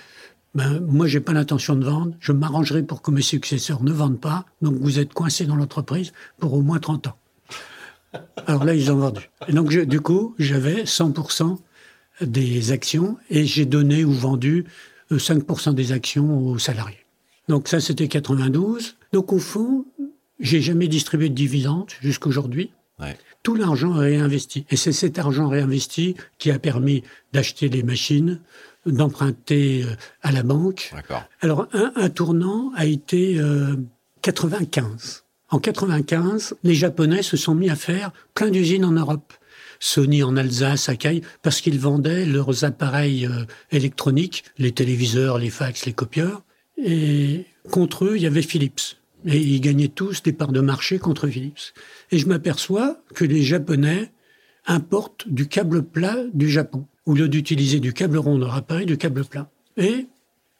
ben, 0.55 0.81
moi, 0.81 1.07
j'ai 1.07 1.21
pas 1.21 1.33
l'intention 1.33 1.75
de 1.75 1.85
vendre. 1.85 2.15
Je 2.21 2.33
m'arrangerai 2.33 2.83
pour 2.83 3.03
que 3.03 3.11
mes 3.11 3.23
successeurs 3.23 3.83
ne 3.83 3.93
vendent 3.93 4.21
pas. 4.21 4.47
Donc, 4.63 4.75
vous 4.75 4.99
êtes 4.99 5.13
coincé 5.13 5.47
dans 5.47 5.57
l'entreprise 5.57 6.13
pour 6.39 6.55
au 6.55 6.63
moins 6.63 6.79
30 6.79 7.09
ans. 7.09 7.17
Alors 8.47 8.65
là, 8.65 8.75
ils 8.75 8.93
ont 8.93 8.97
vendu. 8.97 9.31
Et 9.49 9.53
donc, 9.53 9.71
du 9.71 10.01
coup, 10.01 10.35
j'avais 10.39 10.85
100% 10.85 11.59
des 12.21 12.73
actions 12.73 13.17
et 13.31 13.45
j'ai 13.45 13.67
donné 13.67 14.05
ou 14.05 14.13
vendu 14.13 14.67
5% 15.11 15.71
euh, 15.71 15.73
des 15.73 15.93
actions 15.93 16.39
aux 16.39 16.59
salariés. 16.59 17.05
Donc 17.49 17.69
ça, 17.69 17.81
c'était 17.81 18.09
92. 18.09 18.97
Donc 19.13 19.33
au 19.33 19.39
fond, 19.39 19.85
j'ai 20.41 20.61
jamais 20.61 20.89
distribué 20.89 21.29
de 21.29 21.35
dividendes 21.35 21.91
jusqu'aujourd'hui. 22.01 22.73
Ouais. 23.01 23.17
Tout 23.43 23.57
l'argent 23.57 24.01
est 24.01 24.17
réinvesti. 24.17 24.65
Et 24.71 24.77
c'est 24.77 24.93
cet 24.93 25.19
argent 25.19 25.49
réinvesti 25.49 26.15
qui 26.39 26.51
a 26.51 26.59
permis 26.59 27.03
d'acheter 27.33 27.69
les 27.69 27.83
machines, 27.83 28.41
d'emprunter 28.87 29.83
euh, 29.85 29.95
à 30.23 30.33
la 30.33 30.43
banque. 30.43 30.93
Alors, 31.41 31.69
un, 31.73 32.09
tournant 32.11 32.73
a 32.77 32.87
été 32.87 33.41
95. 34.23 34.85
Euh, 34.93 35.25
en 35.51 35.59
95, 35.59 36.57
les 36.65 36.75
Japonais 36.75 37.23
se 37.23 37.37
sont 37.37 37.55
mis 37.55 37.71
à 37.71 37.77
faire 37.77 38.13
plein 38.35 38.51
d'usines 38.51 38.85
en 38.85 38.93
Europe. 38.93 39.33
Sony 39.81 40.23
en 40.23 40.37
Alsace, 40.37 40.89
à 40.89 40.97
Caille, 40.97 41.23
parce 41.43 41.61
qu'ils 41.61 41.79
vendaient 41.79 42.25
leurs 42.25 42.65
appareils 42.65 43.27
euh, 43.27 43.45
électroniques, 43.71 44.45
les 44.59 44.73
téléviseurs, 44.73 45.39
les 45.39 45.51
fax, 45.51 45.85
les 45.85 45.93
copieurs. 45.93 46.43
Et 46.83 47.47
contre 47.71 48.07
eux, 48.07 48.17
il 48.17 48.23
y 48.23 48.27
avait 48.27 48.43
Philips. 48.43 48.97
Et 49.27 49.39
ils 49.39 49.61
gagnaient 49.61 49.89
tous 49.89 50.23
des 50.23 50.33
parts 50.33 50.53
de 50.53 50.61
marché 50.61 50.99
contre 50.99 51.29
Philips. 51.29 51.73
Et 52.11 52.19
je 52.19 52.27
m'aperçois 52.27 52.99
que 53.15 53.25
les 53.25 53.43
Japonais 53.43 54.11
importent 54.67 55.29
du 55.29 55.47
câble 55.47 55.83
plat 55.83 56.17
du 56.33 56.49
Japon 56.49 56.87
au 57.07 57.15
lieu 57.15 57.29
d'utiliser 57.29 57.81
du 57.81 57.93
câble 57.93 58.19
rond 58.19 58.39
de 58.39 58.47
appareil, 58.47 58.87
du 58.87 58.97
câble 58.97 59.25
plat. 59.25 59.51
Et 59.77 60.07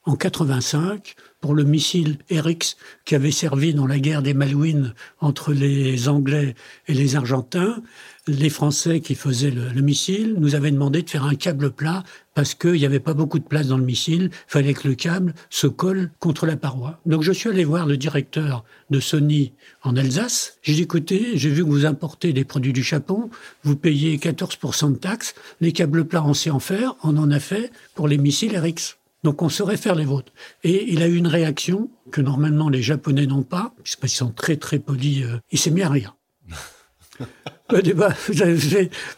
en 0.05 0.17
85, 0.17 1.15
pour 1.41 1.55
le 1.55 1.65
missile 1.65 2.19
RX 2.31 2.77
qui 3.05 3.15
avait 3.15 3.31
servi 3.31 3.73
dans 3.73 3.87
la 3.87 3.99
guerre 3.99 4.23
des 4.23 4.35
Malouines 4.35 4.95
entre 5.21 5.53
les 5.53 6.09
Anglais 6.09 6.55
et 6.89 6.95
les 6.95 7.17
Argentins, 7.17 7.83
les 8.27 8.49
Français 8.49 9.01
qui 9.01 9.15
faisaient 9.15 9.51
le, 9.51 9.83
missile 9.83 10.37
nous 10.39 10.55
avaient 10.55 10.71
demandé 10.71 11.03
de 11.03 11.11
faire 11.11 11.25
un 11.25 11.35
câble 11.35 11.71
plat 11.71 12.05
parce 12.35 12.55
qu'il 12.55 12.73
n'y 12.73 12.87
avait 12.87 13.01
pas 13.01 13.15
beaucoup 13.15 13.39
de 13.39 13.45
place 13.45 13.69
dans 13.69 13.77
le 13.77 13.85
missile, 13.85 14.31
il 14.33 14.49
fallait 14.49 14.75
que 14.75 14.89
le 14.89 14.95
câble 14.95 15.35
se 15.51 15.67
colle 15.67 16.11
contre 16.19 16.47
la 16.47 16.57
paroi. 16.57 16.99
Donc 17.07 17.23
je 17.23 17.33
suis 17.33 17.51
allé 17.51 17.65
voir 17.65 17.87
le 17.87 17.97
directeur 17.97 18.65
de 18.91 18.99
Sony 18.99 19.53
en 19.83 19.97
Alsace. 19.97 20.59
J'ai 20.63 20.75
dit, 20.75 20.83
écoutez, 20.83 21.37
j'ai 21.37 21.51
vu 21.51 21.63
que 21.63 21.69
vous 21.69 21.87
importez 21.87 22.33
des 22.33 22.45
produits 22.45 22.73
du 22.73 22.83
Japon, 22.83 23.31
vous 23.63 23.77
payez 23.77 24.17
14% 24.17 24.93
de 24.93 24.97
taxes, 24.97 25.35
les 25.61 25.73
câbles 25.73 26.07
plats 26.07 26.25
on 26.25 26.35
sait 26.35 26.51
en 26.51 26.61
faire, 26.61 26.97
on 27.03 27.17
en 27.17 27.31
a 27.31 27.41
fait 27.41 27.71
pour 27.95 28.09
les 28.09 28.19
missiles 28.19 28.57
RX. 28.59 28.97
Donc 29.23 29.43
on 29.43 29.49
saurait 29.49 29.77
faire 29.77 29.95
les 29.95 30.05
vôtres. 30.05 30.33
Et 30.65 30.93
il 30.93 31.03
a 31.03 31.09
eu 31.09 31.17
une 31.17 31.29
réaction 31.29 31.91
que 32.11 32.21
normalement 32.21 32.69
les 32.69 32.83
Japonais 32.83 33.27
n'ont 33.27 33.43
pas, 33.43 33.73
parce 33.77 33.97
qu'ils 33.97 34.09
sont 34.09 34.33
très 34.33 34.57
très 34.57 34.79
polis, 34.79 35.25
il 35.51 35.59
s'est 35.59 35.71
mis 35.71 35.83
à 35.83 35.89
rire. 35.89 36.17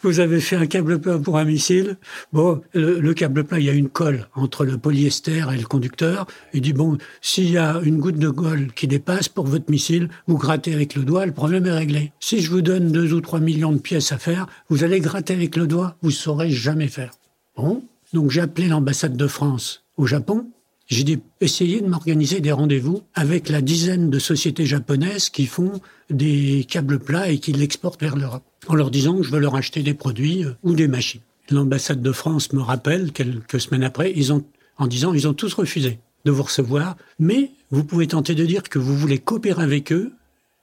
vous, 0.03 0.21
avez 0.21 0.41
fait, 0.41 0.57
un 0.57 0.67
câble 0.67 0.99
plat 0.99 1.19
pour 1.19 1.39
un 1.39 1.45
missile. 1.45 1.97
Bon, 2.33 2.63
le, 2.73 3.13
câble 3.13 3.45
plat, 3.45 3.59
il 3.59 3.67
y 3.67 3.71
a 3.71 3.75
une 3.75 3.89
colle 3.89 4.29
entre 4.35 4.65
le 4.65 4.79
polyester 4.79 5.45
et 5.53 5.59
le 5.59 5.67
conducteur. 5.67 6.27
Il 6.55 6.63
dit, 6.63 6.73
bon, 6.73 6.97
s'il 7.21 7.51
y 7.51 7.59
a 7.59 7.81
une 7.85 7.99
goutte 7.99 8.19
de 8.19 8.31
colle 8.31 8.73
qui 8.75 8.87
dépasse 8.87 9.29
pour 9.29 9.47
votre 9.47 9.71
missile, 9.71 10.09
vous 10.27 10.39
grattez 10.39 10.75
avec 10.75 10.95
le 10.95 11.03
doigt, 11.03 11.27
le 11.27 11.33
problème 11.33 11.67
est 11.67 11.73
réglé. 11.73 12.13
Si 12.19 12.41
je 12.41 12.51
vous 12.51 12.63
donne 12.63 12.91
deux 12.91 13.13
ou 13.13 13.21
trois 13.21 13.41
millions 13.41 13.73
de 13.73 13.79
pièces 13.79 14.13
à 14.13 14.19
faire, 14.19 14.47
vous 14.69 14.85
allez 14.85 15.01
gratter 15.01 15.35
avec 15.35 15.57
le 15.57 15.67
doigt, 15.67 15.97
vous 16.03 16.11
saurez 16.11 16.51
jamais 16.51 16.89
faire. 16.89 17.11
Bon, 17.57 17.83
donc 18.13 18.31
j'ai 18.31 18.41
appelé 18.41 18.69
l'ambassade 18.69 19.17
de 19.17 19.27
France 19.27 19.85
au 19.97 20.07
Japon 20.07 20.47
j'ai 20.89 21.03
dit, 21.03 21.19
essayez 21.41 21.81
de 21.81 21.89
m'organiser 21.89 22.41
des 22.41 22.53
rendez-vous 22.53 23.03
avec 23.15 23.49
la 23.49 23.61
dizaine 23.61 24.09
de 24.09 24.19
sociétés 24.19 24.67
japonaises 24.67 25.31
qui 25.31 25.47
font 25.47 25.81
des 26.11 26.65
câbles 26.69 27.01
plats 27.01 27.31
et 27.31 27.39
qui 27.39 27.53
l'exportent 27.53 28.01
vers 28.01 28.17
l'Europe, 28.17 28.45
en 28.69 28.75
leur 28.75 28.91
disant 28.91 29.17
que 29.17 29.23
je 29.25 29.33
veux 29.33 29.41
leur 29.41 29.57
acheter 29.57 29.83
des 29.83 29.95
produits 29.95 30.45
euh, 30.45 30.53
ou 30.63 30.75
des 30.75 30.87
machines. 30.87 31.23
L'ambassade 31.51 32.03
de 32.03 32.13
France 32.13 32.53
me 32.53 32.61
rappelle 32.61 33.13
quelques 33.13 33.61
semaines 33.61 33.85
après, 33.85 34.13
ils 34.15 34.33
ont, 34.33 34.45
en 34.79 34.87
disant, 34.87 35.13
ils 35.13 35.27
ont 35.27 35.35
tous 35.35 35.55
refusé 35.55 35.99
de 36.25 36.31
vous 36.31 36.45
recevoir, 36.45 36.97
mais 37.19 37.51
vous 37.71 37.85
pouvez 37.85 38.07
tenter 38.07 38.35
de 38.35 38.45
dire 38.45 38.63
que 38.63 38.79
vous 38.79 38.97
voulez 38.97 39.19
coopérer 39.19 39.63
avec 39.63 39.93
eux 39.93 40.13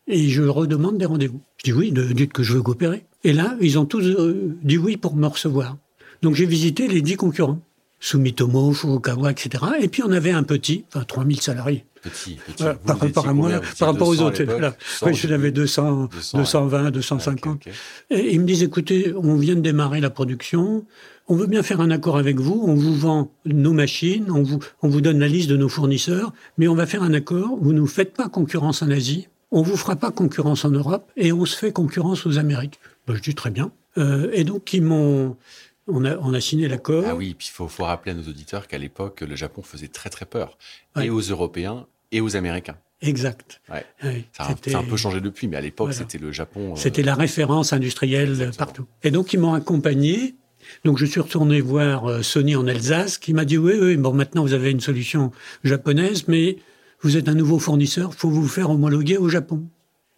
et 0.07 0.29
je 0.29 0.43
redemande 0.43 0.97
des 0.97 1.05
rendez-vous. 1.05 1.41
Je 1.57 1.63
dis 1.63 1.73
oui, 1.73 1.91
dites 1.91 2.33
que 2.33 2.43
je 2.43 2.53
veux 2.53 2.61
coopérer. 2.61 3.05
Et 3.23 3.33
là, 3.33 3.55
ils 3.61 3.79
ont 3.79 3.85
tous 3.85 4.03
euh, 4.05 4.55
dit 4.63 4.77
oui 4.77 4.97
pour 4.97 5.15
me 5.15 5.27
recevoir. 5.27 5.77
Donc 6.21 6.35
j'ai 6.35 6.45
visité 6.45 6.87
les 6.87 7.01
dix 7.01 7.15
concurrents. 7.15 7.59
Sumitomo, 8.03 8.73
Furukawa, 8.73 9.31
etc. 9.31 9.63
Et 9.79 9.87
puis 9.87 10.03
on 10.03 10.11
avait 10.11 10.31
un 10.31 10.43
petit, 10.43 10.83
enfin 10.89 11.05
3000 11.05 11.39
salariés. 11.39 11.85
Petit, 12.01 12.37
petit. 12.45 12.61
par 12.85 12.99
rapport 12.99 13.29
à 13.29 13.33
moi, 13.33 13.61
par 13.79 13.93
rapport 13.93 14.09
aux 14.09 14.19
autres. 14.19 14.43
Là. 14.43 14.75
Oui, 15.03 15.13
j'en 15.13 15.31
avais 15.31 15.51
200, 15.51 16.09
220, 16.33 16.91
250. 16.91 17.67
Et 18.09 18.33
ils 18.33 18.41
me 18.41 18.45
disent, 18.45 18.61
écoutez, 18.61 19.13
on 19.15 19.35
vient 19.37 19.55
de 19.55 19.61
démarrer 19.61 20.01
la 20.01 20.09
production, 20.09 20.85
on 21.29 21.35
veut 21.37 21.47
bien 21.47 21.63
faire 21.63 21.79
un 21.79 21.91
accord 21.91 22.17
avec 22.17 22.41
vous, 22.41 22.61
on 22.67 22.75
vous 22.75 22.93
vend 22.93 23.31
nos 23.45 23.71
machines, 23.71 24.29
on 24.31 24.43
vous, 24.43 24.59
on 24.81 24.89
vous 24.89 24.99
donne 24.99 25.19
la 25.19 25.29
liste 25.29 25.49
de 25.49 25.55
nos 25.55 25.69
fournisseurs, 25.69 26.33
mais 26.57 26.67
on 26.67 26.75
va 26.75 26.85
faire 26.85 27.03
un 27.03 27.13
accord, 27.13 27.57
vous 27.61 27.71
ne 27.71 27.79
nous 27.79 27.87
faites 27.87 28.13
pas 28.13 28.27
concurrence 28.27 28.81
en 28.81 28.91
Asie, 28.91 29.29
on 29.51 29.61
vous 29.61 29.77
fera 29.77 29.95
pas 29.95 30.11
concurrence 30.11 30.65
en 30.65 30.71
Europe, 30.71 31.09
et 31.15 31.31
on 31.31 31.45
se 31.45 31.55
fait 31.55 31.71
concurrence 31.71 32.25
aux 32.25 32.37
Amériques. 32.37 32.81
Ben, 33.07 33.15
je 33.15 33.21
dis 33.21 33.33
très 33.33 33.49
bien. 33.49 33.71
Euh, 33.97 34.29
et 34.33 34.43
donc, 34.43 34.73
ils 34.73 34.81
m'ont 34.81 35.37
on 35.87 36.05
a, 36.05 36.17
on 36.17 36.33
a 36.33 36.41
signé 36.41 36.67
l'accord. 36.67 37.03
Ah 37.07 37.15
oui, 37.15 37.33
puis 37.37 37.47
il 37.49 37.53
faut, 37.53 37.67
faut, 37.67 37.83
rappeler 37.83 38.11
à 38.11 38.15
nos 38.15 38.23
auditeurs 38.23 38.67
qu'à 38.67 38.77
l'époque, 38.77 39.21
le 39.21 39.35
Japon 39.35 39.61
faisait 39.61 39.87
très 39.87 40.09
très 40.09 40.25
peur, 40.25 40.57
et 41.01 41.09
aux 41.09 41.21
Européens 41.21 41.85
et 42.11 42.21
aux 42.21 42.35
Américains. 42.35 42.77
Exact. 43.01 43.61
Ouais. 43.69 43.85
ça, 44.31 44.43
a, 44.43 44.77
un 44.77 44.83
peu 44.83 44.95
changé 44.95 45.19
depuis, 45.19 45.47
mais 45.47 45.57
à 45.57 45.61
l'époque, 45.61 45.93
c'était 45.93 46.17
le 46.17 46.31
Japon. 46.31 46.71
Euh, 46.71 46.75
c'était 46.75 47.03
la 47.03 47.15
référence 47.15 47.73
industrielle 47.73 48.51
partout. 48.57 48.85
Et 49.03 49.11
donc, 49.11 49.33
ils 49.33 49.39
m'ont 49.39 49.53
accompagné. 49.53 50.35
Donc, 50.85 50.97
je 50.97 51.05
suis 51.05 51.19
retourné 51.19 51.59
voir 51.59 52.09
euh, 52.09 52.21
Sony 52.21 52.55
en 52.55 52.65
Alsace, 52.65 53.17
qui 53.17 53.33
m'a 53.33 53.43
dit 53.43 53.57
oui, 53.57 53.73
oui, 53.79 53.97
bon, 53.97 54.13
maintenant 54.13 54.43
vous 54.43 54.53
avez 54.53 54.71
une 54.71 54.79
solution 54.79 55.31
japonaise, 55.65 56.29
mais 56.29 56.57
vous 57.01 57.17
êtes 57.17 57.27
un 57.27 57.33
nouveau 57.33 57.59
fournisseur, 57.59 58.13
faut 58.15 58.29
vous 58.29 58.47
faire 58.47 58.69
homologuer 58.69 59.17
au 59.17 59.27
Japon. 59.27 59.67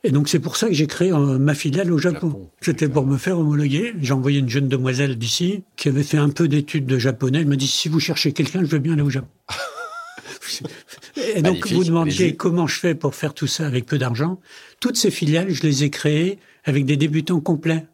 Et 0.06 0.12
donc 0.12 0.30
c'est 0.30 0.40
pour 0.40 0.56
ça 0.56 0.68
que 0.68 0.74
j'ai 0.74 0.86
créé 0.86 1.12
euh, 1.12 1.40
ma 1.40 1.56
filiale 1.56 1.92
au 1.92 1.98
Japon. 1.98 2.52
C'était 2.62 2.88
pour 2.88 3.08
me 3.08 3.18
faire 3.18 3.40
homologuer. 3.40 3.96
J'ai 4.00 4.14
envoyé 4.14 4.38
une 4.38 4.50
jeune 4.50 4.68
demoiselle 4.68 5.18
d'ici 5.18 5.64
qui 5.78 5.90
avait 5.90 6.04
fait 6.04 6.20
un 6.20 6.30
peu 6.30 6.48
d'études 6.48 6.86
de 6.86 7.00
japonais. 7.00 7.40
Elle 7.40 7.48
m'a 7.48 7.56
dit 7.56 7.68
si 7.68 7.90
vous 7.90 8.00
cherchez 8.00 8.32
quelqu'un, 8.32 8.60
je 8.62 8.68
veux 8.68 8.78
bien 8.78 8.94
aller 8.94 9.02
au 9.02 9.10
Japon. 9.10 9.30
Et 11.36 11.42
donc 11.42 11.68
vous 11.68 11.84
demandiez 11.84 12.36
comment 12.36 12.68
je 12.68 12.80
fais 12.80 12.94
pour 12.94 13.16
faire 13.16 13.34
tout 13.34 13.48
ça 13.48 13.66
avec 13.66 13.88
peu 13.88 13.98
d'argent. 13.98 14.40
Toutes 14.80 14.96
ces 14.96 15.10
filiales, 15.10 15.50
je 15.50 15.64
les 15.64 15.84
ai 15.84 15.90
créées 15.90 16.38
avec 16.66 16.86
des 16.86 16.98
débutants 16.98 17.40
complets 17.40 17.88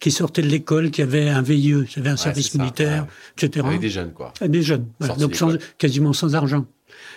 qui 0.00 0.10
sortaient 0.10 0.42
de 0.42 0.48
l'école, 0.48 0.90
qui 0.90 1.02
avaient 1.02 1.28
un 1.28 1.42
VIE, 1.42 1.84
qui 1.86 1.98
avaient 1.98 2.08
un 2.08 2.16
service 2.16 2.54
militaire, 2.54 3.06
etc. 3.36 3.66
Avec 3.66 3.80
des 3.80 3.90
jeunes, 3.90 4.12
quoi. 4.14 4.32
Des 4.40 4.62
jeunes, 4.62 4.86
donc 5.18 5.38
quasiment 5.76 6.14
sans 6.14 6.34
argent. 6.34 6.64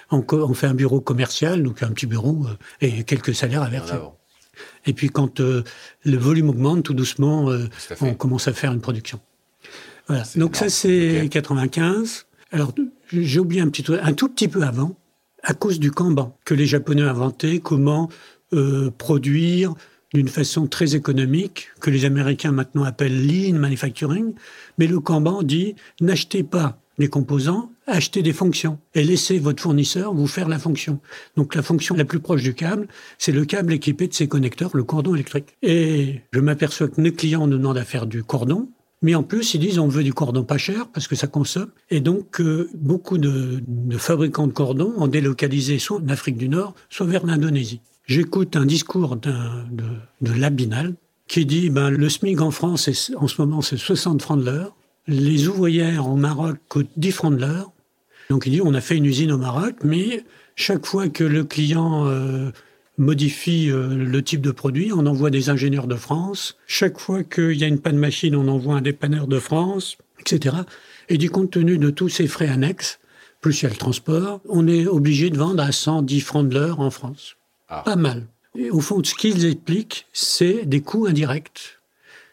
On, 0.09 0.25
on, 0.29 0.53
fait 0.53 0.67
un 0.67 0.73
bureau 0.73 0.99
commercial, 0.99 1.63
donc 1.63 1.83
un 1.83 1.91
petit 1.91 2.05
bureau 2.05 2.45
euh, 2.45 2.55
et 2.81 3.03
quelques 3.05 3.33
salaires 3.33 3.61
à 3.61 3.69
verser. 3.69 3.95
Et 4.85 4.93
puis 4.93 5.09
quand 5.09 5.39
euh, 5.39 5.63
le 6.03 6.17
volume 6.17 6.49
augmente, 6.49 6.83
tout 6.83 6.93
doucement, 6.93 7.49
euh, 7.49 7.67
on 8.01 8.13
commence 8.13 8.47
à 8.47 8.53
faire 8.53 8.71
une 8.71 8.81
production. 8.81 9.19
Voilà. 10.07 10.23
Donc 10.35 10.55
ça 10.55 10.69
c'est 10.69 11.29
95. 11.31 12.25
Alors 12.51 12.73
j'ai 13.11 13.39
oublié 13.39 13.61
un 13.61 13.69
petit 13.69 13.85
un 13.89 14.13
tout 14.13 14.29
petit 14.29 14.47
peu 14.47 14.63
avant, 14.63 14.95
à 15.43 15.53
cause 15.53 15.79
du 15.79 15.91
Kanban 15.91 16.37
que 16.45 16.53
les 16.53 16.65
Japonais 16.65 17.03
ont 17.03 17.09
inventé, 17.09 17.59
comment 17.59 18.09
euh, 18.53 18.91
produire 18.97 19.73
d'une 20.13 20.27
façon 20.27 20.67
très 20.67 20.95
économique, 20.95 21.69
que 21.79 21.89
les 21.89 22.03
Américains 22.03 22.51
maintenant 22.51 22.83
appellent 22.83 23.25
lean 23.25 23.57
manufacturing, 23.57 24.33
mais 24.77 24.87
le 24.87 24.99
Kanban 24.99 25.41
dit 25.41 25.75
n'achetez 26.01 26.43
pas 26.43 26.80
composants, 27.09 27.71
achetez 27.87 28.21
des 28.21 28.33
fonctions 28.33 28.79
et 28.93 29.03
laissez 29.03 29.39
votre 29.39 29.61
fournisseur 29.61 30.13
vous 30.13 30.27
faire 30.27 30.47
la 30.47 30.59
fonction. 30.59 30.99
Donc 31.35 31.55
la 31.55 31.61
fonction 31.61 31.95
la 31.95 32.05
plus 32.05 32.19
proche 32.19 32.43
du 32.43 32.53
câble, 32.53 32.87
c'est 33.17 33.31
le 33.31 33.45
câble 33.45 33.73
équipé 33.73 34.07
de 34.07 34.13
ses 34.13 34.27
connecteurs, 34.27 34.71
le 34.73 34.83
cordon 34.83 35.15
électrique. 35.15 35.55
Et 35.61 36.21
je 36.31 36.39
m'aperçois 36.39 36.87
que 36.87 37.01
nos 37.01 37.11
clients 37.11 37.47
nous 37.47 37.57
demandent 37.57 37.77
à 37.77 37.85
faire 37.85 38.05
du 38.05 38.23
cordon, 38.23 38.69
mais 39.01 39.15
en 39.15 39.23
plus, 39.23 39.55
ils 39.55 39.59
disent 39.59 39.79
on 39.79 39.87
veut 39.87 40.03
du 40.03 40.13
cordon 40.13 40.43
pas 40.43 40.57
cher 40.57 40.87
parce 40.87 41.07
que 41.07 41.15
ça 41.15 41.27
consomme. 41.27 41.71
Et 41.89 42.01
donc, 42.01 42.39
euh, 42.39 42.69
beaucoup 42.75 43.17
de, 43.17 43.63
fabricants 43.97 44.47
de 44.47 44.53
cordons 44.53 44.93
ont 44.97 45.07
délocalisé 45.07 45.79
soit 45.79 45.97
en 45.97 46.07
Afrique 46.09 46.37
du 46.37 46.49
Nord, 46.49 46.75
soit 46.89 47.07
vers 47.07 47.25
l'Indonésie. 47.25 47.81
J'écoute 48.05 48.55
un 48.55 48.65
discours 48.65 49.15
de, 49.15 49.33
de 50.21 50.33
Labinal 50.33 50.95
qui 51.27 51.45
dit 51.45 51.69
ben, 51.69 51.89
le 51.89 52.09
SMIC 52.09 52.41
en 52.41 52.51
France, 52.51 52.89
en 53.15 53.27
ce 53.27 53.41
moment, 53.41 53.61
c'est 53.61 53.77
60 53.77 54.21
francs 54.21 54.39
de 54.39 54.45
l'heure. 54.45 54.75
Les 55.07 55.47
ouvrières 55.47 56.07
au 56.07 56.15
Maroc 56.15 56.57
coûtent 56.69 56.91
10 56.97 57.11
francs 57.11 57.35
de 57.35 57.41
l'heure. 57.41 57.71
Donc 58.29 58.45
il 58.45 58.51
dit 58.51 58.61
on 58.61 58.73
a 58.73 58.81
fait 58.81 58.97
une 58.97 59.05
usine 59.05 59.31
au 59.31 59.37
Maroc, 59.37 59.75
mais 59.83 60.23
chaque 60.55 60.85
fois 60.85 61.09
que 61.09 61.23
le 61.23 61.43
client 61.43 62.07
euh, 62.07 62.51
modifie 62.97 63.69
euh, 63.69 63.87
le 63.89 64.21
type 64.21 64.41
de 64.41 64.51
produit, 64.51 64.91
on 64.93 65.05
envoie 65.05 65.29
des 65.29 65.49
ingénieurs 65.49 65.87
de 65.87 65.95
France. 65.95 66.57
Chaque 66.67 66.99
fois 66.99 67.23
qu'il 67.23 67.57
y 67.57 67.63
a 67.63 67.67
une 67.67 67.79
panne 67.79 67.97
machine, 67.97 68.35
on 68.35 68.47
envoie 68.47 68.75
un 68.75 68.81
dépanneur 68.81 69.27
de 69.27 69.39
France, 69.39 69.97
etc. 70.19 70.57
Et 71.09 71.17
du 71.17 71.29
compte 71.29 71.51
tenu 71.51 71.77
de 71.77 71.89
tous 71.89 72.09
ces 72.09 72.27
frais 72.27 72.47
annexes, 72.47 72.99
plus 73.41 73.59
il 73.59 73.63
y 73.63 73.67
a 73.67 73.69
le 73.69 73.75
transport, 73.75 74.39
on 74.47 74.67
est 74.67 74.85
obligé 74.85 75.29
de 75.29 75.37
vendre 75.37 75.63
à 75.63 75.71
110 75.71 76.21
francs 76.21 76.47
de 76.47 76.53
l'heure 76.53 76.79
en 76.79 76.91
France. 76.91 77.35
Ah. 77.69 77.81
Pas 77.83 77.95
mal. 77.95 78.27
Et 78.55 78.69
au 78.69 78.81
fond, 78.81 79.03
ce 79.03 79.15
qu'ils 79.15 79.45
expliquent, 79.45 80.05
c'est 80.13 80.65
des 80.65 80.81
coûts 80.81 81.07
indirects 81.07 81.79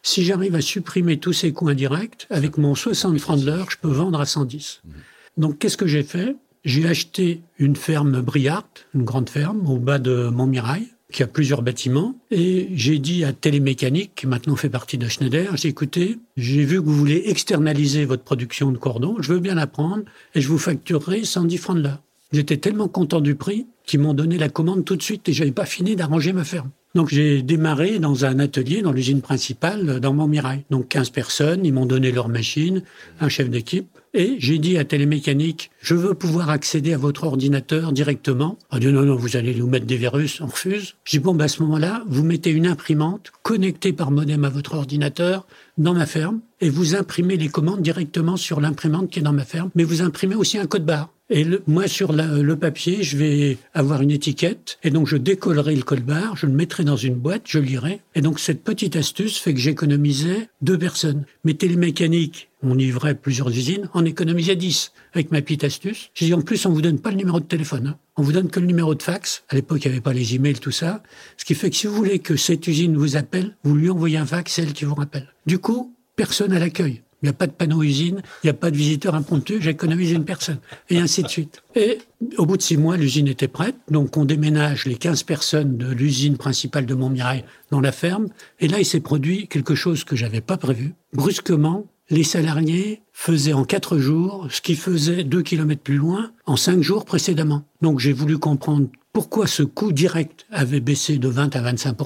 si 0.09 0.25
j'arrive 0.25 0.55
à 0.55 0.63
supprimer 0.63 1.19
tous 1.19 1.35
ces 1.35 1.53
coûts 1.53 1.69
indirects, 1.69 2.27
avec 2.31 2.57
mon 2.57 2.75
60 2.75 3.19
francs 3.19 3.41
de 3.41 3.45
l'heure, 3.45 3.71
je 3.71 3.77
peux 3.77 3.89
vendre 3.91 4.19
à 4.19 4.25
110. 4.25 4.81
Mhm. 4.85 4.95
Donc, 5.37 5.59
qu'est-ce 5.59 5.77
que 5.77 5.87
j'ai 5.87 6.03
fait? 6.03 6.35
J'ai 6.65 6.89
acheté 6.89 7.43
une 7.59 7.77
ferme 7.77 8.23
Briard, 8.23 8.69
une 8.95 9.05
grande 9.05 9.29
ferme, 9.29 9.69
au 9.69 9.77
bas 9.77 9.99
de 9.99 10.31
Montmirail, 10.31 10.89
qui 11.13 11.23
a 11.23 11.27
plusieurs 11.27 11.61
bâtiments, 11.61 12.19
et 12.31 12.71
j'ai 12.73 12.99
dit 12.99 13.23
à 13.23 13.35
Télémécanique, 13.35 14.13
qui 14.17 14.27
maintenant 14.27 14.57
fait 14.57 14.71
partie 14.71 14.97
de 14.97 15.09
Schneider, 15.09 15.57
j'ai 15.57 15.69
écouté, 15.69 16.19
j'ai 16.37 16.65
vu 16.65 16.81
que 16.81 16.87
vous 16.87 16.97
voulez 16.97 17.25
externaliser 17.27 18.07
votre 18.07 18.25
production 18.25 18.73
de 18.73 18.79
cordons, 18.79 19.17
je 19.21 19.35
veux 19.35 19.41
bien 19.41 19.55
la 19.55 19.67
prendre, 19.67 20.05
et 20.35 20.41
je 20.41 20.49
vous 20.49 20.59
facturerai 20.59 21.25
110 21.25 21.59
francs 21.59 21.77
de 21.77 21.83
l'heure. 21.83 22.03
J'étais 22.33 22.57
tellement 22.57 22.89
content 22.89 23.21
du 23.21 23.35
prix 23.35 23.67
qu'ils 23.85 24.01
m'ont 24.01 24.15
donné 24.15 24.39
la 24.39 24.49
commande 24.49 24.85
tout 24.85 24.97
de 24.97 25.03
suite 25.03 25.29
et 25.29 25.33
j'avais 25.33 25.53
pas 25.53 25.65
fini 25.65 25.97
d'arranger 25.97 26.33
ma 26.35 26.45
ferme. 26.45 26.71
Donc 26.95 27.09
j'ai 27.11 27.43
démarré 27.43 27.99
dans 27.99 28.25
un 28.25 28.39
atelier 28.39 28.83
dans 28.83 28.93
l'usine 28.93 29.21
principale 29.21 30.01
dans 30.01 30.15
Montmirail. 30.15 30.65
Donc 30.71 30.89
15 30.89 31.11
personnes, 31.11 31.65
ils 31.65 31.73
m'ont 31.73 31.87
donné 31.87 32.13
leur 32.13 32.29
machine, 32.29 32.83
un 33.21 33.29
chef 33.29 33.51
d'équipe. 33.51 33.89
Et 34.15 34.37
j'ai 34.39 34.59
dit 34.59 34.79
à 34.79 34.85
Télémécanique, 34.85 35.71
je 35.81 35.95
veux 35.95 36.15
pouvoir 36.15 36.49
accéder 36.49 36.95
à 36.95 36.99
votre 36.99 37.25
ordinateur 37.25 37.93
directement. 37.93 38.59
On 38.71 38.77
a 38.77 38.81
dit 38.81 38.87
non, 38.87 39.03
non, 39.03 39.17
vous 39.17 39.37
allez 39.37 39.55
nous 39.55 39.67
mettre 39.67 39.85
des 39.85 39.97
virus, 39.97 40.41
on 40.41 40.47
refuse. 40.47 40.95
J'ai 41.05 41.19
dit 41.19 41.25
bon, 41.25 41.35
bah, 41.35 41.45
à 41.45 41.49
ce 41.49 41.63
moment-là, 41.63 42.05
vous 42.09 42.25
mettez 42.25 42.51
une 42.51 42.67
imprimante 42.67 43.33
connectée 43.43 43.93
par 43.93 44.11
modem 44.11 44.45
à 44.45 44.49
votre 44.49 44.75
ordinateur 44.75 45.47
dans 45.77 45.95
ma 45.95 46.07
ferme 46.07 46.41
et 46.61 46.71
vous 46.71 46.95
imprimez 46.95 47.37
les 47.37 47.49
commandes 47.49 47.83
directement 47.83 48.37
sur 48.37 48.61
l'imprimante 48.61 49.11
qui 49.11 49.19
est 49.19 49.23
dans 49.23 49.33
ma 49.33 49.45
ferme, 49.45 49.71
mais 49.75 49.85
vous 49.85 50.01
imprimez 50.03 50.35
aussi 50.35 50.59
un 50.59 50.67
code 50.67 50.87
barre. 50.87 51.11
Et 51.31 51.45
moi, 51.67 51.89
sur 51.89 52.13
le 52.13 52.57
papier, 52.57 53.03
je 53.03 53.19
vais 53.19 53.59
avoir 53.75 54.01
une 54.01 54.11
étiquette, 54.11 54.79
et 54.83 54.91
donc 54.91 55.07
je 55.07 55.19
décollerai 55.19 55.77
le 55.77 55.83
code 55.83 56.03
barre, 56.05 56.37
je 56.37 56.47
le 56.47 56.53
mettrai 56.53 56.85
dans 56.85 56.97
une 56.97 57.17
boîte, 57.17 57.43
je 57.45 57.59
lirai. 57.59 58.01
Et 58.15 58.23
donc 58.23 58.41
cette 58.41 58.65
petite 58.65 58.97
astuce 58.97 59.37
fait 59.37 59.53
que 59.53 59.61
j'économisais 59.61 60.49
deux 60.63 60.79
personnes. 60.79 61.27
Mais 61.45 61.53
télémécanique, 61.53 62.49
on 62.63 62.75
livrait 62.75 63.15
plusieurs 63.15 63.51
usines, 63.51 63.91
on 63.93 64.07
économisait 64.07 64.57
dix 64.57 64.93
avec 65.13 65.31
ma 65.31 65.43
petite 65.43 65.65
astuce. 65.65 66.11
J'ai 66.15 66.27
dit 66.27 66.35
en 66.35 66.41
plus, 66.41 66.65
on 66.65 66.71
vous 66.71 66.81
donne 66.83 66.99
pas 66.99 67.11
le 67.11 67.17
numéro 67.17 67.41
de 67.41 67.45
téléphone, 67.45 67.89
hein. 67.89 67.99
on 68.17 68.23
vous 68.23 68.33
donne 68.33 68.49
que 68.49 68.61
le 68.61 68.67
numéro 68.67 68.95
de 68.95 69.03
fax. 69.03 69.45
À 69.51 69.55
l'époque, 69.55 69.85
il 69.85 69.89
n'y 69.89 69.93
avait 69.93 70.03
pas 70.03 70.15
les 70.15 70.35
emails, 70.35 70.55
tout 70.55 70.71
ça. 70.71 71.03
Ce 71.37 71.45
qui 71.45 71.55
fait 71.55 71.69
que 71.69 71.77
si 71.77 71.87
vous 71.87 71.95
voulez 71.95 72.21
que 72.21 72.37
cette 72.37 72.67
usine 72.67 72.97
vous 72.97 73.17
appelle, 73.17 73.55
vous 73.65 73.75
lui 73.75 73.91
envoyez 73.91 74.17
un 74.17 74.27
fax, 74.27 74.53
c'est 74.55 74.63
elle 74.63 74.73
qui 74.73 74.87
vous 74.87 74.95
rappelle. 74.95 75.29
Du 75.47 75.59
coup, 75.59 75.95
personne 76.17 76.53
à 76.53 76.59
l'accueil. 76.59 77.03
Il 77.23 77.27
n'y 77.27 77.31
a 77.31 77.33
pas 77.33 77.47
de 77.47 77.53
panneau 77.53 77.83
usine, 77.83 78.23
il 78.43 78.47
n'y 78.47 78.51
a 78.51 78.55
pas 78.55 78.71
de 78.71 78.77
visiteur 78.77 79.15
impromptu, 79.15 79.61
j'économise 79.61 80.13
une 80.13 80.25
personne, 80.25 80.59
et 80.89 80.99
ainsi 80.99 81.23
de 81.23 81.29
suite. 81.29 81.63
Et 81.75 81.99
au 82.37 82.47
bout 82.47 82.57
de 82.57 82.63
six 82.63 82.77
mois, 82.77 82.97
l'usine 82.97 83.27
était 83.27 83.49
prête, 83.49 83.75
donc 83.91 84.17
on 84.17 84.25
déménage 84.25 84.87
les 84.87 84.95
15 84.95 85.25
personnes 85.25 85.77
de 85.77 85.89
l'usine 85.93 86.37
principale 86.37 86.87
de 86.87 86.95
Montmirail 86.95 87.45
dans 87.71 87.81
la 87.81 87.91
ferme, 87.91 88.29
et 88.61 88.69
là, 88.69 88.79
il 88.79 88.85
s'est 88.85 89.01
produit 89.01 89.49
quelque 89.49 89.75
chose 89.75 90.05
que 90.05 90.15
j'avais 90.15 90.41
pas 90.41 90.57
prévu. 90.57 90.95
Brusquement, 91.13 91.87
les 92.11 92.25
salariés 92.25 93.03
faisaient 93.13 93.53
en 93.53 93.65
quatre 93.65 93.99
jours 93.99 94.47
ce 94.51 94.61
qu'ils 94.61 94.77
faisaient 94.77 95.25
deux 95.25 95.43
kilomètres 95.43 95.83
plus 95.83 95.97
loin 95.97 96.31
en 96.47 96.57
cinq 96.57 96.83
jours 96.83 97.05
précédemment. 97.05 97.65
Donc 97.83 97.99
j'ai 97.99 98.13
voulu 98.13 98.39
comprendre 98.39 98.89
pourquoi 99.13 99.47
ce 99.47 99.63
coût 99.63 99.93
direct 99.93 100.47
avait 100.51 100.81
baissé 100.81 101.19
de 101.19 101.29
20 101.29 101.55
à 101.57 101.61
25 101.61 101.97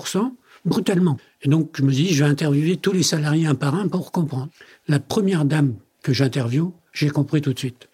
brutalement. 0.64 1.16
Et 1.42 1.48
donc, 1.48 1.70
je 1.76 1.82
me 1.82 1.92
dis, 1.92 2.14
je 2.14 2.24
vais 2.24 2.30
interviewer 2.30 2.76
tous 2.76 2.92
les 2.92 3.02
salariés 3.02 3.46
un 3.46 3.54
par 3.54 3.74
un 3.74 3.88
pour 3.88 4.12
comprendre. 4.12 4.48
La 4.88 4.98
première 4.98 5.44
dame 5.44 5.74
que 6.02 6.12
j'interviewe, 6.12 6.72
j'ai 6.92 7.10
compris 7.10 7.40
tout 7.40 7.52
de 7.52 7.58
suite. 7.58 7.88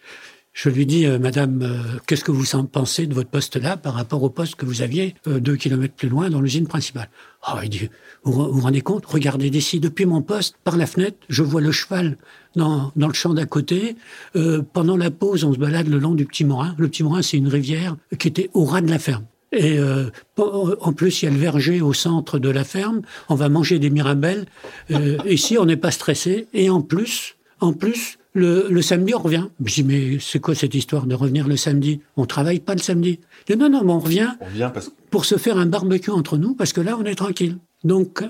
Je 0.60 0.70
lui 0.70 0.86
dis, 0.86 1.06
euh, 1.06 1.20
Madame, 1.20 1.62
euh, 1.62 1.98
qu'est-ce 2.08 2.24
que 2.24 2.32
vous 2.32 2.56
en 2.56 2.64
pensez 2.64 3.06
de 3.06 3.14
votre 3.14 3.30
poste 3.30 3.54
là 3.54 3.76
par 3.76 3.94
rapport 3.94 4.24
au 4.24 4.28
poste 4.28 4.56
que 4.56 4.66
vous 4.66 4.82
aviez 4.82 5.14
euh, 5.28 5.38
deux 5.38 5.54
kilomètres 5.54 5.94
plus 5.94 6.08
loin 6.08 6.30
dans 6.30 6.40
l'usine 6.40 6.66
principale? 6.66 7.10
Ah, 7.44 7.60
il 7.62 7.68
dit, 7.68 7.88
vous 8.24 8.32
vous 8.32 8.60
rendez 8.60 8.80
compte? 8.80 9.06
Regardez 9.06 9.50
d'ici, 9.50 9.78
depuis 9.78 10.04
mon 10.04 10.20
poste, 10.20 10.56
par 10.64 10.76
la 10.76 10.86
fenêtre, 10.86 11.16
je 11.28 11.44
vois 11.44 11.60
le 11.60 11.70
cheval 11.70 12.16
dans, 12.56 12.90
dans 12.96 13.06
le 13.06 13.14
champ 13.14 13.34
d'à 13.34 13.46
côté. 13.46 13.94
pendant 14.72 14.96
la 14.96 15.12
pause, 15.12 15.44
on 15.44 15.52
se 15.52 15.58
balade 15.58 15.86
le 15.86 16.00
long 16.00 16.16
du 16.16 16.26
Petit 16.26 16.44
Morin. 16.44 16.74
Le 16.76 16.88
Petit 16.88 17.04
Morin, 17.04 17.22
c'est 17.22 17.36
une 17.36 17.46
rivière 17.46 17.96
qui 18.18 18.26
était 18.26 18.50
au 18.52 18.64
ras 18.64 18.80
de 18.80 18.90
la 18.90 18.98
ferme. 18.98 19.26
Et 19.52 19.78
en 20.36 20.92
plus, 20.92 21.22
il 21.22 21.24
y 21.24 21.28
a 21.28 21.30
le 21.30 21.38
verger 21.38 21.80
au 21.80 21.92
centre 21.92 22.38
de 22.38 22.50
la 22.50 22.64
ferme. 22.64 23.02
On 23.28 23.34
va 23.34 23.48
manger 23.48 23.78
des 23.78 23.90
mirabelles. 23.90 24.46
ici, 25.26 25.58
on 25.58 25.64
n'est 25.64 25.76
pas 25.76 25.90
stressé. 25.90 26.48
Et 26.52 26.70
en 26.70 26.82
plus, 26.82 27.36
en 27.60 27.72
plus, 27.72 28.18
le, 28.34 28.82
samedi, 28.82 29.14
on 29.14 29.18
revient. 29.18 29.46
Je 29.64 29.74
dis, 29.74 29.84
mais 29.84 30.18
c'est 30.20 30.38
quoi 30.38 30.54
cette 30.54 30.74
histoire 30.74 31.06
de 31.06 31.14
revenir 31.14 31.48
le 31.48 31.56
samedi? 31.56 32.00
On 32.16 32.26
travaille 32.26 32.60
pas 32.60 32.74
le 32.74 32.80
samedi. 32.80 33.20
Je 33.46 33.54
dis, 33.54 33.58
non, 33.58 33.68
non, 33.68 33.82
mais 33.84 33.92
on 33.92 33.98
revient, 33.98 34.30
pour 35.10 35.24
se 35.24 35.36
faire 35.36 35.58
un 35.58 35.66
barbecue 35.66 36.10
entre 36.10 36.36
nous, 36.36 36.54
parce 36.54 36.72
que 36.72 36.80
là, 36.80 36.96
on 36.98 37.04
est 37.04 37.14
tranquille. 37.14 37.58
Donc, 37.84 38.24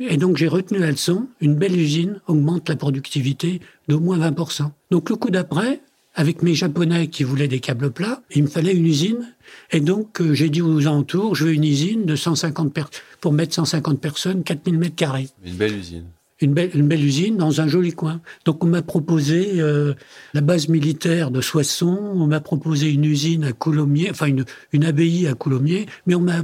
et 0.00 0.16
donc 0.16 0.38
j'ai 0.38 0.48
retenu 0.48 0.78
la 0.78 0.90
leçon, 0.90 1.26
une 1.42 1.54
belle 1.54 1.78
usine 1.78 2.20
augmente 2.28 2.70
la 2.70 2.76
productivité 2.76 3.60
d'au 3.88 4.00
moins 4.00 4.18
20%. 4.18 4.70
Donc 4.90 5.10
le 5.10 5.16
coup 5.16 5.28
d'après, 5.28 5.80
avec 6.16 6.42
mes 6.42 6.54
Japonais 6.54 7.06
qui 7.06 7.22
voulaient 7.22 7.46
des 7.46 7.60
câbles 7.60 7.90
plats, 7.90 8.22
il 8.34 8.42
me 8.42 8.48
fallait 8.48 8.74
une 8.74 8.86
usine. 8.86 9.32
Et 9.70 9.80
donc 9.80 10.20
euh, 10.20 10.34
j'ai 10.34 10.48
dit 10.48 10.62
aux 10.62 10.80
alentours, 10.80 11.36
je 11.36 11.44
veux 11.44 11.52
une 11.52 11.64
usine 11.64 12.04
de 12.04 12.16
150 12.16 12.76
pour 13.20 13.32
mettre 13.32 13.54
150 13.54 14.00
personnes, 14.00 14.42
4000 14.42 14.78
mètres 14.78 14.96
carrés. 14.96 15.28
Une 15.44 15.54
belle 15.54 15.76
usine 15.76 16.04
une 16.40 16.52
belle, 16.52 16.70
une 16.74 16.86
belle 16.86 17.04
usine 17.04 17.36
dans 17.36 17.60
un 17.60 17.68
joli 17.68 17.92
coin. 17.92 18.20
Donc 18.44 18.62
on 18.62 18.66
m'a 18.66 18.82
proposé 18.82 19.52
euh, 19.56 19.94
la 20.34 20.40
base 20.40 20.68
militaire 20.68 21.30
de 21.30 21.40
Soissons, 21.40 21.98
on 22.14 22.26
m'a 22.26 22.40
proposé 22.40 22.90
une 22.90 23.04
usine 23.04 23.44
à 23.44 23.52
Coulommiers, 23.52 24.10
enfin 24.10 24.26
une, 24.26 24.44
une 24.72 24.84
abbaye 24.84 25.26
à 25.26 25.34
Coulommiers, 25.34 25.86
mais 26.06 26.14
on 26.14 26.20
m'a 26.20 26.42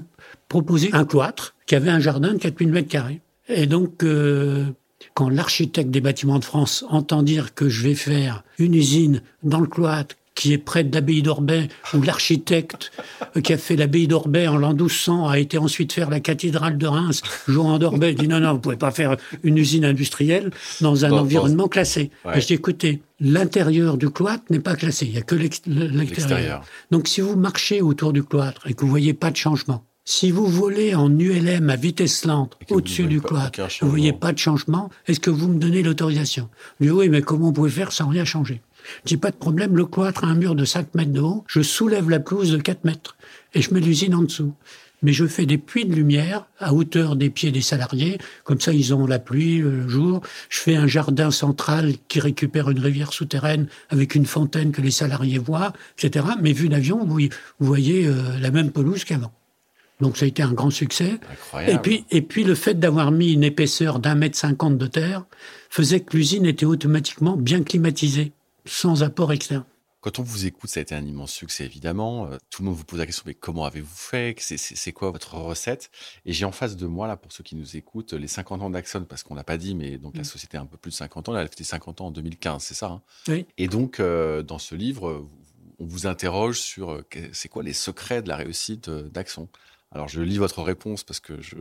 proposé 0.49 0.91
un 0.93 1.05
cloître 1.05 1.55
qui 1.67 1.75
avait 1.75 1.91
un 1.91 2.01
jardin 2.01 2.33
de 2.33 2.39
4000 2.39 2.71
mètres 2.71 2.89
carrés. 2.89 3.21
Et 3.49 3.67
donc, 3.67 4.03
euh, 4.03 4.65
quand 5.15 5.29
l'architecte 5.29 5.91
des 5.91 6.01
bâtiments 6.01 6.39
de 6.39 6.45
France 6.45 6.85
entend 6.89 7.23
dire 7.23 7.55
que 7.55 7.69
je 7.69 7.83
vais 7.83 7.95
faire 7.95 8.45
une 8.59 8.75
usine 8.75 9.23
dans 9.43 9.61
le 9.61 9.67
cloître 9.67 10.17
qui 10.35 10.53
est 10.53 10.59
près 10.59 10.83
de 10.83 10.95
l'abbaye 10.95 11.23
d'Orbay, 11.23 11.69
où 11.95 12.01
l'architecte 12.01 12.91
qui 13.43 13.53
a 13.53 13.59
fait 13.59 13.77
l'abbaye 13.77 14.09
d'Orbay 14.09 14.49
en 14.49 14.57
l'an 14.57 14.71
1200 14.71 15.29
a 15.29 15.39
été 15.39 15.59
ensuite 15.59 15.93
faire 15.93 16.09
la 16.09 16.21
cathédrale 16.21 16.79
de 16.79 16.87
Reims, 16.87 17.23
Jean 17.49 17.79
d'Orbay 17.79 18.15
dit 18.15 18.29
non, 18.29 18.41
non, 18.41 18.55
vous 18.55 18.59
pouvez 18.59 18.77
pas 18.77 18.91
faire 18.91 19.17
une 19.43 19.59
usine 19.59 19.85
industrielle 19.85 20.51
dans 20.81 21.05
un 21.05 21.11
environnement 21.13 21.69
classé. 21.69 22.11
Ouais. 22.25 22.41
J'ai 22.41 22.55
écouté, 22.55 23.03
l'intérieur 23.21 23.99
du 23.99 24.09
cloître 24.11 24.45
n'est 24.51 24.61
pas 24.61 24.75
classé, 24.75 25.07
il 25.07 25.13
y 25.13 25.19
a 25.19 25.23
que 25.23 25.35
l'extérieur. 25.35 26.65
Donc 26.91 27.09
si 27.09 27.21
vous 27.21 27.37
marchez 27.37 27.83
autour 27.83 28.13
du 28.13 28.25
cloître 28.25 28.67
et 28.67 28.75
que 28.75 28.81
vous 28.81 28.91
voyez 28.91 29.13
pas 29.13 29.31
de 29.31 29.37
changement, 29.37 29.85
si 30.05 30.31
vous 30.31 30.47
volez 30.47 30.95
en 30.95 31.17
ULM 31.17 31.71
à 31.71 31.77
vitesse 31.77 32.25
lente 32.25 32.59
au-dessus 32.71 33.07
du 33.07 33.21
cloître, 33.21 33.61
vous 33.81 33.89
voyez 33.89 34.13
pas 34.13 34.33
de 34.33 34.39
changement, 34.39 34.91
est-ce 35.07 35.21
que 35.21 35.31
vous 35.31 35.49
me 35.49 35.59
donnez 35.59 35.83
l'autorisation? 35.83 36.49
Oui, 36.81 37.09
mais 37.09 37.23
comment 37.23 37.47
vous 37.47 37.53
pouvez 37.53 37.71
faire 37.71 37.93
sans 37.93 38.09
rien 38.09 38.25
changer? 38.25 38.61
J'ai 39.05 39.17
pas 39.17 39.31
de 39.31 39.37
problème, 39.37 39.77
le 39.77 39.87
cloître 39.87 40.25
a 40.25 40.27
un 40.27 40.35
mur 40.35 40.57
de 40.57 40.65
5 40.65 40.95
mètres 40.97 41.13
de 41.13 41.21
haut, 41.21 41.45
je 41.47 41.63
soulève 41.63 42.11
la 42.11 42.19
pelouse 42.19 42.51
de 42.51 42.59
4 42.59 42.85
mètres 42.85 43.17
et 43.55 43.63
je 43.63 43.73
mets 43.73 43.81
l'usine 43.81 44.15
en 44.15 44.23
dessous. 44.23 44.55
Mais 45.05 45.13
je 45.13 45.27
fais 45.27 45.47
des 45.47 45.59
puits 45.59 45.85
de 45.85 45.95
lumière 45.95 46.47
à 46.61 46.75
hauteur 46.75 47.17
des 47.17 47.29
pieds 47.29 47.51
des 47.51 47.61
salariés, 47.61 48.19
comme 48.45 48.61
ça 48.61 48.73
ils 48.73 48.95
ont 48.95 49.07
la 49.07 49.19
pluie 49.19 49.59
le 49.59 49.89
jour. 49.89 50.21
Je 50.49 50.61
fais 50.61 50.77
un 50.77 50.87
jardin 50.87 51.33
central 51.33 51.95
qui 52.07 52.21
récupère 52.21 52.71
une 52.71 52.79
rivière 52.79 53.13
souterraine 53.13 53.67
avec 53.89 54.15
une 54.15 54.27
fontaine 54.27 54.71
que 54.71 54.81
les 54.81 54.93
salariés 54.93 55.39
voient, 55.39 55.73
etc. 55.99 56.27
Mais 56.41 56.53
vu 56.53 56.69
d'avion, 56.69 57.05
vous, 57.05 57.29
voyez 57.59 58.07
euh, 58.07 58.39
la 58.41 58.53
même 58.53 58.71
pelouse 58.71 59.05
qu'avant. 59.05 59.33
Donc 60.03 60.17
ça 60.17 60.25
a 60.25 60.29
été 60.29 60.43
un 60.43 60.53
grand 60.53 60.71
succès. 60.71 61.19
Et 61.69 61.79
puis, 61.79 62.05
et 62.11 62.23
puis 62.23 62.43
le 62.43 62.57
fait 62.57 62.75
d'avoir 62.75 63.13
mis 63.13 63.33
une 63.33 63.45
épaisseur 63.45 64.01
d'un 64.01 64.17
mètre 64.17 64.37
cinquante 64.37 64.77
de 64.77 64.87
terre 64.89 65.25
faisait 65.71 66.01
que 66.01 66.17
l'usine 66.17 66.45
était 66.45 66.67
automatiquement 66.67 67.37
bien 67.37 67.63
climatisée 67.63 68.33
sans 68.67 69.05
apport 69.05 69.33
externe. 69.33 69.65
Quand 70.01 70.19
on 70.19 70.25
vous 70.25 70.47
écoute, 70.47 70.69
ça 70.69 70.81
a 70.81 70.83
été 70.83 70.97
un 70.97 71.07
immense 71.07 71.31
succès, 71.31 71.65
évidemment. 71.65 72.27
Euh, 72.27 72.37
tout 72.51 72.63
le 72.63 72.67
monde 72.67 72.77
vous 72.77 72.85
pose 72.85 72.99
la 72.99 73.07
question, 73.07 73.23
mais 73.25 73.35
comment 73.35 73.65
avez-vous 73.65 73.95
fait? 73.95 74.35
C'est 74.41 74.91
quoi 74.91 75.13
votre 75.13 75.35
recette? 75.35 75.93
Et 76.27 76.33
j'ai 76.33 76.45
en 76.45 76.51
face 76.51 76.77
de 76.77 76.87
moi, 76.87 77.07
là, 77.07 77.17
pour 77.17 77.31
ceux 77.31 77.45
qui 77.45 77.55
nous 77.55 77.77
écoutent, 77.77 78.13
les 78.13 78.27
50 78.27 78.63
ans 78.63 78.71
d'Axon, 78.71 79.05
parce 79.09 79.23
qu'on 79.23 79.37
l'a 79.37 79.45
pas 79.45 79.57
dit, 79.57 79.77
mais 79.77 79.99
donc 79.99 80.17
la 80.17 80.23
mm. 80.23 80.25
société 80.25 80.57
a 80.57 80.63
un 80.63 80.67
peu 80.67 80.77
plus 80.77 80.91
de 80.91 80.97
50 80.97 81.29
ans. 81.29 81.37
Elle 81.37 81.47
a 81.47 81.49
fait 81.49 81.63
50 81.63 82.01
ans 82.01 82.07
en 82.07 82.11
2015, 82.11 82.61
c'est 82.61 82.75
ça 82.75 82.87
hein? 82.87 83.03
Oui. 83.29 83.47
Et 83.57 83.69
donc, 83.69 84.01
euh, 84.01 84.43
dans 84.43 84.59
ce 84.59 84.75
livre, 84.75 85.25
on 85.79 85.87
vous 85.87 86.09
interroge 86.09 86.59
sur 86.59 86.91
euh, 86.91 87.07
c'est 87.33 87.49
quoi 87.49 87.63
les 87.63 87.73
secrets 87.73 88.23
de 88.23 88.29
la 88.29 88.35
réussite 88.35 88.91
d'Axon? 88.91 89.49
Alors, 89.95 90.09
je 90.09 90.23
lis 90.23 90.39
votre 90.39 90.63
réponse 90.63 91.05
parce 91.05 91.21
que 91.21 91.41
je, 91.41 91.57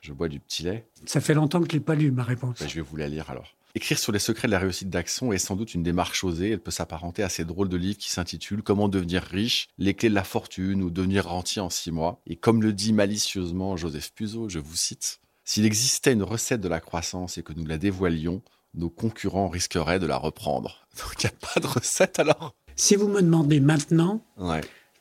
je, 0.00 0.12
bois 0.12 0.28
du 0.28 0.38
petit 0.38 0.62
lait. 0.62 0.86
Ça 1.04 1.20
fait 1.20 1.34
longtemps 1.34 1.60
que 1.60 1.68
je 1.70 1.76
n'ai 1.76 1.80
pas 1.82 1.96
lu 1.96 2.12
ma 2.12 2.22
réponse. 2.22 2.60
Ben, 2.60 2.68
je 2.68 2.76
vais 2.76 2.80
vous 2.80 2.96
la 2.96 3.08
lire 3.08 3.28
alors. 3.30 3.56
Écrire 3.74 3.98
sur 3.98 4.12
les 4.12 4.18
secrets 4.18 4.48
de 4.48 4.52
la 4.52 4.58
réussite 4.58 4.88
d'Axon 4.88 5.32
est 5.32 5.38
sans 5.38 5.56
doute 5.56 5.74
une 5.74 5.82
démarche 5.82 6.24
osée. 6.24 6.52
Elle 6.52 6.60
peut 6.60 6.70
s'apparenter 6.70 7.22
à 7.22 7.28
ces 7.28 7.44
drôles 7.44 7.68
de 7.68 7.76
livres 7.76 7.98
qui 7.98 8.08
s'intitulent 8.08 8.62
Comment 8.62 8.88
devenir 8.88 9.22
riche, 9.22 9.68
les 9.78 9.94
clés 9.94 10.08
de 10.08 10.14
la 10.14 10.24
fortune 10.24 10.82
ou 10.82 10.90
devenir 10.90 11.26
rentier 11.26 11.60
en 11.60 11.68
six 11.68 11.90
mois. 11.90 12.22
Et 12.26 12.36
comme 12.36 12.62
le 12.62 12.72
dit 12.72 12.92
malicieusement 12.92 13.76
Joseph 13.76 14.12
Puzo, 14.14 14.48
je 14.48 14.60
vous 14.60 14.76
cite, 14.76 15.20
S'il 15.44 15.66
existait 15.66 16.12
une 16.12 16.22
recette 16.22 16.62
de 16.62 16.68
la 16.68 16.80
croissance 16.80 17.36
et 17.36 17.42
que 17.42 17.52
nous 17.52 17.66
la 17.66 17.76
dévoilions, 17.76 18.42
nos 18.74 18.90
concurrents 18.90 19.48
risqueraient 19.48 19.98
de 19.98 20.06
la 20.06 20.16
reprendre. 20.16 20.86
Donc 20.96 21.22
il 21.22 21.26
n'y 21.26 21.32
a 21.32 21.52
pas 21.52 21.60
de 21.60 21.66
recette 21.66 22.18
alors? 22.18 22.54
Si 22.76 22.94
vous 22.94 23.08
me 23.08 23.20
demandez 23.20 23.60
maintenant 23.60 24.22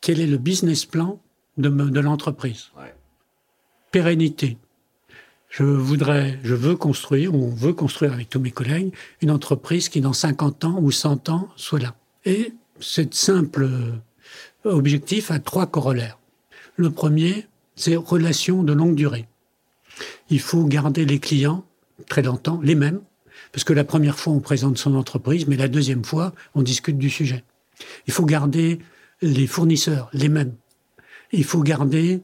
quel 0.01 0.19
est 0.19 0.27
le 0.27 0.37
business 0.37 0.85
plan 0.85 1.21
de, 1.57 1.69
de 1.69 1.99
l'entreprise, 1.99 2.71
pérennité, 3.91 4.57
je 5.49 5.63
voudrais, 5.63 6.37
je 6.43 6.53
veux 6.53 6.75
construire, 6.75 7.33
ou 7.33 7.45
on 7.45 7.49
veut 7.49 7.71
construire 7.71 8.11
avec 8.11 8.29
tous 8.29 8.41
mes 8.41 8.51
collègues, 8.51 8.93
une 9.21 9.31
entreprise 9.31 9.87
qui 9.87 10.01
dans 10.01 10.11
50 10.11 10.65
ans 10.65 10.79
ou 10.81 10.91
100 10.91 11.29
ans 11.29 11.47
soit 11.55 11.79
là. 11.79 11.95
Et 12.25 12.51
cette 12.81 13.13
simple 13.13 13.69
objectif 14.65 15.31
a 15.31 15.39
trois 15.39 15.67
corollaires. 15.67 16.17
Le 16.75 16.89
premier, 16.89 17.47
c'est 17.75 17.95
relation 17.95 18.63
de 18.63 18.73
longue 18.73 18.95
durée. 18.95 19.27
Il 20.29 20.41
faut 20.41 20.65
garder 20.65 21.05
les 21.05 21.19
clients 21.19 21.63
très 22.09 22.21
longtemps, 22.21 22.59
les 22.61 22.75
mêmes, 22.75 22.99
parce 23.53 23.63
que 23.63 23.71
la 23.71 23.85
première 23.85 24.19
fois 24.19 24.33
on 24.33 24.41
présente 24.41 24.77
son 24.77 24.95
entreprise, 24.95 25.47
mais 25.47 25.55
la 25.55 25.69
deuxième 25.69 26.03
fois 26.03 26.33
on 26.53 26.63
discute 26.63 26.97
du 26.97 27.09
sujet. 27.09 27.45
Il 28.07 28.13
faut 28.13 28.25
garder 28.25 28.79
les 29.21 29.47
fournisseurs, 29.47 30.09
les 30.11 30.27
mêmes. 30.27 30.53
Il 31.35 31.43
faut 31.43 31.61
garder 31.61 32.21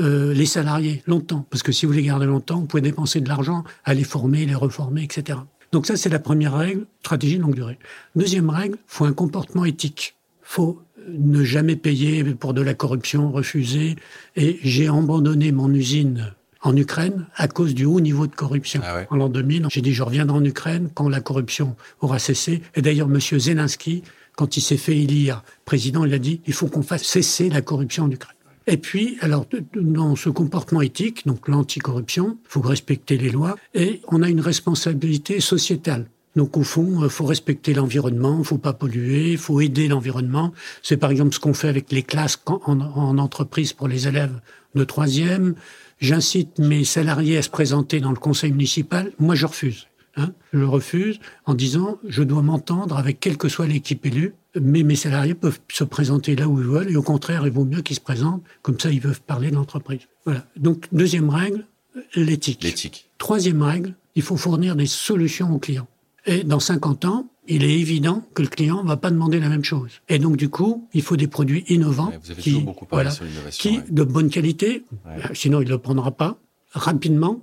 euh, 0.00 0.34
les 0.34 0.46
salariés 0.46 1.02
longtemps. 1.06 1.46
Parce 1.50 1.62
que 1.62 1.72
si 1.72 1.86
vous 1.86 1.92
les 1.92 2.02
gardez 2.02 2.26
longtemps, 2.26 2.60
vous 2.60 2.66
pouvez 2.66 2.82
dépenser 2.82 3.20
de 3.20 3.28
l'argent 3.28 3.64
à 3.84 3.94
les 3.94 4.04
former, 4.04 4.44
les 4.46 4.54
reformer, 4.54 5.02
etc. 5.02 5.38
Donc 5.72 5.86
ça, 5.86 5.96
c'est 5.96 6.08
la 6.08 6.18
première 6.18 6.56
règle, 6.56 6.86
stratégie 7.00 7.38
de 7.38 7.42
longue 7.42 7.54
durée. 7.54 7.78
Deuxième 8.14 8.50
règle, 8.50 8.78
faut 8.86 9.04
un 9.04 9.12
comportement 9.12 9.64
éthique. 9.64 10.16
faut 10.42 10.82
ne 11.08 11.44
jamais 11.44 11.76
payer 11.76 12.24
pour 12.24 12.52
de 12.52 12.62
la 12.62 12.74
corruption, 12.74 13.30
refuser. 13.30 13.96
Et 14.34 14.58
j'ai 14.62 14.88
abandonné 14.88 15.52
mon 15.52 15.72
usine 15.72 16.32
en 16.62 16.76
Ukraine 16.76 17.26
à 17.36 17.48
cause 17.48 17.74
du 17.74 17.84
haut 17.84 18.00
niveau 18.00 18.26
de 18.26 18.34
corruption. 18.34 18.80
Ah 18.84 19.04
en 19.10 19.16
l'an 19.16 19.28
2000, 19.28 19.66
j'ai 19.70 19.80
dit 19.82 19.92
je 19.92 20.02
reviendrai 20.02 20.36
en 20.36 20.44
Ukraine 20.44 20.90
quand 20.94 21.08
la 21.08 21.20
corruption 21.20 21.76
aura 22.00 22.18
cessé. 22.18 22.62
Et 22.74 22.82
d'ailleurs, 22.82 23.08
M. 23.08 23.20
Zelensky, 23.20 24.02
quand 24.36 24.56
il 24.56 24.60
s'est 24.60 24.76
fait 24.76 24.96
élire 24.98 25.42
président, 25.64 26.04
il 26.04 26.12
a 26.12 26.18
dit 26.18 26.40
il 26.46 26.52
faut 26.52 26.66
qu'on 26.66 26.82
fasse 26.82 27.04
cesser 27.04 27.48
la 27.48 27.62
corruption 27.62 28.04
en 28.04 28.10
Ukraine. 28.10 28.35
Et 28.66 28.76
puis, 28.78 29.16
alors, 29.20 29.46
dans 29.74 30.16
ce 30.16 30.28
comportement 30.28 30.80
éthique, 30.80 31.26
donc 31.26 31.48
l'anticorruption, 31.48 32.38
il 32.44 32.48
faut 32.48 32.60
respecter 32.60 33.16
les 33.16 33.30
lois, 33.30 33.56
et 33.74 34.00
on 34.08 34.22
a 34.22 34.28
une 34.28 34.40
responsabilité 34.40 35.40
sociétale. 35.40 36.08
Donc 36.36 36.56
au 36.58 36.62
fond, 36.62 37.00
il 37.00 37.04
euh, 37.04 37.08
faut 37.08 37.24
respecter 37.24 37.72
l'environnement, 37.72 38.44
faut 38.44 38.58
pas 38.58 38.74
polluer, 38.74 39.32
il 39.32 39.38
faut 39.38 39.60
aider 39.60 39.88
l'environnement. 39.88 40.52
C'est 40.82 40.98
par 40.98 41.10
exemple 41.10 41.34
ce 41.34 41.40
qu'on 41.40 41.54
fait 41.54 41.68
avec 41.68 41.90
les 41.90 42.02
classes 42.02 42.38
en, 42.46 42.80
en, 42.80 43.18
entreprise 43.18 43.72
pour 43.72 43.88
les 43.88 44.06
élèves 44.06 44.38
de 44.74 44.84
troisième. 44.84 45.54
J'incite 45.98 46.58
mes 46.58 46.84
salariés 46.84 47.38
à 47.38 47.42
se 47.42 47.48
présenter 47.48 48.00
dans 48.00 48.10
le 48.10 48.18
conseil 48.18 48.52
municipal. 48.52 49.12
Moi, 49.18 49.34
je 49.34 49.46
refuse. 49.46 49.88
Hein. 50.16 50.32
Je 50.52 50.62
refuse 50.62 51.20
en 51.46 51.54
disant 51.54 51.98
je 52.06 52.22
dois 52.22 52.42
m'entendre 52.42 52.98
avec 52.98 53.18
quelle 53.18 53.38
que 53.38 53.48
soit 53.48 53.66
l'équipe 53.66 54.04
élue 54.04 54.34
mais 54.60 54.82
mes 54.82 54.96
salariés 54.96 55.34
peuvent 55.34 55.60
se 55.70 55.84
présenter 55.84 56.36
là 56.36 56.48
où 56.48 56.60
ils 56.60 56.66
veulent, 56.66 56.90
et 56.90 56.96
au 56.96 57.02
contraire, 57.02 57.46
il 57.46 57.52
vaut 57.52 57.64
mieux 57.64 57.82
qu'ils 57.82 57.96
se 57.96 58.00
présentent, 58.00 58.42
comme 58.62 58.78
ça 58.78 58.90
ils 58.90 59.00
peuvent 59.00 59.20
parler 59.20 59.50
de 59.50 59.56
l'entreprise. 59.56 60.00
Voilà. 60.24 60.44
Donc, 60.56 60.86
deuxième 60.92 61.30
règle, 61.30 61.66
l'éthique. 62.14 62.62
L'éthique. 62.62 63.10
Troisième 63.18 63.62
règle, 63.62 63.94
il 64.14 64.22
faut 64.22 64.36
fournir 64.36 64.76
des 64.76 64.86
solutions 64.86 65.54
aux 65.54 65.58
clients. 65.58 65.88
Et 66.26 66.42
dans 66.42 66.60
50 66.60 67.04
ans, 67.04 67.28
il 67.48 67.62
est 67.62 67.78
évident 67.78 68.26
que 68.34 68.42
le 68.42 68.48
client 68.48 68.82
ne 68.82 68.88
va 68.88 68.96
pas 68.96 69.10
demander 69.10 69.38
la 69.38 69.48
même 69.48 69.64
chose. 69.64 69.92
Et 70.08 70.18
donc, 70.18 70.36
du 70.36 70.48
coup, 70.48 70.88
il 70.92 71.02
faut 71.02 71.16
des 71.16 71.28
produits 71.28 71.64
innovants. 71.68 72.12
vous 72.20 72.30
avez 72.32 72.42
qui, 72.42 72.60
beaucoup 72.60 72.86
parlé 72.86 73.10
sur 73.10 73.24
Qui, 73.50 73.80
de 73.88 74.02
bonne 74.02 74.30
qualité, 74.30 74.84
sinon 75.32 75.60
il 75.60 75.66
ne 75.66 75.70
le 75.70 75.78
prendra 75.78 76.10
pas, 76.10 76.38
rapidement, 76.72 77.42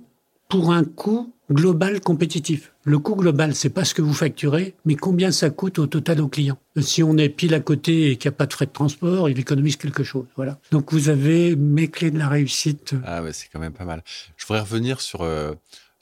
pour 0.54 0.70
un 0.70 0.84
coût 0.84 1.34
global 1.50 2.00
compétitif. 2.00 2.72
Le 2.84 3.00
coût 3.00 3.16
global, 3.16 3.56
c'est 3.56 3.70
pas 3.70 3.84
ce 3.84 3.92
que 3.92 4.02
vous 4.02 4.14
facturez, 4.14 4.76
mais 4.84 4.94
combien 4.94 5.32
ça 5.32 5.50
coûte 5.50 5.80
au 5.80 5.88
total 5.88 6.20
au 6.20 6.28
client. 6.28 6.56
Si 6.80 7.02
on 7.02 7.16
est 7.16 7.28
pile 7.28 7.54
à 7.54 7.60
côté 7.60 8.12
et 8.12 8.16
qu'il 8.16 8.30
n'y 8.30 8.34
a 8.36 8.36
pas 8.36 8.46
de 8.46 8.52
frais 8.52 8.66
de 8.66 8.70
transport, 8.70 9.28
il 9.28 9.36
économise 9.40 9.74
quelque 9.74 10.04
chose. 10.04 10.26
Voilà. 10.36 10.60
Donc 10.70 10.92
vous 10.92 11.08
avez 11.08 11.56
mes 11.56 11.88
clés 11.88 12.12
de 12.12 12.20
la 12.20 12.28
réussite. 12.28 12.94
Ah 13.04 13.20
ouais, 13.24 13.32
c'est 13.32 13.48
quand 13.52 13.58
même 13.58 13.72
pas 13.72 13.84
mal. 13.84 14.04
Je 14.36 14.46
voudrais 14.46 14.60
revenir 14.60 15.00
sur 15.00 15.22
euh, 15.22 15.54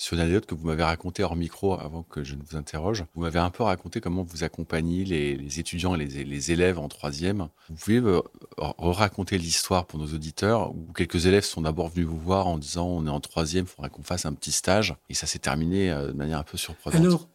sur 0.03 0.15
une 0.17 0.21
anecdote 0.21 0.47
que 0.47 0.57
vous 0.57 0.67
m'avez 0.67 0.83
racontée 0.83 1.23
hors 1.23 1.37
micro 1.37 1.75
avant 1.75 2.03
que 2.03 2.25
je 2.25 2.35
ne 2.35 2.43
vous 2.43 2.57
interroge. 2.57 3.05
Vous 3.15 3.23
m'avez 3.23 3.39
un 3.39 3.51
peu 3.51 3.63
raconté 3.63 4.01
comment 4.01 4.25
vous 4.25 4.43
accompagnez 4.43 5.05
les, 5.05 5.61
étudiants 5.61 5.95
et 5.95 6.05
les, 6.05 6.51
élèves 6.51 6.81
en 6.81 6.89
troisième. 6.89 7.47
Vous 7.69 7.77
pouvez 7.77 8.01
me 8.01 8.21
raconter 8.59 9.39
l'histoire 9.39 9.87
pour 9.87 10.01
nos 10.01 10.07
auditeurs 10.07 10.75
où 10.75 10.93
quelques 10.93 11.27
élèves 11.27 11.45
sont 11.45 11.61
d'abord 11.61 11.89
venus 11.89 12.09
vous 12.09 12.19
voir 12.19 12.49
en 12.49 12.59
disant 12.59 12.89
on 12.89 13.07
est 13.07 13.11
en 13.11 13.21
troisième, 13.21 13.67
il 13.67 13.69
faudrait 13.69 13.91
qu'on 13.91 14.03
fasse 14.03 14.27
un 14.27 14.33
petit 14.33 14.51
stage. 14.51 14.97
Et 15.09 15.15
ça 15.15 15.29
s'est 15.29 15.39
terminé 15.39 15.93
euh, 15.93 16.09
de 16.09 16.13
manière 16.15 16.39
un 16.39 16.43
peu 16.43 16.59
surprenante. 16.59 17.01
Alors, 17.01 17.29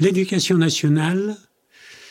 l'éducation 0.00 0.58
nationale 0.58 1.38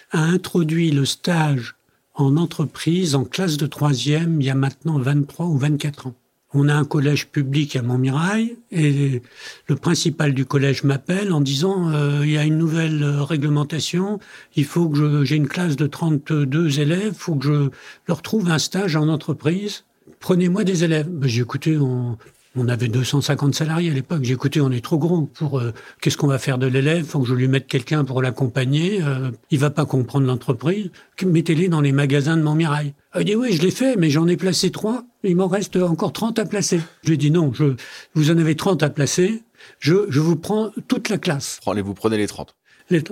a 0.09 0.23
introduit 0.23 0.89
le 0.89 1.05
stage 1.05 1.75
en 2.15 2.37
entreprise, 2.37 3.13
en 3.13 3.23
classe 3.23 3.57
de 3.57 3.67
troisième, 3.67 4.41
il 4.41 4.47
y 4.47 4.49
a 4.49 4.55
maintenant 4.55 4.97
23 4.97 5.45
ou 5.45 5.57
24 5.59 6.07
ans 6.07 6.15
on 6.53 6.67
a 6.67 6.75
un 6.75 6.83
collège 6.83 7.27
public 7.27 7.75
à 7.75 7.81
Montmirail 7.81 8.57
et 8.71 9.21
le 9.67 9.75
principal 9.75 10.33
du 10.33 10.45
collège 10.45 10.83
m'appelle 10.83 11.31
en 11.31 11.41
disant 11.41 11.89
euh, 11.89 12.21
il 12.23 12.31
y 12.31 12.37
a 12.37 12.43
une 12.43 12.57
nouvelle 12.57 13.03
euh, 13.03 13.23
réglementation, 13.23 14.19
il 14.55 14.65
faut 14.65 14.89
que 14.89 15.23
j'ai 15.23 15.35
une 15.35 15.47
classe 15.47 15.75
de 15.75 15.87
32 15.87 16.79
élèves, 16.79 17.13
il 17.13 17.19
faut 17.19 17.35
que 17.35 17.45
je 17.45 17.69
leur 18.07 18.21
trouve 18.21 18.49
un 18.49 18.59
stage 18.59 18.95
en 18.95 19.07
entreprise. 19.07 19.85
Prenez-moi 20.19 20.63
des 20.63 20.83
élèves. 20.83 21.09
J'ai 21.23 21.41
écouté, 21.41 21.77
on, 21.77 22.17
on 22.55 22.67
avait 22.67 22.87
250 22.87 23.55
salariés 23.55 23.91
à 23.91 23.93
l'époque. 23.93 24.23
J'ai 24.23 24.33
écouté, 24.33 24.59
on 24.61 24.71
est 24.71 24.83
trop 24.83 24.97
gros 24.97 25.21
pour 25.21 25.59
euh, 25.59 25.73
qu'est-ce 26.01 26.17
qu'on 26.17 26.27
va 26.27 26.37
faire 26.37 26.57
de 26.57 26.67
l'élève? 26.67 27.05
Faut 27.05 27.21
que 27.21 27.27
je 27.27 27.33
lui 27.33 27.47
mette 27.47 27.67
quelqu'un 27.67 28.03
pour 28.03 28.21
l'accompagner. 28.21 29.01
Euh, 29.01 29.31
il 29.51 29.59
va 29.59 29.69
pas 29.69 29.85
comprendre 29.85 30.27
l'entreprise. 30.27 30.89
Mettez-les 31.23 31.69
dans 31.69 31.81
les 31.81 31.91
magasins 31.91 32.35
de 32.35 32.41
Montmirail. 32.41 32.93
Il 33.17 33.25
dit 33.25 33.35
oui, 33.35 33.53
je 33.53 33.61
l'ai 33.61 33.71
fait, 33.71 33.95
mais 33.95 34.09
j'en 34.09 34.27
ai 34.27 34.37
placé 34.37 34.71
trois. 34.71 35.03
Il 35.23 35.35
m'en 35.35 35.47
reste 35.47 35.77
encore 35.77 36.11
30 36.11 36.39
à 36.39 36.45
placer. 36.45 36.81
Je 37.03 37.09
lui 37.09 37.13
ai 37.15 37.17
dit 37.17 37.31
non, 37.31 37.53
je, 37.53 37.75
vous 38.15 38.31
en 38.31 38.37
avez 38.37 38.55
30 38.55 38.83
à 38.83 38.89
placer. 38.89 39.43
Je, 39.79 40.07
je 40.09 40.19
vous 40.19 40.35
prends 40.35 40.71
toute 40.87 41.09
la 41.09 41.17
classe. 41.17 41.59
Prenez, 41.61 41.81
vous 41.81 41.93
prenez 41.93 42.17
les 42.17 42.27
30. 42.27 42.55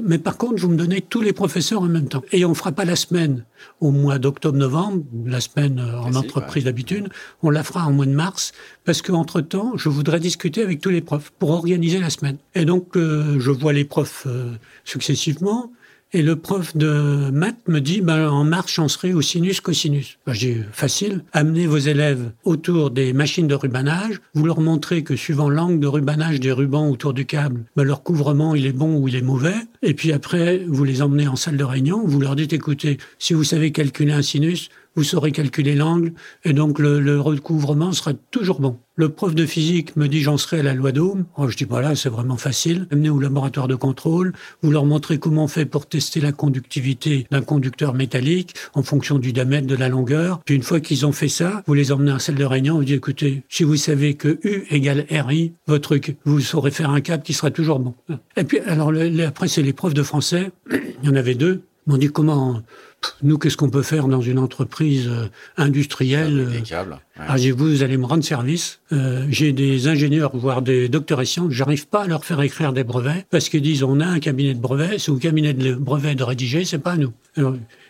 Mais 0.04 0.18
par 0.18 0.38
contre, 0.38 0.62
vous 0.62 0.70
me 0.70 0.78
donnez 0.78 1.02
tous 1.02 1.22
les 1.22 1.34
professeurs 1.34 1.82
en 1.82 1.88
même 1.88 2.08
temps. 2.08 2.24
Et 2.32 2.46
on 2.46 2.50
ne 2.50 2.54
fera 2.54 2.72
pas 2.72 2.86
la 2.86 2.96
semaine 2.96 3.46
au 3.80 3.92
mois 3.92 4.20
d'octobre-novembre, 4.20 5.04
la 5.26 5.42
semaine 5.42 5.80
euh, 5.80 6.00
en 6.00 6.16
entreprise 6.16 6.66
d'habitude, 6.66 7.10
on 7.44 7.50
la 7.50 7.64
fera 7.64 7.86
en 7.86 7.92
mois 7.92 8.06
de 8.06 8.12
mars, 8.12 8.52
parce 8.86 9.02
qu'entre-temps, 9.02 9.74
je 9.76 9.90
voudrais 9.90 10.20
discuter 10.20 10.62
avec 10.62 10.82
tous 10.82 10.90
les 10.90 11.02
profs 11.02 11.32
pour 11.40 11.52
organiser 11.52 12.00
la 12.00 12.10
semaine. 12.10 12.38
Et 12.56 12.66
donc, 12.66 12.96
euh, 12.96 13.40
je 13.40 13.52
vois 13.52 13.74
les 13.74 13.86
profs 13.86 14.26
euh, 14.28 14.54
successivement, 14.84 15.72
et 16.12 16.22
le 16.24 16.36
prof 16.36 16.76
de 16.76 17.30
maths 17.32 17.68
me 17.68 17.80
dit, 17.80 18.02
ben, 18.02 18.30
en 18.30 18.44
marche, 18.44 18.80
on 18.80 18.88
serait 18.88 19.14
au 19.14 19.22
sinus 19.22 19.62
cosinus. 19.62 20.18
Ben, 20.26 20.34
j'ai 20.34 20.64
facile. 20.72 21.24
Amenez 21.34 21.68
vos 21.68 21.78
élèves 21.78 22.32
autour 22.44 22.90
des 22.90 23.14
machines 23.14 23.48
de 23.48 23.56
rubanage. 23.56 24.20
Vous 24.34 24.46
leur 24.46 24.60
montrez 24.60 25.04
que 25.04 25.16
suivant 25.16 25.50
l'angle 25.50 25.80
de 25.80 25.88
rubanage 25.88 26.40
des 26.40 26.52
rubans 26.52 26.90
autour 26.90 27.14
du 27.14 27.26
câble, 27.26 27.66
ben, 27.76 27.84
leur 27.84 28.02
couvrement, 28.02 28.56
il 28.56 28.66
est 28.66 28.74
bon 28.74 28.98
ou 28.98 29.08
il 29.08 29.16
est 29.16 29.22
mauvais. 29.22 29.56
Et 29.84 29.94
puis 29.94 30.12
après, 30.12 30.64
vous 30.68 30.84
les 30.84 31.02
emmenez 31.02 31.28
en 31.28 31.36
salle 31.36 31.58
de 31.58 31.64
réunion. 31.64 32.04
Vous 32.06 32.20
leur 32.20 32.36
dites, 32.36 32.54
écoutez, 32.54 32.98
si 33.20 33.34
vous 33.34 33.44
savez 33.44 33.72
calculer 33.72 34.14
un 34.14 34.24
sinus, 34.24 34.70
vous 35.00 35.06
saurez 35.06 35.32
calculer 35.32 35.76
l'angle, 35.76 36.12
et 36.44 36.52
donc 36.52 36.78
le, 36.78 37.22
recouvrement 37.22 37.94
sera 37.94 38.12
toujours 38.14 38.60
bon. 38.60 38.80
Le 38.98 39.08
prof 39.08 39.34
de 39.34 39.46
physique 39.46 39.96
me 39.96 40.10
dit 40.10 40.22
j'en 40.22 40.36
serai 40.36 40.60
à 40.60 40.64
la 40.64 40.74
loi 40.74 40.92
d'Ohm. 40.92 41.24
Oh, 41.38 41.48
je 41.48 41.56
dis 41.56 41.64
voilà, 41.64 41.96
c'est 41.96 42.10
vraiment 42.10 42.36
facile. 42.36 42.86
Amenez 42.92 43.10
au 43.10 43.18
laboratoire 43.18 43.70
de 43.70 43.76
contrôle, 43.76 44.34
vous 44.62 44.72
leur 44.72 44.84
montrez 44.84 45.18
comment 45.18 45.46
on 45.46 45.48
fait 45.48 45.66
pour 45.66 45.88
tester 45.88 46.20
la 46.20 46.34
conductivité 46.34 47.28
d'un 47.32 47.42
conducteur 47.42 47.94
métallique 47.94 48.56
en 48.74 48.84
fonction 48.84 49.20
du 49.20 49.32
diamètre, 49.32 49.68
de 49.68 49.76
la 49.78 49.88
longueur. 49.88 50.42
Puis 50.44 50.56
une 50.56 50.64
fois 50.64 50.82
qu'ils 50.82 51.06
ont 51.06 51.14
fait 51.14 51.30
ça, 51.30 51.64
vous 51.66 51.76
les 51.76 51.94
emmenez 51.94 52.12
en 52.12 52.20
salle 52.20 52.36
de 52.36 52.44
réunion, 52.44 52.76
vous 52.76 52.84
dites 52.84 52.98
écoutez, 52.98 53.44
si 53.48 53.64
vous 53.64 53.78
savez 53.78 54.16
que 54.16 54.38
U 54.44 54.66
égale 54.70 55.06
RI, 55.10 55.54
votre 55.66 55.84
truc, 55.84 56.18
vous 56.26 56.42
saurez 56.42 56.72
faire 56.72 56.90
un 56.90 57.00
câble 57.00 57.24
qui 57.24 57.32
sera 57.32 57.52
toujours 57.52 57.80
bon. 57.80 57.96
Et 58.36 58.44
puis 58.44 58.60
alors 58.60 58.92
après 59.26 59.48
c'est 59.48 59.64
les 59.64 59.72
profs 59.72 59.94
de 59.94 60.04
français, 60.04 60.52
il 60.72 61.08
y 61.08 61.10
en 61.10 61.16
avait 61.16 61.36
deux, 61.36 61.62
m'ont 61.88 61.98
dit 61.98 62.10
comment 62.10 62.62
nous, 63.24 63.38
qu'est-ce 63.38 63.58
qu'on 63.58 63.70
peut 63.70 63.82
faire 63.82 64.08
dans 64.08 64.22
une 64.22 64.40
entreprise 64.40 65.08
euh, 65.08 65.28
industrielle 65.58 66.48
ah, 67.18 67.36
ouais. 67.36 67.52
vous 67.52 67.84
allez 67.84 67.98
me 67.98 68.06
rendre 68.06 68.24
service. 68.24 68.80
Euh, 68.92 69.26
j'ai 69.30 69.52
des 69.52 69.88
ingénieurs, 69.88 70.36
voire 70.36 70.62
des 70.62 70.90
docteurs 70.90 71.22
et 71.22 71.26
sciences, 71.26 71.52
j'arrive 71.52 71.88
pas 71.88 72.04
à 72.04 72.08
leur 72.08 72.26
faire 72.26 72.42
écrire 72.42 72.74
des 72.74 72.84
brevets 72.84 73.26
parce 73.30 73.50
qu'ils 73.50 73.62
disent 73.62 73.84
on 73.84 74.00
a 74.00 74.06
un 74.06 74.20
cabinet 74.20 74.54
de 74.54 74.60
brevets, 74.60 75.00
c'est 75.00 75.12
au 75.12 75.18
cabinet 75.18 75.54
de 75.54 75.74
brevets 75.74 76.16
de 76.16 76.24
rédiger, 76.24 76.66
c'est 76.66 76.80
pas 76.80 76.94
à 76.94 76.98
nous. 76.98 77.14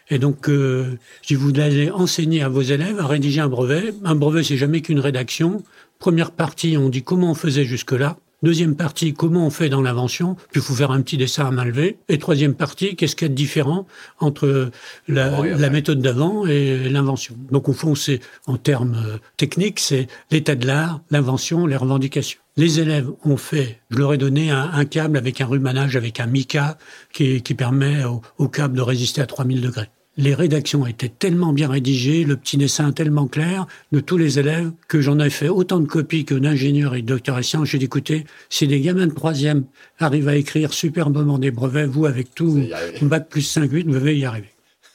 et 0.09 0.19
donc, 0.19 0.49
euh, 0.49 0.97
je 1.27 1.35
vous 1.35 1.59
allez 1.59 1.91
enseigner 1.91 2.41
à 2.41 2.49
vos 2.49 2.61
élèves 2.61 2.99
à 2.99 3.07
rédiger 3.07 3.41
un 3.41 3.49
brevet. 3.49 3.93
Un 4.03 4.15
brevet, 4.15 4.43
c'est 4.43 4.57
jamais 4.57 4.81
qu'une 4.81 4.99
rédaction. 4.99 5.63
Première 5.99 6.31
partie, 6.31 6.77
on 6.77 6.89
dit 6.89 7.03
comment 7.03 7.31
on 7.31 7.35
faisait 7.35 7.65
jusque-là. 7.65 8.17
Deuxième 8.41 8.77
partie, 8.77 9.13
comment 9.13 9.45
on 9.45 9.49
fait 9.49 9.67
dans 9.67 9.81
l'invention, 9.81 10.35
puis 10.51 10.61
il 10.61 10.61
faut 10.61 10.73
faire 10.73 10.91
un 10.91 11.01
petit 11.01 11.17
dessin 11.17 11.45
à 11.45 11.51
main 11.51 11.65
levée. 11.65 11.97
Et 12.07 12.17
troisième 12.17 12.53
partie, 12.53 12.95
qu'est-ce 12.95 13.17
qu'il 13.17 13.25
y 13.25 13.29
a 13.29 13.29
de 13.29 13.35
différent 13.35 13.85
entre 14.19 14.71
la, 15.09 15.41
la 15.45 15.69
méthode 15.69 16.01
d'avant 16.01 16.45
et 16.45 16.87
l'invention? 16.87 17.35
Donc 17.51 17.67
au 17.67 17.73
fond, 17.73 17.95
c'est 17.95 18.21
en 18.47 18.55
termes 18.55 18.95
euh, 18.95 19.17
techniques, 19.35 19.81
c'est 19.81 20.07
l'état 20.31 20.55
de 20.55 20.65
l'art, 20.65 21.01
l'invention, 21.11 21.67
les 21.67 21.75
revendications. 21.75 22.39
Les 22.55 22.79
élèves 22.79 23.09
ont 23.25 23.37
fait, 23.37 23.81
je 23.89 23.97
leur 23.97 24.13
ai 24.13 24.17
donné 24.17 24.51
un, 24.51 24.69
un 24.71 24.85
câble 24.85 25.17
avec 25.17 25.41
un 25.41 25.45
rumanage, 25.45 25.97
avec 25.97 26.21
un 26.21 26.27
mica 26.27 26.77
qui, 27.11 27.41
qui 27.41 27.55
permet 27.55 28.05
au, 28.05 28.21
au 28.37 28.47
câble 28.47 28.77
de 28.77 28.81
résister 28.81 29.19
à 29.19 29.25
3000 29.25 29.59
degrés 29.59 29.89
les 30.19 30.35
rédactions 30.35 30.85
étaient 30.85 31.09
tellement 31.09 31.53
bien 31.53 31.69
rédigées, 31.69 32.25
le 32.25 32.35
petit 32.35 32.57
dessin 32.57 32.91
tellement 32.91 33.27
clair 33.27 33.65
de 33.93 34.01
tous 34.01 34.17
les 34.17 34.37
élèves 34.37 34.71
que 34.89 34.99
j'en 34.99 35.17
ai 35.19 35.29
fait 35.29 35.47
autant 35.47 35.79
de 35.79 35.87
copies 35.87 36.25
que 36.25 36.35
d'ingénieurs 36.35 36.93
et 36.95 37.01
de 37.01 37.07
docteurs 37.07 37.39
et 37.39 37.43
sciences. 37.43 37.69
J'ai 37.69 37.77
dit, 37.77 37.85
écoutez, 37.85 38.25
si 38.49 38.67
les 38.67 38.81
gamins 38.81 39.07
de 39.07 39.13
troisième 39.13 39.65
arrivent 39.97 40.27
à 40.27 40.35
écrire 40.35 40.73
superbement 40.73 41.39
des 41.39 41.51
brevets, 41.51 41.87
vous, 41.87 42.05
avec 42.05 42.35
tout, 42.35 42.61
bac 43.01 43.29
plus 43.29 43.43
5, 43.43 43.71
8, 43.71 43.87
vous 43.87 43.93
devez 43.93 44.17
y 44.17 44.25
arriver. 44.25 44.49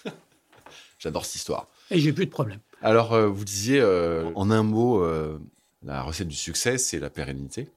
J'adore 0.99 1.25
cette 1.25 1.37
histoire. 1.37 1.69
Et 1.91 1.99
j'ai 2.01 2.13
plus 2.13 2.27
de 2.27 2.31
problème. 2.31 2.59
Alors, 2.83 3.15
euh, 3.15 3.27
vous 3.29 3.47
disiez, 3.47 3.81
euh, 3.81 4.31
en 4.35 4.51
un 4.51 4.63
mot, 4.63 5.03
euh, 5.03 5.39
la 5.83 6.03
recette 6.03 6.29
du 6.29 6.37
succès, 6.37 6.77
c'est 6.77 7.01
la 7.01 7.09
pérennité. 7.09 7.71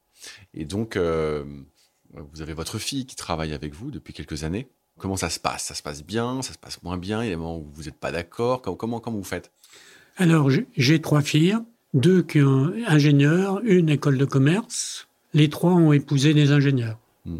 Et 0.54 0.66
donc, 0.66 0.98
vous 0.98 2.42
avez 2.42 2.54
votre 2.54 2.78
fille 2.78 3.06
qui 3.06 3.16
travaille 3.16 3.54
avec 3.54 3.74
vous 3.74 3.90
depuis 3.90 4.14
quelques 4.14 4.44
années. 4.44 4.68
Comment 4.98 5.16
ça 5.16 5.30
se 5.30 5.40
passe? 5.40 5.66
Ça 5.66 5.76
se 5.76 5.84
passe 5.84 6.04
bien? 6.04 6.42
Ça 6.42 6.54
se 6.54 6.58
passe 6.58 6.82
moins 6.84 6.98
bien? 6.98 7.24
Il 7.24 7.26
y 7.26 7.28
a 7.30 7.32
des 7.32 7.36
moments 7.36 7.58
où 7.58 7.68
vous 7.74 7.84
n'êtes 7.84 7.98
pas 7.98 8.12
d'accord? 8.12 8.62
Comment, 8.62 9.00
comment, 9.00 9.18
vous 9.18 9.24
faites? 9.24 9.52
Alors, 10.18 10.50
j'ai 10.76 11.02
trois 11.02 11.22
filles, 11.22 11.58
deux 11.94 12.24
qui 12.24 12.40
sont 12.40 12.74
ingénieurs, 12.88 13.62
une 13.64 13.90
école 13.90 14.18
de 14.18 14.26
commerce. 14.26 15.08
Les 15.34 15.50
trois 15.50 15.74
ont 15.74 15.94
épousé 15.94 16.34
des 16.34 16.52
ingénieurs. 16.52 16.98
Hmm. 17.26 17.40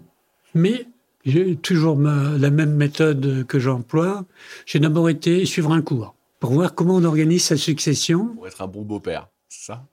Mais 0.54 0.86
j'ai 1.26 1.56
toujours 1.56 1.98
la 1.98 2.50
même 2.50 2.76
méthode 2.76 3.46
que 3.48 3.60
j'emploie. 3.60 4.26
J'ai 4.66 4.80
d'abord 4.80 5.10
été 5.10 5.46
suivre 5.46 5.72
un 5.72 5.82
cours 5.82 6.16
pour 6.40 6.52
voir 6.52 6.76
comment 6.76 6.96
on 6.96 7.04
organise 7.04 7.46
sa 7.46 7.58
succession. 7.58 8.28
Pour 8.36 8.48
être 8.48 8.62
un 8.62 8.68
bon 8.68 8.84
beau-père, 8.84 9.28
c'est 9.50 9.66
ça 9.66 9.86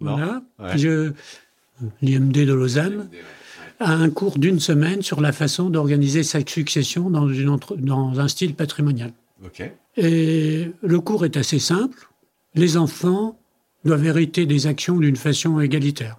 Voilà. 0.00 0.42
L'IMD 2.02 2.32
de 2.32 2.52
Lausanne 2.52 3.08
à 3.78 3.92
un 3.92 4.10
cours 4.10 4.38
d'une 4.38 4.60
semaine 4.60 5.02
sur 5.02 5.20
la 5.20 5.32
façon 5.32 5.70
d'organiser 5.70 6.22
sa 6.22 6.40
succession 6.46 7.10
dans, 7.10 7.28
une 7.28 7.56
dans 7.78 8.20
un 8.20 8.28
style 8.28 8.54
patrimonial. 8.54 9.12
Et 9.96 10.70
le 10.82 11.00
cours 11.00 11.24
est 11.24 11.36
assez 11.36 11.58
simple. 11.58 12.08
Les 12.54 12.76
enfants 12.76 13.38
doivent 13.84 14.04
hériter 14.04 14.46
des 14.46 14.66
actions 14.66 14.98
d'une 14.98 15.16
façon 15.16 15.60
égalitaire. 15.60 16.18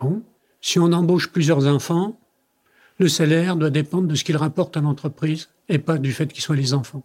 Bon. 0.00 0.22
Si 0.60 0.78
on 0.78 0.92
embauche 0.92 1.28
plusieurs 1.28 1.66
enfants, 1.66 2.18
le 2.98 3.08
salaire 3.08 3.56
doit 3.56 3.70
dépendre 3.70 4.08
de 4.08 4.14
ce 4.14 4.24
qu'ils 4.24 4.36
rapportent 4.36 4.76
à 4.76 4.80
l'entreprise 4.80 5.48
et 5.68 5.78
pas 5.78 5.98
du 5.98 6.12
fait 6.12 6.32
qu'ils 6.32 6.42
soient 6.42 6.56
les 6.56 6.74
enfants. 6.74 7.04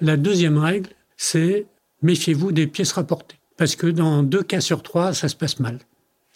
La 0.00 0.16
deuxième 0.16 0.58
règle, 0.58 0.90
c'est 1.16 1.66
méfiez-vous 2.02 2.52
des 2.52 2.66
pièces 2.66 2.92
rapportées. 2.92 3.36
Parce 3.56 3.76
que 3.76 3.86
dans 3.86 4.22
deux 4.22 4.42
cas 4.42 4.60
sur 4.60 4.82
trois, 4.82 5.14
ça 5.14 5.28
se 5.28 5.36
passe 5.36 5.58
mal. 5.58 5.78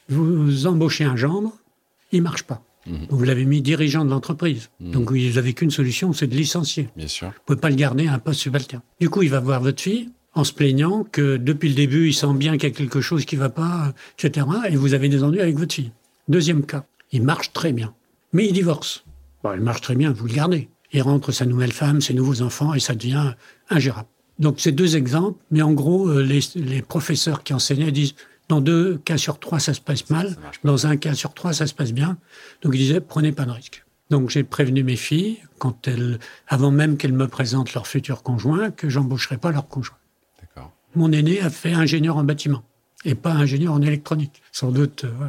Vous 0.09 0.67
embauchez 0.67 1.05
un 1.05 1.17
gendre, 1.17 1.53
il 2.11 2.23
marche 2.23 2.43
pas. 2.43 2.63
Vous 3.11 3.24
l'avez 3.24 3.45
mis 3.45 3.62
dirigeant 3.62 4.05
de 4.05 4.11
l'entreprise. 4.11 4.70
Mhm. 4.80 4.91
Donc, 4.91 5.11
vous 5.11 5.16
n'avez 5.16 5.53
qu'une 5.53 5.70
solution, 5.70 6.12
c'est 6.12 6.26
de 6.26 6.35
licencier. 6.35 6.89
Bien 6.97 7.09
sûr. 7.09 7.28
Vous 7.28 7.35
ne 7.35 7.45
pouvez 7.47 7.61
pas 7.61 7.70
le 7.70 7.76
garder 7.76 8.09
à 8.09 8.14
un 8.14 8.18
poste 8.18 8.41
subalterne. 8.41 8.83
Du 9.01 9.09
coup, 9.09 9.22
il 9.22 9.30
va 9.30 9.41
voir 9.41 9.61
votre 9.61 9.80
fille 9.80 10.11
en 10.35 10.45
se 10.45 10.53
plaignant 10.53 11.05
que 11.05 11.37
depuis 11.37 11.68
le 11.68 11.74
début, 11.74 12.09
il 12.09 12.14
sent 12.14 12.33
bien 12.35 12.53
qu'il 12.53 12.68
y 12.68 12.72
a 12.72 12.74
quelque 12.74 13.01
chose 13.01 13.24
qui 13.24 13.37
ne 13.37 13.41
va 13.41 13.51
pas, 13.51 13.93
etc. 14.18 14.47
Et 14.68 14.76
vous 14.76 14.95
avez 14.95 15.09
des 15.09 15.22
ennuis 15.22 15.41
avec 15.41 15.57
votre 15.57 15.74
fille. 15.74 15.93
Deuxième 16.28 16.64
cas, 16.64 16.85
il 17.12 17.22
marche 17.22 17.53
très 17.53 17.72
bien. 17.72 17.95
Mais 18.33 18.47
il 18.47 18.53
divorce. 18.53 19.05
Bon, 19.45 19.53
il 19.53 19.61
marche 19.61 19.83
très 19.83 19.95
bien, 19.95 20.12
vous 20.12 20.26
le 20.26 20.35
gardez. 20.35 20.68
Il 20.93 21.03
rentre 21.03 21.33
sa 21.33 21.45
nouvelle 21.45 21.72
femme, 21.72 22.01
ses 22.01 22.14
nouveaux 22.14 22.43
enfants, 22.43 22.74
et 22.74 22.80
ça 22.80 22.95
devient 22.95 23.35
ingérable. 23.68 24.09
Donc, 24.39 24.57
c'est 24.59 24.72
deux 24.72 24.97
exemples, 24.97 25.39
mais 25.51 25.62
en 25.62 25.72
gros, 25.72 26.09
euh, 26.09 26.22
les, 26.22 26.41
les 26.55 26.83
professeurs 26.83 27.43
qui 27.43 27.53
enseignaient 27.53 27.93
disent 27.93 28.14
Dans 28.49 28.61
deux 28.61 28.99
cas 28.99 29.16
sur 29.16 29.38
trois, 29.38 29.61
ça 29.61 29.74
se 29.74 29.80
passe 29.80 30.11
mal. 30.11 30.36
Dans 30.64 30.86
un 30.86 30.97
cas 30.97 31.14
sur 31.14 31.32
trois, 31.34 31.53
ça 31.53 31.66
se 31.66 31.74
passe 31.74 31.93
bien. 31.93 32.18
Donc 32.62 32.74
il 32.74 32.78
disait, 32.78 33.01
prenez 33.01 33.32
pas 33.32 33.45
de 33.45 33.51
risque. 33.51 33.84
Donc 34.11 34.28
j'ai 34.28 34.45
prévenu 34.45 34.84
mes 34.84 34.97
filles, 34.97 35.38
quand 35.59 35.88
elles, 35.88 36.18
avant 36.49 36.70
même 36.70 36.97
qu'elles 36.97 37.14
me 37.14 37.28
présentent 37.28 37.72
leur 37.72 37.86
futur 37.86 38.22
conjoint, 38.22 38.70
que 38.70 38.88
j'embaucherai 38.88 39.38
pas 39.38 39.53
leur 39.53 39.68
conjoint. 39.68 39.97
Mon 40.95 41.11
aîné 41.11 41.40
a 41.40 41.49
fait 41.49 41.72
ingénieur 41.72 42.18
en 42.18 42.24
bâtiment 42.24 42.62
et 43.07 43.14
pas 43.14 43.32
ingénieur 43.32 43.72
en 43.72 43.80
électronique. 43.80 44.43
Sans 44.53 44.70
doute, 44.70 45.05
euh, 45.05 45.28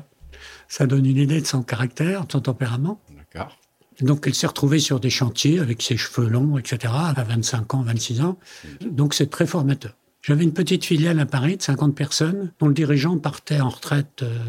ça 0.67 0.85
donne 0.85 1.05
une 1.05 1.17
idée 1.17 1.39
de 1.39 1.47
son 1.47 1.63
caractère, 1.63 2.25
de 2.25 2.31
son 2.33 2.41
tempérament. 2.41 2.99
D'accord. 3.15 3.57
Donc 4.01 4.27
elle 4.27 4.33
s'est 4.33 4.47
retrouvée 4.47 4.79
sur 4.79 4.99
des 4.99 5.09
chantiers 5.09 5.59
avec 5.59 5.81
ses 5.81 5.95
cheveux 5.95 6.27
longs, 6.27 6.57
etc., 6.57 6.93
à 6.93 7.23
25 7.23 7.73
ans, 7.75 7.81
26 7.83 8.21
ans. 8.21 8.37
Donc 8.81 9.13
c'est 9.13 9.29
très 9.29 9.45
formateur. 9.45 9.95
J'avais 10.23 10.45
une 10.45 10.53
petite 10.53 10.85
filiale 10.85 11.19
à 11.19 11.25
Paris 11.25 11.57
de 11.57 11.61
50 11.61 11.93
personnes 11.95 12.53
dont 12.59 12.67
le 12.67 12.73
dirigeant 12.73 13.17
partait 13.17 13.59
en 13.59 13.67
retraite 13.67 14.23
euh, 14.23 14.39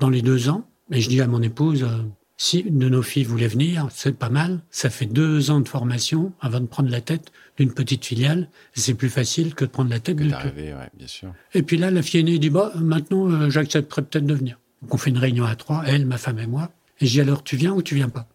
dans 0.00 0.10
les 0.10 0.22
deux 0.22 0.48
ans. 0.48 0.68
Et 0.90 1.00
je 1.00 1.08
dis 1.08 1.20
à 1.20 1.28
mon 1.28 1.40
épouse, 1.40 1.84
euh, 1.84 2.02
si 2.36 2.58
une 2.58 2.80
de 2.80 2.88
nos 2.88 3.00
filles 3.00 3.22
voulait 3.22 3.46
venir, 3.46 3.86
c'est 3.92 4.18
pas 4.18 4.28
mal. 4.28 4.60
Ça 4.72 4.90
fait 4.90 5.06
deux 5.06 5.52
ans 5.52 5.60
de 5.60 5.68
formation 5.68 6.32
avant 6.40 6.58
de 6.58 6.66
prendre 6.66 6.90
la 6.90 7.00
tête 7.00 7.30
d'une 7.56 7.72
petite 7.72 8.04
filiale. 8.04 8.48
C'est 8.74 8.94
plus 8.94 9.08
facile 9.08 9.54
que 9.54 9.64
de 9.64 9.70
prendre 9.70 9.88
la 9.88 10.00
tête 10.00 10.16
de 10.16 10.28
ouais, 10.28 10.90
bien 10.98 11.06
sûr. 11.06 11.32
Et 11.54 11.62
puis 11.62 11.76
là, 11.76 11.92
la 11.92 12.02
fille 12.02 12.18
aînée 12.18 12.40
dit, 12.40 12.50
bah, 12.50 12.72
maintenant, 12.74 13.30
euh, 13.30 13.50
j'accepterais 13.50 14.02
peut-être 14.02 14.26
de 14.26 14.34
venir. 14.34 14.58
Donc 14.82 14.94
on 14.94 14.98
fait 14.98 15.10
une 15.10 15.18
réunion 15.18 15.44
à 15.44 15.54
trois, 15.54 15.84
elle, 15.86 16.06
ma 16.06 16.18
femme 16.18 16.40
et 16.40 16.48
moi. 16.48 16.72
Et 17.00 17.06
je 17.06 17.12
dis, 17.12 17.20
alors, 17.20 17.44
tu 17.44 17.56
viens 17.56 17.72
ou 17.72 17.82
tu 17.82 17.94
viens 17.94 18.08
pas? 18.08 18.26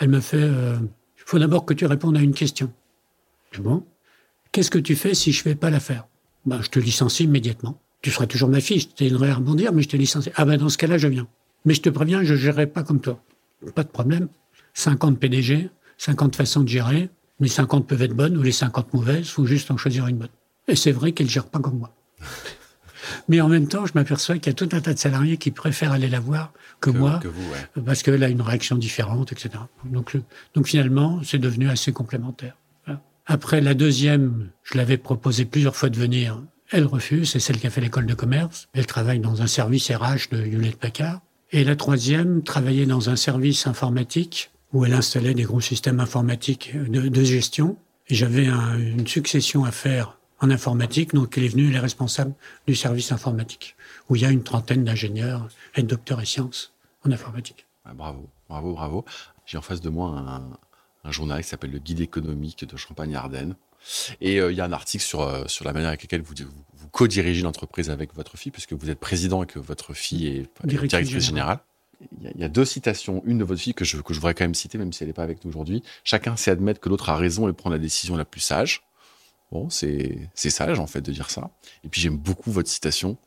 Elle 0.00 0.08
me 0.08 0.20
fait, 0.20 0.42
il 0.42 1.22
faut 1.24 1.38
d'abord 1.38 1.66
que 1.66 1.74
tu 1.74 1.86
répondes 1.86 2.16
à 2.16 2.20
une 2.20 2.34
question. 2.34 2.72
bon, 3.58 3.84
Qu'est-ce 4.52 4.70
que 4.70 4.78
tu 4.78 4.96
fais 4.96 5.14
si 5.14 5.32
je 5.32 5.42
fais 5.42 5.54
pas 5.54 5.70
l'affaire? 5.70 6.06
Ben, 6.44 6.60
je 6.62 6.68
te 6.68 6.78
licencie 6.78 7.24
immédiatement. 7.24 7.80
Tu 8.02 8.10
seras 8.10 8.26
toujours 8.26 8.48
ma 8.48 8.60
fille, 8.60 8.80
je 8.80 8.88
t'aiderai 8.88 9.30
à 9.30 9.34
rebondir, 9.34 9.72
mais 9.72 9.82
je 9.82 9.88
te 9.88 9.96
licencie. 9.96 10.30
Ah 10.34 10.44
ben, 10.44 10.56
dans 10.56 10.68
ce 10.68 10.78
cas-là, 10.78 10.98
je 10.98 11.06
viens. 11.06 11.28
Mais 11.64 11.74
je 11.74 11.82
te 11.82 11.90
préviens, 11.90 12.24
je 12.24 12.34
ne 12.34 12.38
gérerai 12.38 12.66
pas 12.66 12.82
comme 12.82 13.00
toi. 13.00 13.22
Pas 13.74 13.84
de 13.84 13.88
problème. 13.88 14.28
50 14.74 15.18
PDG, 15.18 15.70
50 15.98 16.34
façons 16.34 16.62
de 16.62 16.68
gérer. 16.68 17.10
Les 17.38 17.48
50 17.48 17.86
peuvent 17.86 18.02
être 18.02 18.14
bonnes 18.14 18.36
ou 18.36 18.42
les 18.42 18.52
50 18.52 18.92
mauvaises, 18.94 19.26
il 19.26 19.30
faut 19.30 19.46
juste 19.46 19.70
en 19.70 19.76
choisir 19.76 20.06
une 20.06 20.18
bonne. 20.18 20.28
Et 20.68 20.76
c'est 20.76 20.92
vrai 20.92 21.12
qu'elle 21.12 21.26
ne 21.26 21.30
gère 21.30 21.46
pas 21.46 21.58
comme 21.58 21.78
moi. 21.78 21.94
Mais 23.28 23.40
en 23.40 23.48
même 23.48 23.66
temps, 23.66 23.86
je 23.86 23.92
m'aperçois 23.94 24.36
qu'il 24.36 24.48
y 24.48 24.50
a 24.50 24.54
tout 24.54 24.68
un 24.72 24.80
tas 24.80 24.92
de 24.92 24.98
salariés 24.98 25.36
qui 25.36 25.50
préfèrent 25.50 25.92
aller 25.92 26.08
la 26.08 26.20
voir 26.20 26.52
que, 26.80 26.90
moi, 26.90 27.20
parce 27.84 28.02
qu'elle 28.02 28.22
a 28.22 28.28
une 28.28 28.42
réaction 28.42 28.76
différente, 28.76 29.32
etc. 29.32 29.50
Donc, 29.84 30.16
donc 30.54 30.66
finalement, 30.66 31.20
c'est 31.24 31.38
devenu 31.38 31.68
assez 31.68 31.92
complémentaire. 31.92 32.56
Après 33.32 33.60
la 33.60 33.74
deuxième, 33.74 34.50
je 34.64 34.76
l'avais 34.76 34.96
proposé 34.96 35.44
plusieurs 35.44 35.76
fois 35.76 35.88
de 35.88 35.96
venir. 35.96 36.42
Elle 36.72 36.84
refuse, 36.84 37.30
c'est 37.30 37.38
celle 37.38 37.60
qui 37.60 37.66
a 37.68 37.70
fait 37.70 37.80
l'école 37.80 38.06
de 38.06 38.14
commerce. 38.14 38.66
Elle 38.72 38.86
travaille 38.86 39.20
dans 39.20 39.40
un 39.40 39.46
service 39.46 39.88
RH 39.88 40.30
de 40.32 40.44
Hewlett 40.44 40.74
Packard. 40.74 41.20
Et 41.52 41.62
la 41.62 41.76
troisième 41.76 42.42
travaillait 42.42 42.86
dans 42.86 43.08
un 43.08 43.14
service 43.14 43.68
informatique 43.68 44.50
où 44.72 44.84
elle 44.84 44.94
installait 44.94 45.34
des 45.34 45.44
gros 45.44 45.60
systèmes 45.60 46.00
informatiques 46.00 46.74
de, 46.74 47.22
gestion. 47.22 47.76
Et 48.08 48.16
j'avais 48.16 48.46
une 48.46 49.06
succession 49.06 49.64
à 49.64 49.70
faire 49.70 50.18
en 50.40 50.50
informatique, 50.50 51.14
donc 51.14 51.38
elle 51.38 51.44
est 51.44 51.48
venue, 51.54 51.68
elle 51.68 51.76
est 51.76 51.78
responsable 51.78 52.34
du 52.66 52.74
service 52.74 53.12
informatique, 53.12 53.76
où 54.08 54.16
il 54.16 54.22
y 54.22 54.24
a 54.24 54.30
une 54.30 54.42
trentaine 54.42 54.82
d'ingénieurs 54.82 55.46
et 55.76 55.82
de 55.82 55.86
docteurs 55.86 56.20
et 56.20 56.26
sciences 56.26 56.72
en 57.06 57.12
informatique. 57.12 57.64
Ah, 57.84 57.94
bravo, 57.94 58.28
bravo, 58.48 58.72
bravo. 58.72 59.04
J'ai 59.46 59.56
en 59.56 59.62
face 59.62 59.80
de 59.80 59.88
moi 59.88 60.18
un, 60.18 60.42
un 61.04 61.10
journal 61.10 61.42
qui 61.42 61.48
s'appelle 61.48 61.70
le 61.70 61.78
Guide 61.78 62.00
économique 62.00 62.64
de 62.64 62.76
Champagne-Ardenne. 62.76 63.56
Et 64.20 64.40
euh, 64.40 64.52
il 64.52 64.58
y 64.58 64.60
a 64.60 64.64
un 64.64 64.72
article 64.72 65.02
sur, 65.02 65.22
euh, 65.22 65.44
sur 65.46 65.64
la 65.64 65.72
manière 65.72 65.88
avec 65.88 66.02
laquelle 66.02 66.22
vous, 66.22 66.34
vous, 66.38 66.88
co-dirigez 66.88 67.42
l'entreprise 67.42 67.90
avec 67.90 68.14
votre 68.14 68.36
fille, 68.36 68.52
puisque 68.52 68.74
vous 68.74 68.90
êtes 68.90 69.00
président 69.00 69.42
et 69.42 69.46
que 69.46 69.58
votre 69.58 69.94
fille 69.94 70.26
est 70.26 70.66
directrice, 70.66 71.08
générale. 71.18 71.60
Il 72.22 72.40
y, 72.40 72.44
a, 72.44 72.48
deux 72.48 72.64
citations. 72.64 73.22
Une 73.26 73.38
de 73.38 73.44
votre 73.44 73.60
fille 73.60 73.74
que 73.74 73.84
je, 73.84 73.98
que 73.98 74.14
je 74.14 74.20
voudrais 74.20 74.34
quand 74.34 74.44
même 74.44 74.54
citer, 74.54 74.78
même 74.78 74.92
si 74.92 75.02
elle 75.02 75.08
n'est 75.08 75.14
pas 75.14 75.22
avec 75.22 75.44
nous 75.44 75.50
aujourd'hui. 75.50 75.82
Chacun 76.02 76.34
sait 76.36 76.50
admettre 76.50 76.80
que 76.80 76.88
l'autre 76.88 77.10
a 77.10 77.16
raison 77.16 77.46
et 77.48 77.52
prend 77.52 77.68
la 77.68 77.78
décision 77.78 78.16
la 78.16 78.24
plus 78.24 78.40
sage. 78.40 78.82
Bon, 79.52 79.68
c'est 79.68 80.30
sage 80.34 80.78
en 80.78 80.86
fait 80.86 81.00
de 81.00 81.12
dire 81.12 81.28
ça. 81.28 81.50
Et 81.84 81.88
puis 81.88 82.00
j'aime 82.00 82.16
beaucoup 82.16 82.52
votre 82.52 82.70
citation. 82.70 83.18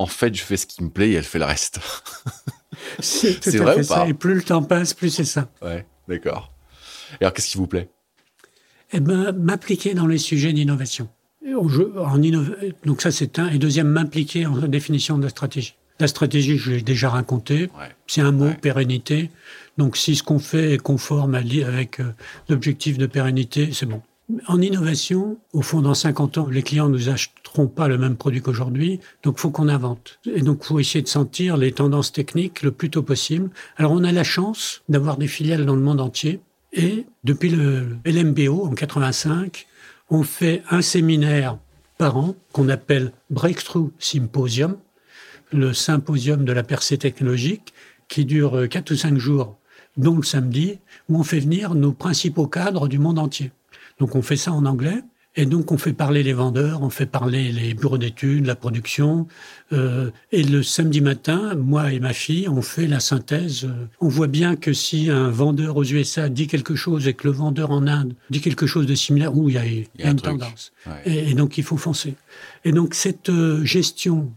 En 0.00 0.06
fait, 0.06 0.34
je 0.34 0.42
fais 0.42 0.56
ce 0.56 0.66
qui 0.66 0.82
me 0.82 0.90
plaît 0.90 1.10
et 1.10 1.14
elle 1.14 1.24
fait 1.24 1.38
le 1.38 1.44
reste. 1.44 1.80
C'est 3.00 3.56
vrai 3.56 3.74
ou 3.74 3.76
pas 3.78 3.82
ça. 3.82 4.08
Et 4.08 4.14
plus 4.14 4.34
le 4.34 4.42
temps 4.42 4.62
passe, 4.62 4.94
plus 4.94 5.10
c'est 5.10 5.24
ça. 5.24 5.48
Ouais, 5.62 5.84
d'accord. 6.06 6.52
Et 7.20 7.24
alors, 7.24 7.32
qu'est-ce 7.32 7.50
qui 7.50 7.58
vous 7.58 7.66
plaît? 7.66 7.88
Eh 8.92 9.00
bien, 9.00 9.32
m'appliquer 9.32 9.94
dans 9.94 10.06
les 10.06 10.18
sujets 10.18 10.52
d'innovation. 10.52 11.08
En 11.56 12.18
Donc 12.84 13.02
ça, 13.02 13.10
c'est 13.10 13.38
un. 13.38 13.48
Et 13.48 13.58
deuxième, 13.58 13.88
m'impliquer 13.88 14.46
en 14.46 14.56
définition 14.66 15.18
de 15.18 15.24
la 15.24 15.28
stratégie. 15.28 15.74
La 16.00 16.06
stratégie, 16.06 16.58
je 16.58 16.72
l'ai 16.72 16.82
déjà 16.82 17.10
raconté. 17.10 17.70
C'est 18.06 18.20
un 18.20 18.32
mot, 18.32 18.50
pérennité. 18.60 19.30
Donc 19.78 19.96
si 19.96 20.16
ce 20.16 20.22
qu'on 20.22 20.38
fait 20.38 20.74
est 20.74 20.78
conforme 20.78 21.34
avec 21.34 22.00
euh, 22.00 22.12
l'objectif 22.48 22.98
de 22.98 23.06
pérennité, 23.06 23.70
c'est 23.72 23.86
bon. 23.86 24.02
En 24.46 24.60
innovation, 24.60 25.38
au 25.54 25.62
fond, 25.62 25.80
dans 25.80 25.94
50 25.94 26.38
ans, 26.38 26.48
les 26.50 26.62
clients 26.62 26.88
ne 26.88 26.94
nous 26.94 27.08
achèteront 27.08 27.66
pas 27.66 27.88
le 27.88 27.96
même 27.96 28.16
produit 28.16 28.42
qu'aujourd'hui, 28.42 29.00
donc 29.22 29.36
il 29.38 29.40
faut 29.40 29.50
qu'on 29.50 29.68
invente. 29.68 30.18
Et 30.26 30.42
donc 30.42 30.58
il 30.62 30.66
faut 30.66 30.78
essayer 30.78 31.00
de 31.00 31.08
sentir 31.08 31.56
les 31.56 31.72
tendances 31.72 32.12
techniques 32.12 32.62
le 32.62 32.70
plus 32.70 32.90
tôt 32.90 33.02
possible. 33.02 33.48
Alors 33.78 33.92
on 33.92 34.04
a 34.04 34.12
la 34.12 34.24
chance 34.24 34.82
d'avoir 34.88 35.16
des 35.16 35.28
filiales 35.28 35.64
dans 35.64 35.74
le 35.74 35.80
monde 35.80 36.00
entier. 36.00 36.40
Et 36.72 37.06
depuis 37.24 37.50
le 37.50 37.96
LMBO 38.04 38.66
en 38.66 38.74
85, 38.74 39.66
on 40.10 40.22
fait 40.22 40.62
un 40.70 40.82
séminaire 40.82 41.58
par 41.96 42.16
an 42.16 42.34
qu'on 42.52 42.68
appelle 42.68 43.12
Breakthrough 43.30 43.90
Symposium, 43.98 44.76
le 45.52 45.72
symposium 45.72 46.44
de 46.44 46.52
la 46.52 46.62
percée 46.62 46.98
technologique, 46.98 47.72
qui 48.08 48.24
dure 48.24 48.68
4 48.68 48.90
ou 48.90 48.96
5 48.96 49.18
jours, 49.18 49.58
dont 49.96 50.16
le 50.16 50.22
samedi, 50.22 50.78
où 51.08 51.18
on 51.18 51.24
fait 51.24 51.40
venir 51.40 51.74
nos 51.74 51.92
principaux 51.92 52.46
cadres 52.46 52.88
du 52.88 52.98
monde 52.98 53.18
entier. 53.18 53.50
Donc 53.98 54.14
on 54.14 54.22
fait 54.22 54.36
ça 54.36 54.52
en 54.52 54.64
anglais, 54.64 55.02
et 55.38 55.46
donc, 55.46 55.70
on 55.70 55.78
fait 55.78 55.92
parler 55.92 56.24
les 56.24 56.32
vendeurs, 56.32 56.82
on 56.82 56.90
fait 56.90 57.06
parler 57.06 57.52
les 57.52 57.72
bureaux 57.72 57.96
d'études, 57.96 58.44
la 58.44 58.56
production. 58.56 59.28
Euh, 59.72 60.10
et 60.32 60.42
le 60.42 60.64
samedi 60.64 61.00
matin, 61.00 61.54
moi 61.54 61.92
et 61.92 62.00
ma 62.00 62.12
fille, 62.12 62.48
on 62.48 62.60
fait 62.60 62.88
la 62.88 62.98
synthèse. 62.98 63.64
Euh, 63.64 63.86
on 64.00 64.08
voit 64.08 64.26
bien 64.26 64.56
que 64.56 64.72
si 64.72 65.10
un 65.10 65.30
vendeur 65.30 65.76
aux 65.76 65.84
USA 65.84 66.28
dit 66.28 66.48
quelque 66.48 66.74
chose 66.74 67.06
et 67.06 67.14
que 67.14 67.28
le 67.28 67.32
vendeur 67.32 67.70
en 67.70 67.86
Inde 67.86 68.16
dit 68.30 68.40
quelque 68.40 68.66
chose 68.66 68.86
de 68.86 68.96
similaire, 68.96 69.36
où 69.36 69.48
il 69.48 69.54
y 69.54 69.58
a, 69.58 70.10
une 70.10 70.20
tendance. 70.20 70.72
Et, 71.04 71.34
donc, 71.34 71.56
il 71.56 71.62
faut 71.62 71.76
foncer. 71.76 72.16
Et 72.64 72.72
donc, 72.72 72.94
cette 72.94 73.28
euh, 73.28 73.64
gestion 73.64 74.32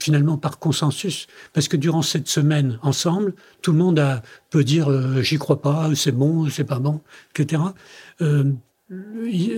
finalement 0.00 0.36
par 0.36 0.58
consensus, 0.58 1.28
parce 1.54 1.66
que 1.66 1.78
durant 1.78 2.02
cette 2.02 2.28
semaine 2.28 2.78
ensemble, 2.82 3.32
tout 3.62 3.72
le 3.72 3.78
monde 3.78 3.98
a, 3.98 4.20
peut 4.50 4.64
dire 4.64 5.22
j'y 5.22 5.38
crois 5.38 5.62
pas, 5.62 5.88
c'est 5.94 6.12
bon, 6.12 6.50
c'est 6.50 6.64
pas 6.64 6.78
bon, 6.78 7.00
etc 7.34 7.62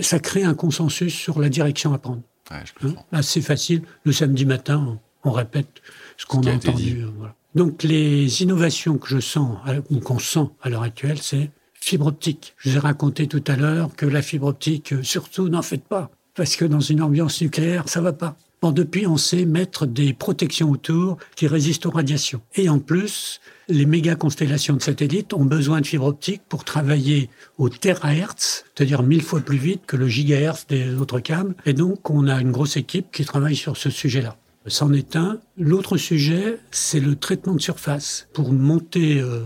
ça 0.02 0.18
crée 0.18 0.44
un 0.44 0.54
consensus 0.54 1.14
sur 1.14 1.40
la 1.40 1.48
direction 1.48 1.92
à 1.92 1.98
prendre. 1.98 2.22
Ouais, 2.50 3.22
c'est 3.22 3.40
facile. 3.40 3.82
Le 4.04 4.12
samedi 4.12 4.44
matin, 4.44 4.98
on, 5.24 5.30
répète 5.30 5.68
ce 6.16 6.26
qu'on 6.26 6.42
a, 6.42 6.52
entendu. 6.52 7.02
Euh, 7.02 7.26
Donc 7.54 7.82
les 7.82 8.42
innovations 8.42 8.98
que 8.98 9.08
je 9.08 9.20
sens, 9.20 9.58
ou 9.90 10.00
qu'on 10.00 10.18
sent 10.18 10.46
à 10.62 10.68
l'heure 10.68 10.82
actuelle, 10.82 11.18
c'est 11.20 11.50
fibre 11.84 12.06
optique. 12.06 12.54
Je 12.58 12.70
vous 12.70 12.76
ai 12.76 12.78
raconté 12.80 13.26
tout 13.26 13.44
à 13.46 13.56
l'heure 13.56 13.94
que 13.94 14.06
la 14.06 14.22
fibre 14.22 14.46
optique, 14.46 14.92
euh, 14.92 15.02
surtout, 15.02 15.48
n'en 15.48 15.62
faites 15.62 15.84
pas. 15.84 16.10
Parce 16.34 16.56
que 16.56 16.64
dans 16.64 16.80
une 16.80 17.02
ambiance 17.02 17.40
nucléaire, 17.40 17.88
ça 17.88 18.00
va 18.00 18.12
pas. 18.12 18.36
Depuis, 18.72 19.06
on 19.06 19.16
sait 19.16 19.44
mettre 19.44 19.86
des 19.86 20.12
protections 20.12 20.70
autour 20.70 21.18
qui 21.36 21.46
résistent 21.46 21.86
aux 21.86 21.90
radiations. 21.90 22.40
Et 22.54 22.68
en 22.68 22.78
plus, 22.78 23.40
les 23.68 23.86
méga 23.86 24.14
constellations 24.14 24.76
de 24.76 24.82
satellites 24.82 25.32
ont 25.32 25.44
besoin 25.44 25.80
de 25.80 25.86
fibre 25.86 26.06
optique 26.06 26.42
pour 26.48 26.64
travailler 26.64 27.30
au 27.58 27.68
terahertz, 27.68 28.64
c'est-à-dire 28.74 29.02
mille 29.02 29.22
fois 29.22 29.40
plus 29.40 29.58
vite 29.58 29.82
que 29.86 29.96
le 29.96 30.08
gigahertz 30.08 30.66
des 30.68 30.94
autres 30.94 31.20
câbles. 31.20 31.54
Et 31.66 31.72
donc, 31.72 32.10
on 32.10 32.28
a 32.28 32.40
une 32.40 32.52
grosse 32.52 32.76
équipe 32.76 33.06
qui 33.12 33.24
travaille 33.24 33.56
sur 33.56 33.76
ce 33.76 33.90
sujet-là. 33.90 34.36
C'en 34.66 34.92
est 34.94 35.14
un. 35.14 35.38
L'autre 35.58 35.98
sujet, 35.98 36.58
c'est 36.70 37.00
le 37.00 37.16
traitement 37.16 37.54
de 37.54 37.60
surface. 37.60 38.28
Pour 38.32 38.52
monter 38.52 39.20
euh, 39.20 39.40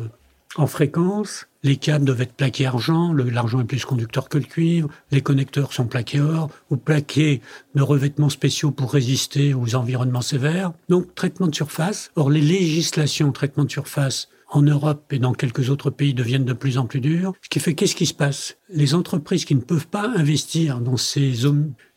en 0.56 0.66
fréquence, 0.66 1.46
les 1.62 1.76
câbles 1.76 2.04
doivent 2.04 2.22
être 2.22 2.32
plaqués 2.32 2.66
argent, 2.66 3.12
l'argent 3.12 3.60
est 3.60 3.64
plus 3.64 3.84
conducteur 3.84 4.28
que 4.28 4.38
le 4.38 4.44
cuivre, 4.44 4.88
les 5.10 5.20
connecteurs 5.20 5.72
sont 5.72 5.86
plaqués 5.86 6.20
or 6.20 6.50
ou 6.70 6.76
plaqués 6.76 7.42
de 7.74 7.82
revêtements 7.82 8.30
spéciaux 8.30 8.70
pour 8.70 8.92
résister 8.92 9.54
aux 9.54 9.74
environnements 9.74 10.22
sévères. 10.22 10.72
Donc 10.88 11.14
traitement 11.14 11.48
de 11.48 11.54
surface. 11.54 12.10
Or 12.16 12.30
les 12.30 12.40
législations 12.40 13.32
traitement 13.32 13.64
de 13.64 13.70
surface 13.70 14.28
en 14.50 14.62
Europe 14.62 15.12
et 15.12 15.18
dans 15.18 15.34
quelques 15.34 15.68
autres 15.68 15.90
pays 15.90 16.14
deviennent 16.14 16.44
de 16.44 16.54
plus 16.54 16.78
en 16.78 16.86
plus 16.86 17.00
dures. 17.00 17.34
Ce 17.42 17.48
qui 17.50 17.60
fait 17.60 17.74
qu'est-ce 17.74 17.94
qui 17.94 18.06
se 18.06 18.14
passe? 18.14 18.56
Les 18.70 18.94
entreprises 18.94 19.44
qui 19.44 19.54
ne 19.54 19.60
peuvent 19.60 19.88
pas 19.88 20.08
investir 20.08 20.80
dans 20.80 20.96
ces 20.96 21.42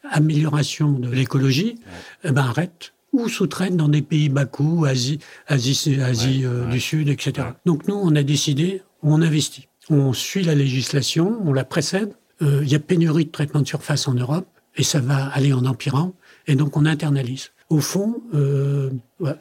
améliorations 0.10 0.91
de 0.91 1.10
l'écologie, 1.10 1.80
eh 2.24 2.32
ben 2.32 2.43
arrêtent 2.43 2.93
ou 3.14 3.28
sous-traitent 3.28 3.76
dans 3.76 3.89
des 3.89 4.01
pays 4.01 4.30
bas 4.30 4.45
coûts, 4.45 4.86
Asie, 4.86 5.20
Asie, 5.47 5.99
Asie 6.01 6.45
euh, 6.45 6.66
du 6.68 6.80
Sud, 6.80 7.09
etc. 7.09 7.49
Donc 7.66 7.88
nous, 7.88 7.95
on 7.95 8.16
a 8.16 8.24
décidé, 8.24 8.82
on 9.03 9.22
investit. 9.22 9.68
On 9.89 10.14
suit 10.14 10.43
la 10.43 10.55
législation, 10.55 11.41
on 11.43 11.53
la 11.53 11.64
précède. 11.64 12.14
Euh, 12.41 12.62
il 12.64 12.72
y 12.72 12.76
a 12.76 12.80
pénurie 12.80 13.26
de 13.26 13.32
traitement 13.32 13.62
de 13.62 13.68
surface 13.68 14.07
en 14.07 14.14
Europe 14.14 14.47
et 14.78 14.84
ça 14.84 14.99
va 14.99 15.28
aller 15.28 15.53
en 15.53 15.66
empirant. 15.66 16.14
Et 16.47 16.55
donc 16.55 16.78
on 16.78 16.86
internalise. 16.86 17.51
au 17.70 17.82
fond, 17.82 18.22
euh, 18.34 18.89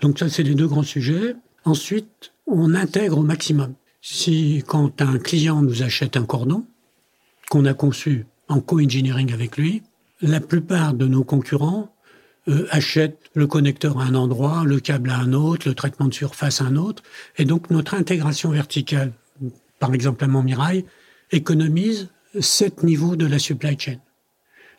donc 0.01 0.18
ça 0.18 0.29
c'est 0.29 0.43
les 0.43 0.55
deux 0.55 0.66
grands 0.66 0.83
sujets. 0.83 1.37
Ensuite, 1.64 2.33
on 2.47 2.75
intègre 2.75 3.18
au 3.18 3.23
maximum. 3.23 3.75
Si 4.03 4.64
quand 4.66 5.03
un 5.03 5.18
client 5.18 5.62
nous 5.62 5.83
achète 5.83 6.16
un 6.16 6.25
cordon 6.25 6.64
qu'on 7.51 7.64
a 7.64 7.75
conçu 7.75 8.27
en 8.49 8.61
co-engineering 8.61 9.33
avec 9.33 9.57
lui, 9.57 9.83
la 10.23 10.41
plupart 10.41 10.95
de 10.95 11.07
nos 11.07 11.25
concurrents 11.25 11.93
euh, 12.51 12.67
achètent 12.71 13.31
le 13.35 13.47
connecteur 13.47 14.01
à 14.01 14.05
un 14.05 14.15
endroit, 14.15 14.65
le 14.65 14.81
câble 14.81 15.11
à 15.11 15.19
un 15.19 15.33
autre, 15.33 15.69
le 15.69 15.75
traitement 15.75 16.09
de 16.09 16.15
surface 16.15 16.61
à 16.61 16.65
un 16.65 16.77
autre, 16.77 17.03
et 17.39 17.45
donc 17.45 17.71
notre 17.71 17.95
intégration 17.95 18.51
verticale, 18.51 19.13
par 19.79 19.95
exemple 19.95 20.25
à 20.25 20.27
Montmirail, 20.27 20.85
économise 21.31 22.09
sept 22.41 22.83
niveaux 22.83 23.17
de 23.17 23.27
la 23.27 23.39
supply 23.39 23.79
chain. 23.79 23.97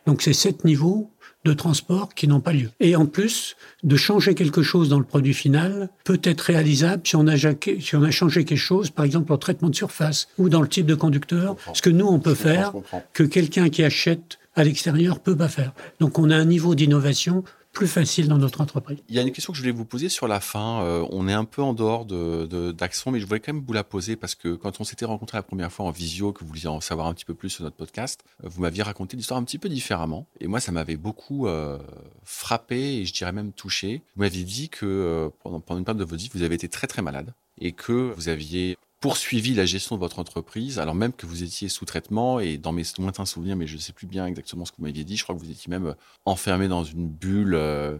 Donc 0.06 0.22
c'est 0.22 0.32
sept 0.32 0.64
niveaux 0.64 1.10
de 1.44 1.52
transport 1.52 2.14
qui 2.14 2.28
n'ont 2.28 2.40
pas 2.40 2.52
lieu. 2.52 2.70
Et 2.78 2.94
en 2.94 3.06
plus, 3.06 3.56
de 3.82 3.96
changer 3.96 4.34
quelque 4.34 4.62
chose 4.62 4.88
dans 4.88 4.98
le 4.98 5.04
produit 5.04 5.34
final 5.34 5.88
peut 6.04 6.20
être 6.22 6.40
réalisable 6.42 7.02
si 7.04 7.16
on 7.16 7.26
a, 7.26 7.36
si 7.36 7.96
on 7.96 8.02
a 8.02 8.10
changé 8.10 8.44
quelque 8.44 8.58
chose, 8.58 8.90
par 8.90 9.04
exemple 9.04 9.32
en 9.32 9.38
traitement 9.38 9.70
de 9.70 9.74
surface 9.74 10.28
ou 10.38 10.48
dans 10.48 10.62
le 10.62 10.68
type 10.68 10.86
de 10.86 10.94
conducteur, 10.94 11.56
ce 11.74 11.82
que 11.82 11.90
nous 11.90 12.06
on 12.06 12.20
peut 12.20 12.34
faire, 12.34 12.72
que 13.12 13.24
quelqu'un 13.24 13.70
qui 13.70 13.82
achète 13.82 14.38
à 14.54 14.64
l'extérieur 14.64 15.20
peut 15.20 15.36
pas 15.36 15.48
faire. 15.48 15.72
Donc 15.98 16.18
on 16.18 16.30
a 16.30 16.36
un 16.36 16.44
niveau 16.44 16.74
d'innovation 16.74 17.42
plus 17.72 17.88
facile 17.88 18.28
dans 18.28 18.38
notre 18.38 18.60
entreprise. 18.60 18.98
Il 19.08 19.14
y 19.14 19.18
a 19.18 19.22
une 19.22 19.32
question 19.32 19.52
que 19.52 19.56
je 19.56 19.62
voulais 19.62 19.72
vous 19.72 19.84
poser 19.84 20.08
sur 20.08 20.28
la 20.28 20.40
fin. 20.40 20.82
Euh, 20.82 21.06
on 21.10 21.26
est 21.26 21.32
un 21.32 21.44
peu 21.44 21.62
en 21.62 21.72
dehors 21.72 22.04
de, 22.04 22.72
d'Axon, 22.72 23.10
mais 23.10 23.20
je 23.20 23.26
voulais 23.26 23.40
quand 23.40 23.52
même 23.52 23.64
vous 23.66 23.72
la 23.72 23.84
poser 23.84 24.16
parce 24.16 24.34
que 24.34 24.54
quand 24.54 24.80
on 24.80 24.84
s'était 24.84 25.06
rencontré 25.06 25.38
la 25.38 25.42
première 25.42 25.72
fois 25.72 25.86
en 25.86 25.90
visio, 25.90 26.32
que 26.32 26.40
vous 26.40 26.48
vouliez 26.48 26.66
en 26.66 26.80
savoir 26.80 27.06
un 27.06 27.14
petit 27.14 27.24
peu 27.24 27.34
plus 27.34 27.50
sur 27.50 27.64
notre 27.64 27.76
podcast, 27.76 28.22
euh, 28.44 28.48
vous 28.48 28.60
m'aviez 28.60 28.82
raconté 28.82 29.16
l'histoire 29.16 29.40
un 29.40 29.44
petit 29.44 29.58
peu 29.58 29.68
différemment. 29.68 30.26
Et 30.40 30.46
moi, 30.46 30.60
ça 30.60 30.70
m'avait 30.70 30.96
beaucoup 30.96 31.46
euh, 31.46 31.78
frappé 32.24 32.98
et 32.98 33.04
je 33.06 33.12
dirais 33.14 33.32
même 33.32 33.52
touché. 33.52 34.02
Vous 34.16 34.22
m'aviez 34.22 34.44
dit 34.44 34.68
que 34.68 35.30
pendant, 35.42 35.60
pendant 35.60 35.78
une 35.78 35.84
période 35.84 36.00
de 36.00 36.04
votre 36.04 36.22
vie, 36.22 36.30
vous 36.32 36.42
avez 36.42 36.54
été 36.54 36.68
très 36.68 36.86
très 36.86 37.02
malade 37.02 37.32
et 37.58 37.72
que 37.72 38.12
vous 38.16 38.28
aviez 38.28 38.76
poursuivi 39.02 39.52
la 39.52 39.66
gestion 39.66 39.96
de 39.96 40.00
votre 40.00 40.20
entreprise, 40.20 40.78
alors 40.78 40.94
même 40.94 41.12
que 41.12 41.26
vous 41.26 41.42
étiez 41.42 41.68
sous 41.68 41.84
traitement 41.84 42.38
et 42.38 42.56
dans 42.56 42.72
mes 42.72 42.84
lointains 42.98 43.26
souvenirs, 43.26 43.56
mais 43.56 43.66
je 43.66 43.74
ne 43.74 43.80
sais 43.80 43.92
plus 43.92 44.06
bien 44.06 44.26
exactement 44.26 44.64
ce 44.64 44.70
que 44.70 44.76
vous 44.78 44.84
m'aviez 44.84 45.02
dit, 45.02 45.16
je 45.16 45.24
crois 45.24 45.34
que 45.34 45.40
vous 45.40 45.50
étiez 45.50 45.68
même 45.68 45.88
euh, 45.88 45.94
enfermé 46.24 46.68
dans 46.68 46.84
une 46.84 47.08
bulle 47.08 47.54
euh, 47.54 47.98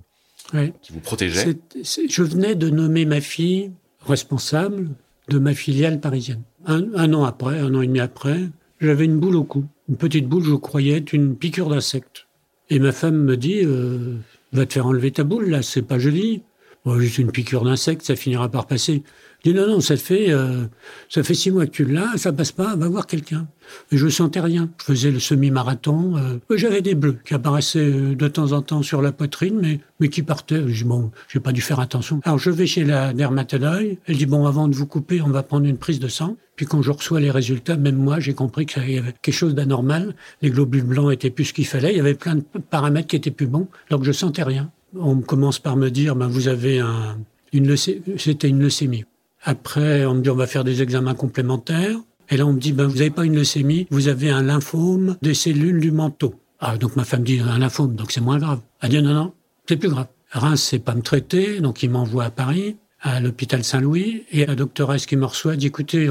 qui 0.80 0.92
vous 0.92 1.00
protégeait. 1.00 1.58
je 1.74 2.22
venais 2.22 2.54
de 2.54 2.70
nommer 2.70 3.04
ma 3.04 3.20
fille 3.20 3.72
responsable 4.06 4.90
de 5.28 5.38
ma 5.38 5.54
filiale 5.54 6.00
parisienne. 6.00 6.42
Un, 6.66 7.12
an 7.12 7.24
après, 7.24 7.58
un 7.58 7.74
an 7.74 7.82
et 7.82 7.88
demi 7.88 8.00
après, 8.00 8.48
j'avais 8.80 9.04
une 9.04 9.18
boule 9.18 9.36
au 9.36 9.44
cou. 9.44 9.64
Une 9.88 9.96
petite 9.96 10.28
boule, 10.28 10.44
je 10.44 10.54
croyais, 10.54 10.98
être 10.98 11.12
une 11.12 11.36
piqûre 11.36 11.68
d'insecte. 11.68 12.28
Et 12.70 12.78
ma 12.78 12.92
femme 12.92 13.16
me 13.16 13.36
dit, 13.36 13.60
euh, 13.64 14.18
va 14.52 14.66
te 14.66 14.74
faire 14.74 14.86
enlever 14.86 15.10
ta 15.10 15.24
boule, 15.24 15.50
là, 15.50 15.62
c'est 15.62 15.82
pas 15.82 15.98
joli. 15.98 16.42
Bon, 16.84 16.98
juste 16.98 17.18
une 17.18 17.32
piqûre 17.32 17.64
d'insecte, 17.64 18.02
ça 18.02 18.16
finira 18.16 18.48
par 18.48 18.66
passer. 18.66 19.02
Dis 19.44 19.54
non, 19.54 19.66
non, 19.66 19.80
ça 19.80 19.96
fait, 19.96 20.30
euh, 20.30 20.66
ça 21.08 21.24
fait 21.24 21.34
six 21.34 21.50
mois 21.50 21.66
que 21.66 21.72
tu 21.72 21.84
l'as, 21.84 22.16
ça 22.16 22.32
passe 22.32 22.52
pas, 22.52 22.76
va 22.76 22.88
voir 22.88 23.08
quelqu'un. 23.08 23.48
Et 23.90 23.96
je 23.96 24.08
sentais 24.08 24.38
rien. 24.38 24.70
Je 24.78 24.84
faisais 24.84 25.10
le 25.10 25.18
semi-marathon. 25.18 26.16
Euh, 26.16 26.56
J'avais 26.56 26.80
des 26.80 26.94
bleus 26.94 27.18
qui 27.24 27.34
apparaissaient 27.34 27.80
euh, 27.80 28.14
de 28.14 28.28
temps 28.28 28.52
en 28.52 28.62
temps 28.62 28.82
sur 28.82 29.02
la 29.02 29.10
poitrine, 29.10 29.58
mais, 29.60 29.80
mais 29.98 30.08
qui 30.08 30.22
partaient. 30.22 30.62
Je 30.68 30.82
dis 30.82 30.88
bon, 30.88 31.10
j'ai 31.28 31.40
pas 31.40 31.50
dû 31.50 31.60
faire 31.60 31.80
attention. 31.80 32.20
Alors 32.24 32.38
je 32.38 32.50
vais 32.50 32.66
chez 32.66 32.84
la 32.84 33.12
dermatologue. 33.12 33.98
Elle 34.06 34.16
dit 34.16 34.26
bon, 34.26 34.46
avant 34.46 34.68
de 34.68 34.76
vous 34.76 34.86
couper, 34.86 35.20
on 35.22 35.30
va 35.30 35.42
prendre 35.42 35.66
une 35.66 35.78
prise 35.78 35.98
de 35.98 36.08
sang. 36.08 36.36
Puis 36.54 36.66
quand 36.66 36.82
je 36.82 36.92
reçois 36.92 37.18
les 37.18 37.30
résultats, 37.30 37.76
même 37.76 37.96
moi, 37.96 38.20
j'ai 38.20 38.34
compris 38.34 38.66
qu'il 38.66 38.88
y 38.90 38.98
avait 38.98 39.12
quelque 39.22 39.34
chose 39.34 39.56
d'anormal. 39.56 40.14
Les 40.42 40.50
globules 40.50 40.84
blancs 40.84 41.12
étaient 41.12 41.30
plus 41.30 41.46
ce 41.46 41.52
qu'il 41.52 41.66
fallait. 41.66 41.92
Il 41.92 41.96
y 41.96 42.00
avait 42.00 42.14
plein 42.14 42.36
de 42.36 42.44
paramètres 42.70 43.08
qui 43.08 43.16
étaient 43.16 43.32
plus 43.32 43.48
bons. 43.48 43.66
Donc 43.90 44.04
je 44.04 44.12
sentais 44.12 44.44
rien. 44.44 44.70
On 44.96 45.20
commence 45.20 45.58
par 45.58 45.76
me 45.76 45.90
dire, 45.90 46.14
ben, 46.14 46.28
vous 46.28 46.46
avez 46.46 46.78
un, 46.78 47.16
une 47.52 47.76
c'était 47.76 48.48
une 48.48 48.60
leucémie. 48.60 49.04
Après, 49.44 50.06
on 50.06 50.14
me 50.14 50.20
dit 50.20 50.30
on 50.30 50.36
va 50.36 50.46
faire 50.46 50.64
des 50.64 50.82
examens 50.82 51.14
complémentaires. 51.14 51.98
Et 52.30 52.36
là, 52.36 52.46
on 52.46 52.52
me 52.52 52.60
dit, 52.60 52.72
ben, 52.72 52.86
vous 52.86 52.96
n'avez 52.96 53.10
pas 53.10 53.26
une 53.26 53.34
leucémie, 53.34 53.86
vous 53.90 54.08
avez 54.08 54.30
un 54.30 54.42
lymphome 54.42 55.16
des 55.20 55.34
cellules 55.34 55.80
du 55.80 55.90
manteau. 55.90 56.34
Ah, 56.60 56.78
donc 56.78 56.96
ma 56.96 57.04
femme 57.04 57.24
dit, 57.24 57.40
un 57.40 57.58
lymphome, 57.58 57.94
donc 57.94 58.10
c'est 58.10 58.22
moins 58.22 58.38
grave. 58.38 58.60
Elle 58.80 58.90
dit, 58.90 59.02
non, 59.02 59.12
non, 59.12 59.34
c'est 59.68 59.76
plus 59.76 59.90
grave. 59.90 60.06
Reims 60.30 60.62
c'est 60.62 60.78
pas 60.78 60.94
me 60.94 61.02
traiter, 61.02 61.60
donc 61.60 61.82
il 61.82 61.90
m'envoie 61.90 62.24
à 62.24 62.30
Paris, 62.30 62.76
à 63.02 63.20
l'hôpital 63.20 63.64
Saint-Louis, 63.64 64.24
et 64.30 64.46
la 64.46 64.54
doctoresse 64.54 65.04
qui 65.04 65.16
me 65.16 65.26
reçoit 65.26 65.56
dit, 65.56 65.66
écoutez, 65.66 66.08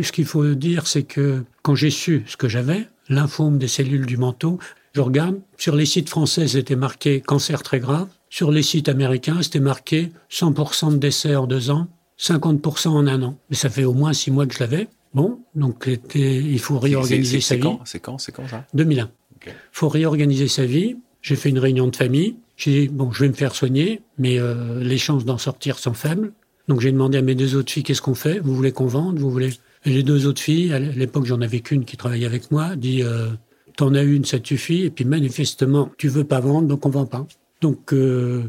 ce 0.00 0.12
qu'il 0.12 0.26
faut 0.26 0.46
dire, 0.54 0.86
c'est 0.86 1.02
que 1.02 1.42
quand 1.62 1.74
j'ai 1.74 1.90
su 1.90 2.22
ce 2.26 2.36
que 2.36 2.48
j'avais, 2.48 2.86
lymphome 3.08 3.58
des 3.58 3.68
cellules 3.68 4.06
du 4.06 4.18
manteau, 4.18 4.60
je 4.94 5.00
regarde, 5.00 5.40
sur 5.56 5.74
les 5.74 5.86
sites 5.86 6.10
français, 6.10 6.46
c'était 6.46 6.76
marqué 6.76 7.20
cancer 7.20 7.64
très 7.64 7.80
grave. 7.80 8.06
Sur 8.30 8.52
les 8.52 8.62
sites 8.62 8.88
américains, 8.88 9.42
c'était 9.42 9.58
marqué 9.58 10.12
100% 10.30 10.92
de 10.92 10.96
décès 10.98 11.34
en 11.34 11.48
deux 11.48 11.70
ans, 11.70 11.88
50% 12.18 12.88
en 12.88 13.06
un 13.06 13.22
an. 13.22 13.38
Mais 13.50 13.56
ça 13.56 13.70
fait 13.70 13.84
au 13.84 13.94
moins 13.94 14.12
six 14.12 14.30
mois 14.30 14.46
que 14.46 14.54
je 14.54 14.60
l'avais. 14.60 14.88
Bon, 15.14 15.40
donc 15.54 15.88
il 16.14 16.58
faut 16.58 16.78
réorganiser 16.78 17.40
sa 17.40 17.54
vie. 17.54 17.62
C'est 17.84 18.00
quand 18.00 18.18
C'est 18.18 18.32
quand 18.32 18.48
ça 18.48 18.66
2001. 18.74 19.10
Il 19.46 19.52
faut 19.72 19.88
réorganiser 19.88 20.48
sa 20.48 20.64
vie. 20.64 20.96
J'ai 21.22 21.36
fait 21.36 21.50
une 21.50 21.58
réunion 21.58 21.86
de 21.86 21.96
famille. 21.96 22.36
J'ai 22.56 22.82
dit, 22.82 22.88
bon, 22.88 23.12
je 23.12 23.20
vais 23.20 23.28
me 23.28 23.34
faire 23.34 23.54
soigner, 23.54 24.02
mais 24.18 24.38
euh, 24.38 24.80
les 24.80 24.98
chances 24.98 25.24
d'en 25.24 25.38
sortir 25.38 25.78
sont 25.78 25.94
faibles. 25.94 26.32
Donc 26.68 26.80
j'ai 26.80 26.92
demandé 26.92 27.18
à 27.18 27.22
mes 27.22 27.34
deux 27.34 27.56
autres 27.56 27.72
filles, 27.72 27.82
qu'est-ce 27.82 28.02
qu'on 28.02 28.14
fait? 28.14 28.38
Vous 28.38 28.54
voulez 28.54 28.72
qu'on 28.72 28.86
vende? 28.86 29.18
Vous 29.18 29.30
voulez? 29.30 29.50
Et 29.84 29.90
les 29.90 30.02
deux 30.02 30.26
autres 30.26 30.40
filles, 30.40 30.72
à 30.72 30.78
l'époque 30.78 31.26
j'en 31.26 31.40
avais 31.40 31.60
qu'une 31.60 31.84
qui 31.84 31.96
travaillait 31.96 32.26
avec 32.26 32.50
moi, 32.50 32.74
dit, 32.76 33.02
euh, 33.02 33.28
t'en 33.76 33.94
as 33.94 34.02
une, 34.02 34.24
ça 34.24 34.38
te 34.38 34.48
suffit. 34.48 34.82
Et 34.82 34.90
puis 34.90 35.04
manifestement, 35.04 35.90
tu 35.98 36.08
veux 36.08 36.24
pas 36.24 36.40
vendre, 36.40 36.68
donc 36.68 36.86
on 36.86 36.90
vend 36.90 37.06
pas. 37.06 37.26
Donc 37.64 37.94
euh, 37.94 38.44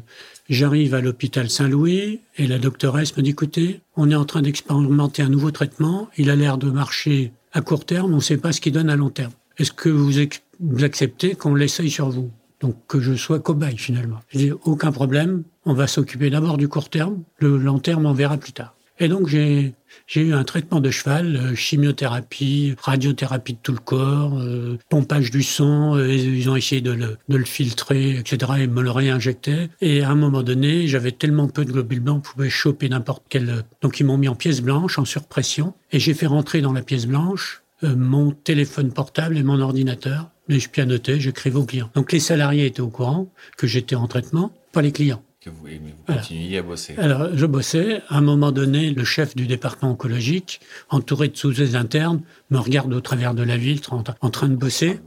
J'arrive 0.48 0.94
à 0.94 1.02
l'hôpital 1.02 1.50
Saint-Louis 1.50 2.20
et 2.38 2.48
la 2.48 2.60
doctoresse 2.60 3.18
me 3.18 3.24
dit 3.24 3.32
écoutez, 3.32 3.80
on 3.96 4.12
est 4.12 4.16
en 4.16 4.26
train 4.26 4.44
d'expérimenter 4.44 5.24
un 5.24 5.30
nouveau 5.30 5.50
traitement, 5.50 6.08
il 6.18 6.30
a 6.30 6.36
l'air 6.36 6.60
de 6.60 6.70
marcher 6.70 7.32
à 7.52 7.62
court 7.62 7.86
terme, 7.86 8.14
on 8.14 8.18
ne 8.18 8.22
sait 8.22 8.38
pas 8.38 8.52
ce 8.52 8.62
qu'il 8.62 8.74
donne 8.74 8.90
à 8.90 8.96
long 8.96 9.10
terme. 9.10 9.32
Est-ce 9.58 9.72
que 9.72 9.90
vous, 9.90 10.12
vous 10.60 10.84
acceptez 10.84 11.34
qu'on 11.34 11.56
l'essaye 11.56 11.90
sur 11.90 12.10
vous? 12.10 12.30
Donc 12.60 12.76
que 12.88 13.00
je 13.00 13.16
sois 13.16 13.40
cobaye 13.40 13.78
finalement. 13.78 14.20
Je 14.28 14.38
dis 14.38 14.52
aucun 14.66 14.92
problème, 14.92 15.44
on 15.66 15.74
va 15.74 15.88
s'occuper 15.88 16.30
d'abord 16.30 16.58
du 16.58 16.68
court 16.68 16.90
terme, 16.90 17.24
le 17.40 17.58
long 17.58 17.80
terme 17.80 18.06
on 18.06 18.14
verra 18.14 18.38
plus 18.38 18.54
tard. 18.54 18.75
Et 19.00 19.10
donc 19.10 19.28
j'ai 19.28 19.74
eu 20.16 20.34
un 20.34 20.44
traitement 20.44 20.80
de 20.80 20.90
cheval, 20.90 21.36
euh, 21.36 21.56
chimiothérapie, 21.56 22.76
radiothérapie 22.82 23.54
de 23.54 23.60
tout 23.62 23.74
le 23.74 23.80
corps, 23.80 24.40
euh, 24.40 24.78
pompage 24.90 25.32
du 25.32 25.44
sang, 25.44 25.96
euh, 25.96 26.14
ils 26.14 26.50
ont 26.50 26.56
essayé 26.56 26.80
de 26.82 26.92
le, 26.92 27.18
de 27.28 27.38
le 27.38 27.46
filtrer, 27.46 28.18
etc. 28.18 28.54
et 28.60 28.68
me 28.68 28.82
le 28.82 28.92
réinjectaient. 28.92 29.70
Et 29.82 30.02
à 30.04 30.12
un 30.12 30.16
moment 30.16 30.44
donné, 30.44 30.88
j'avais 30.88 31.12
tellement 31.12 31.50
peu 31.50 31.66
de 31.66 31.74
globules 31.74 32.00
blancs, 32.00 32.24
je 32.26 32.32
pouvais 32.32 32.50
choper 32.50 32.88
n'importe 32.88 33.24
quel... 33.28 33.64
Donc 33.82 34.00
ils 34.00 34.06
m'ont 34.06 34.18
mis 34.18 34.30
en 34.30 34.36
pièce 34.36 34.62
blanche, 34.62 34.98
en 34.98 35.06
surpression, 35.06 35.74
et 35.92 36.00
j'ai 36.00 36.14
fait 36.14 36.28
rentrer 36.28 36.62
dans 36.62 36.74
la 36.74 36.82
pièce 36.82 37.06
blanche 37.06 37.62
mon 37.82 38.32
téléphone 38.32 38.92
portable 38.92 39.38
et 39.38 39.44
mon 39.44 39.60
ordinateur. 39.60 40.30
Et 40.48 40.60
je 40.60 40.70
pianotais, 40.70 41.20
j'écrivais 41.20 41.58
aux 41.58 41.66
clients. 41.66 41.90
Donc 41.94 42.12
les 42.12 42.20
salariés 42.20 42.66
étaient 42.66 42.82
au 42.82 42.88
courant 42.88 43.28
que 43.58 43.68
j'étais 43.68 43.96
en 43.96 44.08
traitement, 44.08 44.54
pas 44.72 44.82
les 44.82 44.92
clients 44.92 45.22
vous, 45.50 45.68
continuiez 46.08 46.58
à 46.58 46.62
bosser. 46.62 46.96
Alors, 46.98 47.30
je 47.36 47.46
bossais. 47.46 48.02
À 48.10 48.18
un 48.18 48.22
moment 48.22 48.52
donné, 48.52 48.92
le 48.92 49.04
chef 49.04 49.36
du 49.36 49.48
département 49.48 49.92
oncologique, 49.92 50.60
entouré 50.90 51.28
de 51.28 51.38
sous 51.38 51.76
internes, 51.76 52.22
me 52.50 52.58
regarde 52.58 52.94
au 52.94 53.02
travers 53.02 53.34
de 53.34 53.44
la 53.44 53.58
ville 53.58 53.82
en, 53.92 54.30
train 54.30 54.48
de 54.48 54.56
bosser. 54.56 55.00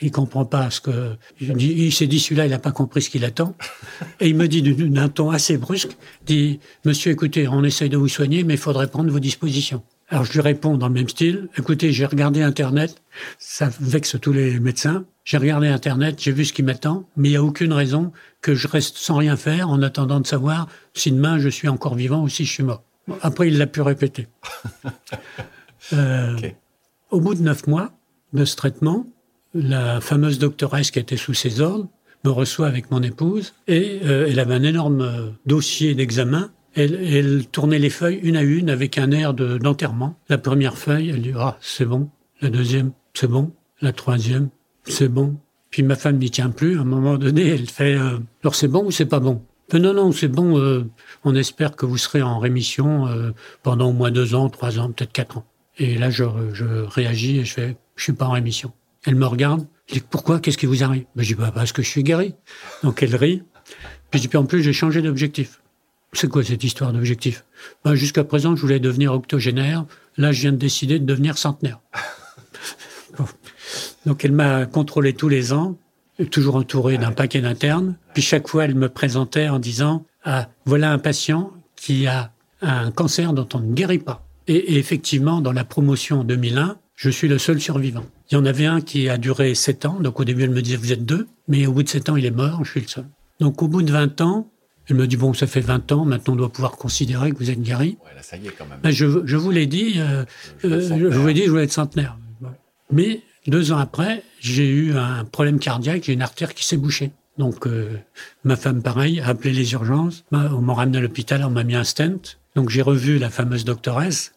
Il 0.00 0.10
comprend 0.10 0.44
pas 0.44 0.70
ce 0.70 0.80
que. 0.80 1.16
Il, 1.40 1.92
s'est 1.92 2.06
dit, 2.06 2.20
celui-là, 2.20 2.46
il 2.46 2.50
n'a 2.50 2.58
pas 2.58 2.72
compris 2.72 3.02
ce 3.02 3.10
qu'il 3.10 3.24
attend. 3.24 3.54
Et 4.20 4.28
il 4.28 4.36
me 4.36 4.46
dit 4.48 4.62
d'un 4.62 5.08
ton 5.08 5.30
assez 5.30 5.58
brusque, 5.58 5.96
dit, 6.26 6.60
monsieur, 6.84 7.12
écoutez, 7.12 7.48
on 7.48 7.64
essaye 7.64 7.88
de 7.88 7.96
vous 7.96 8.08
soigner, 8.08 8.44
mais 8.44 8.54
il 8.54 8.60
faudrait 8.60 8.88
prendre 8.88 9.10
vos 9.10 9.20
dispositions. 9.20 9.82
Alors 10.10 10.24
je 10.24 10.32
lui 10.32 10.40
réponds 10.40 10.76
dans 10.76 10.88
le 10.88 10.94
même 10.94 11.08
style, 11.08 11.48
écoutez, 11.56 11.92
j'ai 11.92 12.04
regardé 12.04 12.42
Internet, 12.42 13.00
ça 13.38 13.70
vexe 13.78 14.16
tous 14.20 14.32
les 14.32 14.58
médecins, 14.58 15.04
j'ai 15.24 15.36
regardé 15.36 15.68
Internet, 15.68 16.16
j'ai 16.20 16.32
vu 16.32 16.44
ce 16.44 16.52
qui 16.52 16.64
m'attend, 16.64 17.08
mais 17.16 17.28
il 17.28 17.32
n'y 17.32 17.36
a 17.36 17.44
aucune 17.44 17.72
raison 17.72 18.10
que 18.40 18.56
je 18.56 18.66
reste 18.66 18.96
sans 18.96 19.16
rien 19.16 19.36
faire 19.36 19.70
en 19.70 19.82
attendant 19.82 20.18
de 20.18 20.26
savoir 20.26 20.66
si 20.94 21.12
demain 21.12 21.38
je 21.38 21.48
suis 21.48 21.68
encore 21.68 21.94
vivant 21.94 22.22
ou 22.22 22.28
si 22.28 22.44
je 22.44 22.52
suis 22.52 22.64
mort. 22.64 22.82
Après, 23.22 23.48
il 23.48 23.56
l'a 23.56 23.68
pu 23.68 23.82
répéter. 23.82 24.26
euh, 25.92 26.36
Au 27.10 27.20
bout 27.20 27.36
de 27.36 27.42
neuf 27.42 27.68
mois 27.68 27.92
de 28.32 28.44
ce 28.44 28.56
traitement, 28.56 29.06
la 29.54 30.00
fameuse 30.00 30.40
doctoresse 30.40 30.90
qui 30.90 30.98
était 30.98 31.16
sous 31.16 31.34
ses 31.34 31.60
ordres 31.60 31.88
me 32.24 32.30
reçoit 32.30 32.66
avec 32.66 32.90
mon 32.90 33.02
épouse 33.02 33.54
et 33.68 34.00
euh, 34.04 34.26
elle 34.28 34.40
avait 34.40 34.54
un 34.54 34.64
énorme 34.64 35.34
dossier 35.46 35.94
d'examen 35.94 36.50
elle, 36.74 37.46
tournait 37.50 37.78
les 37.78 37.90
feuilles 37.90 38.20
une 38.22 38.36
à 38.36 38.42
une 38.42 38.70
avec 38.70 38.98
un 38.98 39.10
air 39.10 39.34
d'enterrement. 39.34 40.16
la 40.28 40.38
première 40.38 40.78
feuille, 40.78 41.10
elle 41.10 41.22
dit 41.22 41.32
ah 41.36 41.56
c'est 41.60 41.84
bon. 41.84 42.10
La 42.40 42.50
deuxième, 42.50 42.92
c'est 43.14 43.26
bon. 43.26 43.52
La 43.80 43.92
troisième, 43.92 44.48
c'est 44.84 45.08
bon. 45.08 45.36
Puis 45.70 45.82
ma 45.82 45.96
femme 45.96 46.18
n'y 46.18 46.30
tient 46.30 46.50
plus. 46.50 46.78
À 46.78 46.82
un 46.82 46.84
moment 46.84 47.16
donné, 47.16 47.48
elle 47.48 47.68
fait 47.68 47.94
euh, 47.94 48.18
alors 48.42 48.54
c'est 48.54 48.68
bon 48.68 48.84
ou 48.84 48.90
c'est 48.90 49.06
pas 49.06 49.20
bon? 49.20 49.42
Non 49.72 49.94
non 49.94 50.12
c'est 50.12 50.28
bon. 50.28 50.58
Euh, 50.58 50.84
on 51.24 51.34
espère 51.34 51.76
que 51.76 51.86
vous 51.86 51.98
serez 51.98 52.22
en 52.22 52.38
rémission 52.38 53.06
euh, 53.06 53.30
pendant 53.62 53.90
au 53.90 53.92
moins 53.92 54.10
deux 54.10 54.34
ans, 54.34 54.48
trois 54.48 54.78
ans, 54.78 54.90
peut-être 54.90 55.12
quatre 55.12 55.38
ans. 55.38 55.44
Et 55.78 55.96
là 55.96 56.10
je, 56.10 56.24
je 56.52 56.64
réagis 56.64 57.38
et 57.38 57.44
je 57.44 57.54
fais 57.54 57.76
je 57.96 58.04
suis 58.04 58.12
pas 58.12 58.26
en 58.26 58.32
rémission. 58.32 58.72
Elle 59.04 59.14
me 59.14 59.26
regarde. 59.26 59.66
Je 59.86 59.94
dis 59.94 60.00
pourquoi? 60.08 60.40
Qu'est-ce 60.40 60.58
qui 60.58 60.66
vous 60.66 60.82
arrive? 60.82 61.04
Ben, 61.14 61.22
Je 61.22 61.34
dis 61.34 61.34
bah, 61.34 61.52
parce 61.54 61.72
que 61.72 61.82
je 61.82 61.88
suis 61.88 62.02
guéri. 62.02 62.34
Donc 62.82 63.02
elle 63.02 63.14
rit. 63.16 63.42
Puis, 64.10 64.26
puis 64.26 64.38
en 64.38 64.44
plus, 64.44 64.62
j'ai 64.62 64.72
changé 64.72 65.02
d'objectif. 65.02 65.60
C'est 66.12 66.28
quoi 66.28 66.42
cette 66.42 66.64
histoire 66.64 66.92
d'objectif? 66.92 67.44
Ben, 67.84 67.94
Jusqu'à 67.94 68.24
présent, 68.24 68.56
je 68.56 68.62
voulais 68.62 68.80
devenir 68.80 69.12
octogénaire. 69.12 69.84
Là, 70.16 70.32
je 70.32 70.42
viens 70.42 70.52
de 70.52 70.56
décider 70.56 70.98
de 70.98 71.04
devenir 71.04 71.38
centenaire. 71.38 71.78
Donc, 74.06 74.24
elle 74.24 74.32
m'a 74.32 74.66
contrôlé 74.66 75.12
tous 75.12 75.28
les 75.28 75.52
ans, 75.52 75.76
toujours 76.30 76.56
entouré 76.56 76.98
d'un 76.98 77.12
paquet 77.12 77.40
d'internes. 77.40 77.96
Puis 78.14 78.22
chaque 78.22 78.48
fois, 78.48 78.64
elle 78.64 78.74
me 78.74 78.88
présentait 78.88 79.48
en 79.48 79.58
disant 79.58 80.04
Ah, 80.24 80.48
voilà 80.64 80.92
un 80.92 80.98
patient 80.98 81.52
qui 81.76 82.06
a 82.06 82.32
un 82.60 82.90
cancer 82.90 83.32
dont 83.32 83.48
on 83.54 83.60
ne 83.60 83.72
guérit 83.72 83.98
pas. 83.98 84.26
Et, 84.48 84.78
effectivement, 84.78 85.40
dans 85.40 85.52
la 85.52 85.64
promotion 85.64 86.24
2001, 86.24 86.76
je 86.96 87.08
suis 87.08 87.28
le 87.28 87.38
seul 87.38 87.60
survivant. 87.60 88.04
Il 88.30 88.34
y 88.34 88.36
en 88.36 88.44
avait 88.44 88.66
un 88.66 88.80
qui 88.80 89.08
a 89.08 89.16
duré 89.16 89.54
7 89.54 89.86
ans, 89.86 90.00
donc 90.00 90.20
au 90.20 90.24
début 90.24 90.42
elle 90.42 90.50
me 90.50 90.60
disait 90.60 90.76
vous 90.76 90.92
êtes 90.92 91.06
deux, 91.06 91.26
mais 91.48 91.66
au 91.66 91.72
bout 91.72 91.82
de 91.82 91.88
7 91.88 92.10
ans 92.10 92.16
il 92.16 92.26
est 92.26 92.30
mort, 92.30 92.62
je 92.64 92.72
suis 92.72 92.80
le 92.80 92.88
seul. 92.88 93.06
Donc 93.40 93.62
au 93.62 93.68
bout 93.68 93.80
de 93.80 93.90
20 93.90 94.20
ans, 94.20 94.50
elle 94.90 94.96
me 94.96 95.06
dit 95.06 95.16
bon 95.16 95.32
ça 95.32 95.46
fait 95.46 95.60
20 95.60 95.92
ans, 95.92 96.04
maintenant 96.04 96.34
on 96.34 96.36
doit 96.36 96.52
pouvoir 96.52 96.72
considérer 96.72 97.30
que 97.30 97.38
vous 97.38 97.50
êtes 97.50 97.62
guéri. 97.62 97.96
Ouais, 98.04 98.14
là, 98.14 98.22
ça 98.22 98.36
y 98.36 98.46
est 98.46 98.50
quand 98.50 98.66
même. 98.66 98.80
Ben, 98.82 98.90
je, 98.90 99.24
je, 99.24 99.36
vous 99.36 99.50
l'ai 99.50 99.66
dit, 99.66 99.94
euh, 99.96 100.24
je, 100.58 100.68
euh, 100.68 101.10
je 101.10 101.18
vous 101.18 101.26
l'ai 101.26 101.34
dit, 101.34 101.44
je 101.44 101.50
voulais 101.50 101.64
être 101.64 101.72
centenaire. 101.72 102.18
Mais 102.92 103.22
deux 103.46 103.70
ans 103.70 103.78
après, 103.78 104.24
j'ai 104.40 104.68
eu 104.68 104.96
un 104.96 105.24
problème 105.24 105.60
cardiaque, 105.60 106.04
j'ai 106.04 106.12
une 106.12 106.22
artère 106.22 106.54
qui 106.54 106.64
s'est 106.64 106.76
bouchée. 106.76 107.12
Donc 107.38 107.66
euh, 107.66 107.98
ma 108.42 108.56
femme, 108.56 108.82
pareil, 108.82 109.20
a 109.20 109.28
appelé 109.28 109.52
les 109.52 109.72
urgences, 109.72 110.24
on 110.32 110.60
m'a 110.60 110.74
ramené 110.74 110.98
à 110.98 111.00
l'hôpital, 111.00 111.44
on 111.44 111.50
m'a 111.50 111.62
mis 111.62 111.76
un 111.76 111.84
stent. 111.84 112.38
Donc 112.56 112.68
j'ai 112.68 112.82
revu 112.82 113.18
la 113.18 113.30
fameuse 113.30 113.64
doctoresse. 113.64 114.32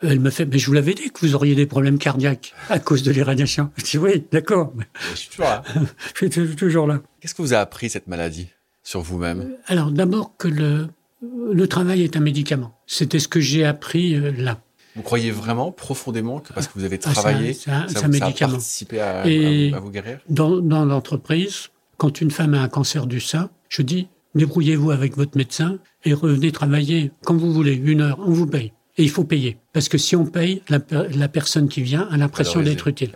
Elle 0.00 0.20
me 0.20 0.30
fait, 0.30 0.46
mais 0.46 0.58
je 0.58 0.66
vous 0.66 0.72
l'avais 0.72 0.94
dit 0.94 1.10
que 1.10 1.18
vous 1.20 1.34
auriez 1.34 1.56
des 1.56 1.66
problèmes 1.66 1.98
cardiaques 1.98 2.54
à 2.70 2.78
cause 2.78 3.02
de 3.02 3.10
l'irradiation. 3.10 3.72
Je 3.76 3.82
dis 3.82 3.98
oui, 3.98 4.24
d'accord. 4.30 4.72
Je 5.10 5.16
suis 5.16 5.30
toujours 5.30 5.46
là. 5.48 5.62
je 6.14 6.26
suis 6.28 6.56
toujours 6.56 6.86
là. 6.86 7.00
Qu'est-ce 7.20 7.34
que 7.34 7.42
vous 7.42 7.54
a 7.54 7.58
appris 7.58 7.90
cette 7.90 8.06
maladie? 8.06 8.48
Sur 8.86 9.00
vous-même 9.00 9.40
euh, 9.40 9.56
Alors 9.66 9.90
d'abord 9.90 10.36
que 10.38 10.46
le, 10.48 10.86
le 11.20 11.66
travail 11.66 12.02
est 12.02 12.16
un 12.16 12.20
médicament. 12.20 12.78
C'était 12.86 13.18
ce 13.18 13.26
que 13.26 13.40
j'ai 13.40 13.64
appris 13.64 14.14
euh, 14.14 14.30
là. 14.30 14.60
Vous 14.94 15.02
croyez 15.02 15.32
vraiment 15.32 15.72
profondément 15.72 16.38
que 16.38 16.54
parce 16.54 16.68
que 16.68 16.72
vous 16.76 16.84
avez 16.84 16.98
ah, 17.04 17.12
travaillé, 17.12 17.52
ça, 17.52 17.86
ça, 17.88 18.06
a 18.06 18.48
participé 18.48 19.00
à, 19.00 19.22
à, 19.22 19.80
vous 19.80 19.90
guérir 19.90 20.20
Dans, 20.30 20.56
dans 20.58 20.86
l'entreprise, 20.86 21.68
quand 21.98 22.20
une 22.22 22.30
femme 22.30 22.54
a 22.54 22.62
un 22.62 22.68
cancer 22.68 23.06
du 23.06 23.20
sein, 23.20 23.50
je 23.68 23.82
dis 23.82 24.08
débrouillez-vous 24.36 24.92
avec 24.92 25.16
votre 25.16 25.36
médecin 25.36 25.78
et 26.04 26.14
revenez 26.14 26.52
travailler 26.52 27.10
quand 27.24 27.36
vous 27.36 27.52
voulez, 27.52 27.74
une 27.74 28.02
heure, 28.02 28.18
on 28.24 28.30
vous 28.30 28.46
paye. 28.46 28.72
Et 28.98 29.02
il 29.02 29.10
faut 29.10 29.24
payer. 29.24 29.58
Parce 29.74 29.90
que 29.90 29.98
si 29.98 30.16
on 30.16 30.24
paye, 30.24 30.62
la, 30.70 30.78
la 30.90 31.28
personne 31.28 31.68
qui 31.68 31.82
vient 31.82 32.08
a 32.10 32.16
l'impression 32.16 32.62
d'être 32.62 32.86
utile. 32.86 33.10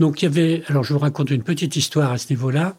Donc 0.00 0.22
il 0.22 0.24
y 0.24 0.28
avait, 0.28 0.62
alors 0.66 0.82
je 0.82 0.94
vous 0.94 0.98
raconte 0.98 1.30
une 1.30 1.44
petite 1.44 1.76
histoire 1.76 2.10
à 2.10 2.18
ce 2.18 2.30
niveau-là. 2.30 2.76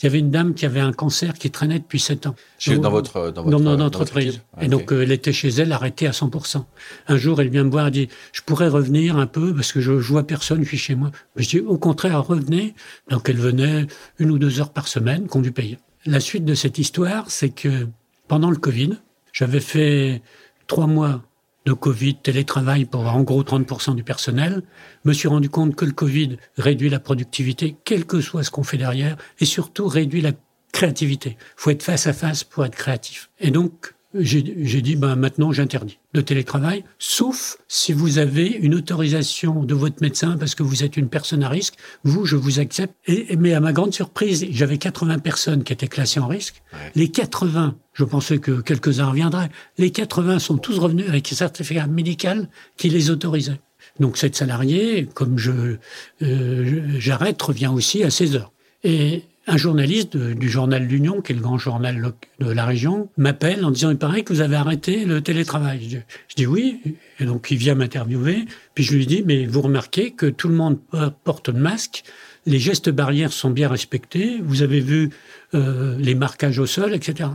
Il 0.00 0.04
y 0.04 0.06
avait 0.06 0.20
une 0.20 0.30
dame 0.30 0.54
qui 0.54 0.64
avait 0.64 0.80
un 0.80 0.92
cancer 0.92 1.34
qui 1.34 1.50
traînait 1.50 1.80
depuis 1.80 1.98
7 1.98 2.26
ans. 2.28 2.36
dans 2.68 2.90
votre 2.90 3.32
dans, 3.32 3.42
votre, 3.42 3.50
dans 3.50 3.58
mon 3.58 3.80
entreprise. 3.80 4.40
et 4.60 4.68
donc 4.68 4.92
euh, 4.92 5.02
elle 5.02 5.10
était 5.10 5.32
chez 5.32 5.48
elle, 5.48 5.72
arrêtée 5.72 6.06
à 6.06 6.12
100%. 6.12 6.64
Un 7.08 7.16
jour, 7.16 7.40
elle 7.40 7.48
vient 7.48 7.64
me 7.64 7.70
voir, 7.70 7.86
elle 7.86 7.92
dit 7.92 8.08
"Je 8.32 8.42
pourrais 8.42 8.68
revenir 8.68 9.16
un 9.16 9.26
peu 9.26 9.52
parce 9.52 9.72
que 9.72 9.80
je, 9.80 9.98
je 9.98 10.08
vois 10.08 10.24
personne, 10.24 10.62
je 10.62 10.68
suis 10.68 10.78
chez 10.78 10.94
moi." 10.94 11.10
Je 11.34 11.48
dis 11.48 11.60
"Au 11.60 11.78
contraire, 11.78 12.24
revenez." 12.24 12.74
Donc 13.10 13.28
elle 13.28 13.38
venait 13.38 13.86
une 14.18 14.30
ou 14.30 14.38
deux 14.38 14.60
heures 14.60 14.72
par 14.72 14.86
semaine 14.86 15.26
qu'on 15.26 15.40
lui 15.40 15.50
payait. 15.50 15.78
La 16.06 16.20
suite 16.20 16.44
de 16.44 16.54
cette 16.54 16.78
histoire, 16.78 17.28
c'est 17.30 17.50
que 17.50 17.88
pendant 18.28 18.50
le 18.50 18.56
Covid, 18.56 18.98
j'avais 19.32 19.60
fait 19.60 20.22
trois 20.68 20.86
mois 20.86 21.22
de 21.68 21.74
Covid, 21.74 22.14
télétravail 22.16 22.86
pour 22.86 23.06
en 23.06 23.22
gros 23.22 23.42
30% 23.42 23.94
du 23.94 24.02
personnel, 24.02 24.62
me 25.04 25.12
suis 25.12 25.28
rendu 25.28 25.50
compte 25.50 25.76
que 25.76 25.84
le 25.84 25.92
Covid 25.92 26.38
réduit 26.56 26.88
la 26.88 26.98
productivité, 26.98 27.76
quel 27.84 28.06
que 28.06 28.22
soit 28.22 28.42
ce 28.42 28.50
qu'on 28.50 28.62
fait 28.62 28.78
derrière, 28.78 29.18
et 29.38 29.44
surtout 29.44 29.86
réduit 29.86 30.22
la 30.22 30.32
créativité. 30.72 31.36
Il 31.38 31.54
faut 31.56 31.70
être 31.70 31.82
face 31.82 32.06
à 32.06 32.14
face 32.14 32.42
pour 32.42 32.64
être 32.64 32.74
créatif. 32.74 33.30
Et 33.38 33.50
donc, 33.50 33.94
j'ai 34.14 34.40
dit, 34.80 34.96
ben, 34.96 35.16
maintenant 35.16 35.52
j'interdis 35.52 35.98
le 36.14 36.22
télétravail, 36.22 36.84
sauf 36.98 37.58
si 37.68 37.92
vous 37.92 38.16
avez 38.16 38.46
une 38.46 38.74
autorisation 38.74 39.62
de 39.62 39.74
votre 39.74 40.00
médecin 40.00 40.38
parce 40.38 40.54
que 40.54 40.62
vous 40.62 40.82
êtes 40.82 40.96
une 40.96 41.10
personne 41.10 41.42
à 41.42 41.50
risque. 41.50 41.74
Vous, 42.04 42.24
je 42.24 42.36
vous 42.36 42.60
accepte. 42.60 42.94
Et, 43.06 43.36
mais 43.36 43.52
à 43.52 43.60
ma 43.60 43.74
grande 43.74 43.92
surprise, 43.92 44.46
j'avais 44.50 44.78
80 44.78 45.18
personnes 45.18 45.64
qui 45.64 45.74
étaient 45.74 45.88
classées 45.88 46.20
en 46.20 46.28
risque. 46.28 46.62
Les 46.94 47.10
80, 47.10 47.76
je 47.98 48.04
pensais 48.04 48.38
que 48.38 48.60
quelques-uns 48.60 49.06
reviendraient, 49.06 49.50
les 49.76 49.90
80 49.90 50.38
sont 50.38 50.56
tous 50.56 50.78
revenus 50.78 51.08
avec 51.08 51.32
un 51.32 51.34
certificat 51.34 51.88
médical 51.88 52.48
qui 52.76 52.90
les 52.90 53.10
autorisait. 53.10 53.60
Donc 53.98 54.16
cette 54.18 54.36
salariée, 54.36 55.08
comme 55.14 55.36
je 55.36 55.76
euh, 56.22 56.82
j'arrête, 57.00 57.42
revient 57.42 57.66
aussi 57.66 58.04
à 58.04 58.10
16 58.10 58.36
heures. 58.36 58.52
Et 58.84 59.24
un 59.48 59.56
journaliste 59.56 60.16
du 60.16 60.48
journal 60.48 60.84
L'Union, 60.86 61.20
qui 61.22 61.32
est 61.32 61.34
le 61.34 61.40
grand 61.40 61.58
journal 61.58 62.12
de 62.38 62.50
la 62.52 62.64
région, 62.64 63.08
m'appelle 63.16 63.64
en 63.64 63.72
disant 63.72 63.90
il 63.90 63.98
paraît 63.98 64.22
que 64.22 64.32
vous 64.32 64.42
avez 64.42 64.54
arrêté 64.54 65.04
le 65.04 65.20
télétravail. 65.20 66.04
Je, 66.28 66.34
dis 66.36 66.46
oui, 66.46 66.80
et 67.18 67.24
donc 67.24 67.50
il 67.50 67.56
vient 67.56 67.74
m'interviewer. 67.74 68.44
Puis 68.74 68.84
je 68.84 68.94
lui 68.94 69.06
dis 69.06 69.24
mais 69.26 69.44
vous 69.46 69.62
remarquez 69.62 70.12
que 70.12 70.26
tout 70.26 70.46
le 70.46 70.54
monde 70.54 70.78
porte 71.24 71.48
le 71.48 71.58
masque, 71.58 72.04
les 72.46 72.60
gestes 72.60 72.90
barrières 72.90 73.32
sont 73.32 73.50
bien 73.50 73.68
respectés, 73.68 74.40
vous 74.40 74.62
avez 74.62 74.78
vu 74.78 75.10
euh, 75.54 75.96
les 75.98 76.14
marquages 76.14 76.60
au 76.60 76.66
sol, 76.66 76.94
etc. 76.94 77.30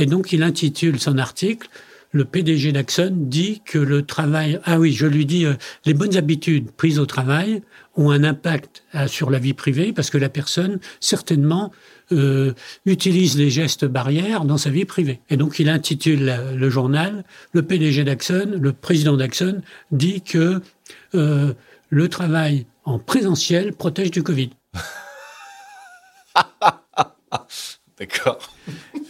Et 0.00 0.06
donc 0.06 0.32
il 0.32 0.42
intitule 0.42 0.98
son 0.98 1.18
article 1.18 1.68
le 2.12 2.24
PDG 2.24 2.72
d'Axon 2.72 3.12
dit 3.14 3.62
que 3.64 3.78
le 3.78 4.02
travail, 4.02 4.58
ah 4.64 4.80
oui, 4.80 4.92
je 4.92 5.06
lui 5.06 5.26
dis, 5.26 5.46
euh, 5.46 5.54
les 5.84 5.94
bonnes 5.94 6.16
habitudes 6.16 6.72
prises 6.72 6.98
au 6.98 7.06
travail 7.06 7.62
ont 7.96 8.10
un 8.10 8.24
impact 8.24 8.82
euh, 8.96 9.06
sur 9.06 9.30
la 9.30 9.38
vie 9.38 9.54
privée 9.54 9.92
parce 9.92 10.10
que 10.10 10.18
la 10.18 10.28
personne, 10.28 10.80
certainement, 10.98 11.70
euh, 12.12 12.52
utilise 12.84 13.38
les 13.38 13.48
gestes 13.50 13.84
barrières 13.84 14.44
dans 14.44 14.58
sa 14.58 14.70
vie 14.70 14.84
privée. 14.84 15.20
Et 15.30 15.36
donc 15.36 15.60
il 15.60 15.68
intitule 15.68 16.36
le 16.56 16.70
journal, 16.70 17.24
le 17.52 17.62
PDG 17.62 18.02
d'Axon, 18.02 18.58
le 18.60 18.72
président 18.72 19.16
d'Axon, 19.16 19.62
dit 19.92 20.22
que 20.22 20.60
le 21.12 22.08
travail 22.08 22.66
en 22.84 22.98
présentiel 22.98 23.72
protège 23.72 24.10
du 24.10 24.24
Covid. 24.24 24.50
D'accord. 27.98 28.38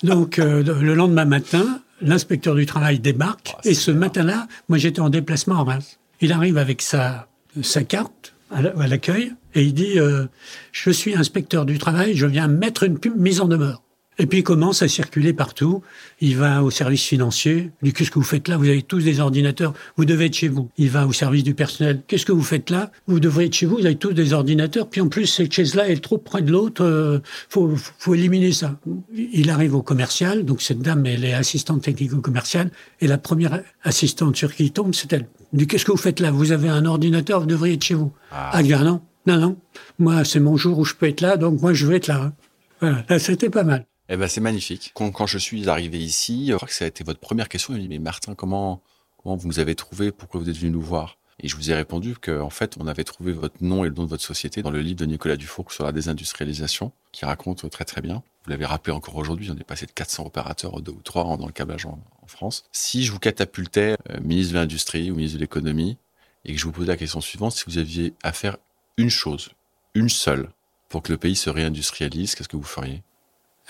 Donc 0.02 0.38
le 0.38 0.94
lendemain 0.94 1.24
matin, 1.24 1.80
l'inspecteur 2.00 2.54
du 2.54 2.66
travail 2.66 2.98
débarque. 2.98 3.54
Ah, 3.56 3.60
et 3.64 3.74
ce 3.74 3.90
matin-là, 3.90 4.46
moi 4.68 4.78
j'étais 4.78 5.00
en 5.00 5.10
déplacement 5.10 5.56
en 5.56 5.64
Reims. 5.64 5.98
Il 6.20 6.32
arrive 6.32 6.58
avec 6.58 6.82
sa, 6.82 7.28
sa 7.62 7.82
carte 7.82 8.34
à 8.50 8.86
l'accueil 8.86 9.32
et 9.54 9.62
il 9.62 9.74
dit 9.74 9.98
euh, 9.98 10.26
Je 10.72 10.90
suis 10.90 11.14
inspecteur 11.14 11.64
du 11.64 11.78
travail, 11.78 12.14
je 12.14 12.26
viens 12.26 12.48
mettre 12.48 12.84
une 12.84 12.98
mise 13.16 13.40
en 13.40 13.48
demeure. 13.48 13.82
Et 14.20 14.26
puis 14.26 14.40
il 14.40 14.42
commence 14.42 14.82
à 14.82 14.88
circuler 14.88 15.32
partout. 15.32 15.82
Il 16.20 16.36
va 16.36 16.62
au 16.62 16.70
service 16.70 17.04
financier. 17.04 17.70
Il 17.80 17.86
dit 17.86 17.92
Qu'est-ce 17.94 18.10
que 18.10 18.18
vous 18.18 18.24
faites 18.24 18.48
là? 18.48 18.58
Vous 18.58 18.68
avez 18.68 18.82
tous 18.82 19.02
des 19.02 19.18
ordinateurs. 19.18 19.72
Vous 19.96 20.04
devez 20.04 20.26
être 20.26 20.34
chez 20.34 20.48
vous. 20.48 20.68
Il 20.76 20.90
va 20.90 21.06
au 21.06 21.12
service 21.14 21.42
du 21.42 21.54
personnel. 21.54 22.02
Qu'est-ce 22.06 22.26
que 22.26 22.32
vous 22.32 22.42
faites 22.42 22.68
là? 22.68 22.92
Vous 23.06 23.18
devrez 23.18 23.46
être 23.46 23.54
chez 23.54 23.64
vous. 23.64 23.78
Vous 23.78 23.86
avez 23.86 23.96
tous 23.96 24.12
des 24.12 24.34
ordinateurs. 24.34 24.90
Puis 24.90 25.00
en 25.00 25.08
plus, 25.08 25.24
cette 25.24 25.50
chaise-là 25.50 25.88
est 25.88 26.04
trop 26.04 26.18
près 26.18 26.42
de 26.42 26.52
l'autre. 26.52 26.84
Euh, 26.84 27.20
faut, 27.48 27.74
faut 27.76 28.14
éliminer 28.14 28.52
ça. 28.52 28.78
Il 29.16 29.48
arrive 29.48 29.74
au 29.74 29.82
commercial. 29.82 30.44
Donc 30.44 30.60
cette 30.60 30.80
dame, 30.80 31.06
elle 31.06 31.24
est 31.24 31.32
assistante 31.32 31.80
technico-commerciale. 31.80 32.70
Et 33.00 33.06
la 33.06 33.16
première 33.16 33.62
assistante 33.84 34.36
sur 34.36 34.54
qui 34.54 34.64
il 34.64 34.72
tombe, 34.72 34.94
c'est 34.94 35.10
elle. 35.14 35.28
Il 35.54 35.60
dit 35.60 35.66
Qu'est-ce 35.66 35.86
que 35.86 35.92
vous 35.92 35.96
faites 35.96 36.20
là? 36.20 36.30
Vous 36.30 36.52
avez 36.52 36.68
un 36.68 36.84
ordinateur. 36.84 37.40
Vous 37.40 37.46
devriez 37.46 37.76
être 37.76 37.84
chez 37.84 37.94
vous. 37.94 38.12
Ah, 38.32 38.50
ah 38.52 38.62
non. 38.62 39.00
Non, 39.26 39.38
non. 39.38 39.56
Moi, 39.98 40.26
c'est 40.26 40.40
mon 40.40 40.58
jour 40.58 40.78
où 40.78 40.84
je 40.84 40.94
peux 40.94 41.06
être 41.06 41.22
là. 41.22 41.38
Donc 41.38 41.62
moi, 41.62 41.72
je 41.72 41.86
vais 41.86 41.96
être 41.96 42.06
là. 42.06 42.34
Voilà. 42.82 43.04
C'était 43.18 43.48
pas 43.48 43.64
mal. 43.64 43.86
Eh 44.12 44.16
ben, 44.16 44.26
c'est 44.26 44.40
magnifique. 44.40 44.90
Quand, 44.92 45.26
je 45.26 45.38
suis 45.38 45.68
arrivé 45.68 45.98
ici, 45.98 46.48
je 46.48 46.56
crois 46.56 46.66
que 46.66 46.74
ça 46.74 46.84
a 46.84 46.88
été 46.88 47.04
votre 47.04 47.20
première 47.20 47.48
question. 47.48 47.76
Il 47.76 47.82
dit, 47.82 47.88
mais 47.88 48.00
Martin, 48.00 48.34
comment, 48.34 48.82
comment 49.22 49.36
vous 49.36 49.46
nous 49.46 49.60
avez 49.60 49.76
trouvé? 49.76 50.10
Pourquoi 50.10 50.40
vous 50.40 50.50
êtes 50.50 50.56
venu 50.56 50.72
nous 50.72 50.82
voir? 50.82 51.16
Et 51.38 51.46
je 51.46 51.54
vous 51.54 51.70
ai 51.70 51.74
répondu 51.74 52.16
que, 52.16 52.40
en 52.40 52.50
fait, 52.50 52.76
on 52.80 52.88
avait 52.88 53.04
trouvé 53.04 53.32
votre 53.32 53.54
nom 53.60 53.84
et 53.84 53.88
le 53.88 53.94
nom 53.94 54.02
de 54.02 54.08
votre 54.08 54.24
société 54.24 54.62
dans 54.62 54.72
le 54.72 54.80
livre 54.80 54.98
de 54.98 55.06
Nicolas 55.06 55.36
Dufour 55.36 55.70
sur 55.70 55.84
la 55.84 55.92
désindustrialisation, 55.92 56.90
qui 57.12 57.24
raconte 57.24 57.70
très 57.70 57.84
très 57.84 58.00
bien. 58.00 58.24
Vous 58.44 58.50
l'avez 58.50 58.66
rappelé 58.66 58.92
encore 58.92 59.14
aujourd'hui, 59.14 59.48
on 59.52 59.56
est 59.56 59.64
passé 59.64 59.86
de 59.86 59.92
400 59.92 60.26
opérateurs, 60.26 60.80
deux 60.80 60.90
ou 60.90 61.02
trois 61.02 61.36
dans 61.36 61.46
le 61.46 61.52
câblage 61.52 61.86
en, 61.86 61.98
France. 62.26 62.64
Si 62.70 63.04
je 63.04 63.10
vous 63.10 63.18
catapultais 63.18 63.96
euh, 64.08 64.20
ministre 64.20 64.54
de 64.54 64.58
l'Industrie 64.58 65.10
ou 65.10 65.16
ministre 65.16 65.36
de 65.36 65.42
l'Économie, 65.42 65.98
et 66.44 66.52
que 66.52 66.58
je 66.58 66.64
vous 66.64 66.72
posais 66.72 66.86
la 66.86 66.96
question 66.96 67.20
suivante, 67.20 67.52
si 67.52 67.64
vous 67.66 67.78
aviez 67.78 68.14
à 68.22 68.32
faire 68.32 68.56
une 68.96 69.10
chose, 69.10 69.50
une 69.94 70.08
seule, 70.08 70.50
pour 70.88 71.02
que 71.02 71.12
le 71.12 71.18
pays 71.18 71.34
se 71.36 71.50
réindustrialise, 71.50 72.34
qu'est-ce 72.34 72.48
que 72.48 72.56
vous 72.56 72.62
feriez? 72.62 73.02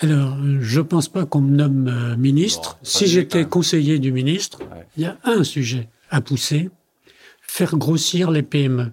Alors, 0.01 0.35
je 0.61 0.81
pense 0.81 1.07
pas 1.07 1.27
qu'on 1.27 1.41
me 1.41 1.55
nomme 1.55 1.87
euh, 1.87 2.17
ministre. 2.17 2.79
si 2.81 3.05
j'étais 3.05 3.45
conseiller 3.45 3.99
du 3.99 4.11
ministre, 4.11 4.59
il 4.97 5.03
y 5.03 5.05
a 5.05 5.17
un 5.23 5.43
sujet 5.43 5.89
à 6.09 6.21
pousser, 6.21 6.71
faire 7.43 7.75
grossir 7.75 8.31
les 8.31 8.41
PME. 8.41 8.91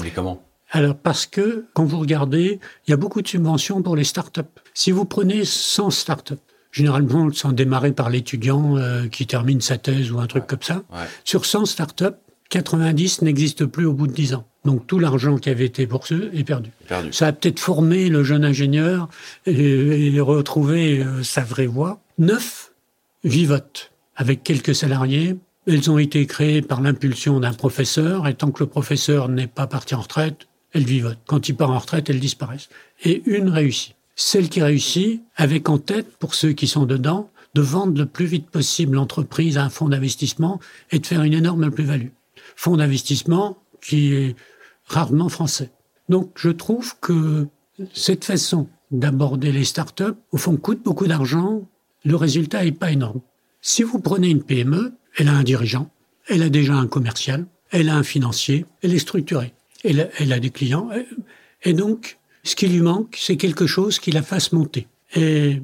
Mais 0.00 0.10
comment? 0.10 0.40
Alors 0.70 0.96
parce 0.96 1.26
que 1.26 1.66
quand 1.74 1.84
vous 1.84 1.98
regardez, 1.98 2.60
il 2.86 2.90
y 2.90 2.94
a 2.94 2.96
beaucoup 2.96 3.20
de 3.20 3.26
subventions 3.26 3.82
pour 3.82 3.96
les 3.96 4.04
startups. 4.04 4.42
Si 4.74 4.92
vous 4.92 5.04
prenez 5.04 5.44
100 5.44 5.90
startups, 5.90 6.34
généralement 6.70 7.32
sont 7.32 7.52
démarrées 7.52 7.92
par 7.92 8.08
l'étudiant 8.08 8.76
euh, 8.76 9.08
qui 9.08 9.26
termine 9.26 9.60
sa 9.60 9.76
thèse 9.76 10.12
ou 10.12 10.20
un 10.20 10.26
truc 10.28 10.46
comme 10.46 10.62
ça, 10.62 10.84
sur 11.24 11.46
100 11.46 11.66
startups, 11.66 12.16
90 12.54 13.22
n'existe 13.22 13.66
plus 13.66 13.84
au 13.84 13.92
bout 13.92 14.06
de 14.06 14.12
10 14.12 14.34
ans. 14.34 14.46
Donc 14.64 14.86
tout 14.86 15.00
l'argent 15.00 15.38
qui 15.38 15.50
avait 15.50 15.66
été 15.66 15.88
pour 15.88 16.04
eux 16.12 16.30
est 16.32 16.44
perdu. 16.44 16.70
Ça 17.10 17.26
a 17.26 17.32
peut-être 17.32 17.58
formé 17.58 18.08
le 18.08 18.22
jeune 18.22 18.44
ingénieur 18.44 19.08
et, 19.44 20.20
retrouvé 20.20 21.00
euh, 21.00 21.24
sa 21.24 21.42
vraie 21.42 21.66
voie. 21.66 22.00
Neuf 22.16 22.70
vivotent 23.24 23.90
avec 24.14 24.44
quelques 24.44 24.72
salariés. 24.72 25.34
Elles 25.66 25.90
ont 25.90 25.98
été 25.98 26.24
créées 26.26 26.62
par 26.62 26.80
l'impulsion 26.80 27.40
d'un 27.40 27.54
professeur 27.54 28.28
et 28.28 28.34
tant 28.34 28.52
que 28.52 28.62
le 28.62 28.68
professeur 28.68 29.28
n'est 29.28 29.48
pas 29.48 29.66
parti 29.66 29.96
en 29.96 30.02
retraite, 30.02 30.46
elles 30.74 30.84
vivotent. 30.84 31.18
Quand 31.26 31.48
il 31.48 31.56
part 31.56 31.72
en 31.72 31.78
retraite, 31.78 32.08
elles 32.08 32.20
disparaissent. 32.20 32.68
Et 33.02 33.24
une 33.26 33.48
réussit. 33.48 33.96
Celle 34.14 34.48
qui 34.48 34.62
réussit, 34.62 35.22
avec 35.34 35.68
en 35.68 35.78
tête, 35.78 36.16
pour 36.18 36.36
ceux 36.36 36.52
qui 36.52 36.68
sont 36.68 36.86
dedans, 36.86 37.30
de 37.54 37.62
vendre 37.62 37.98
le 37.98 38.06
plus 38.06 38.26
vite 38.26 38.48
possible 38.48 38.94
l'entreprise 38.94 39.58
à 39.58 39.64
un 39.64 39.70
fonds 39.70 39.88
d'investissement 39.88 40.60
et 40.92 41.00
de 41.00 41.06
faire 41.06 41.24
une 41.24 41.34
énorme 41.34 41.72
plus-value. 41.72 42.10
Fonds 42.56 42.76
d'investissement 42.76 43.58
qui 43.80 44.14
est 44.14 44.36
rarement 44.86 45.28
français. 45.28 45.70
Donc 46.08 46.32
je 46.36 46.50
trouve 46.50 46.94
que 47.00 47.46
cette 47.92 48.24
façon 48.24 48.68
d'aborder 48.90 49.52
les 49.52 49.64
startups, 49.64 50.16
au 50.32 50.36
fond, 50.36 50.56
coûte 50.56 50.82
beaucoup 50.84 51.06
d'argent, 51.06 51.68
le 52.04 52.16
résultat 52.16 52.64
n'est 52.64 52.72
pas 52.72 52.92
énorme. 52.92 53.20
Si 53.60 53.82
vous 53.82 53.98
prenez 53.98 54.28
une 54.28 54.42
PME, 54.42 54.92
elle 55.16 55.28
a 55.28 55.32
un 55.32 55.42
dirigeant, 55.42 55.90
elle 56.28 56.42
a 56.42 56.48
déjà 56.48 56.74
un 56.74 56.86
commercial, 56.86 57.46
elle 57.70 57.88
a 57.88 57.96
un 57.96 58.02
financier, 58.02 58.66
elle 58.82 58.94
est 58.94 58.98
structurée, 58.98 59.52
elle, 59.82 60.32
a 60.32 60.38
des 60.38 60.50
clients, 60.50 60.90
et 61.62 61.72
donc 61.72 62.18
ce 62.42 62.54
qui 62.54 62.68
lui 62.68 62.80
manque, 62.80 63.16
c'est 63.18 63.36
quelque 63.36 63.66
chose 63.66 63.98
qui 63.98 64.10
la 64.12 64.22
fasse 64.22 64.52
monter. 64.52 64.86
Et 65.16 65.62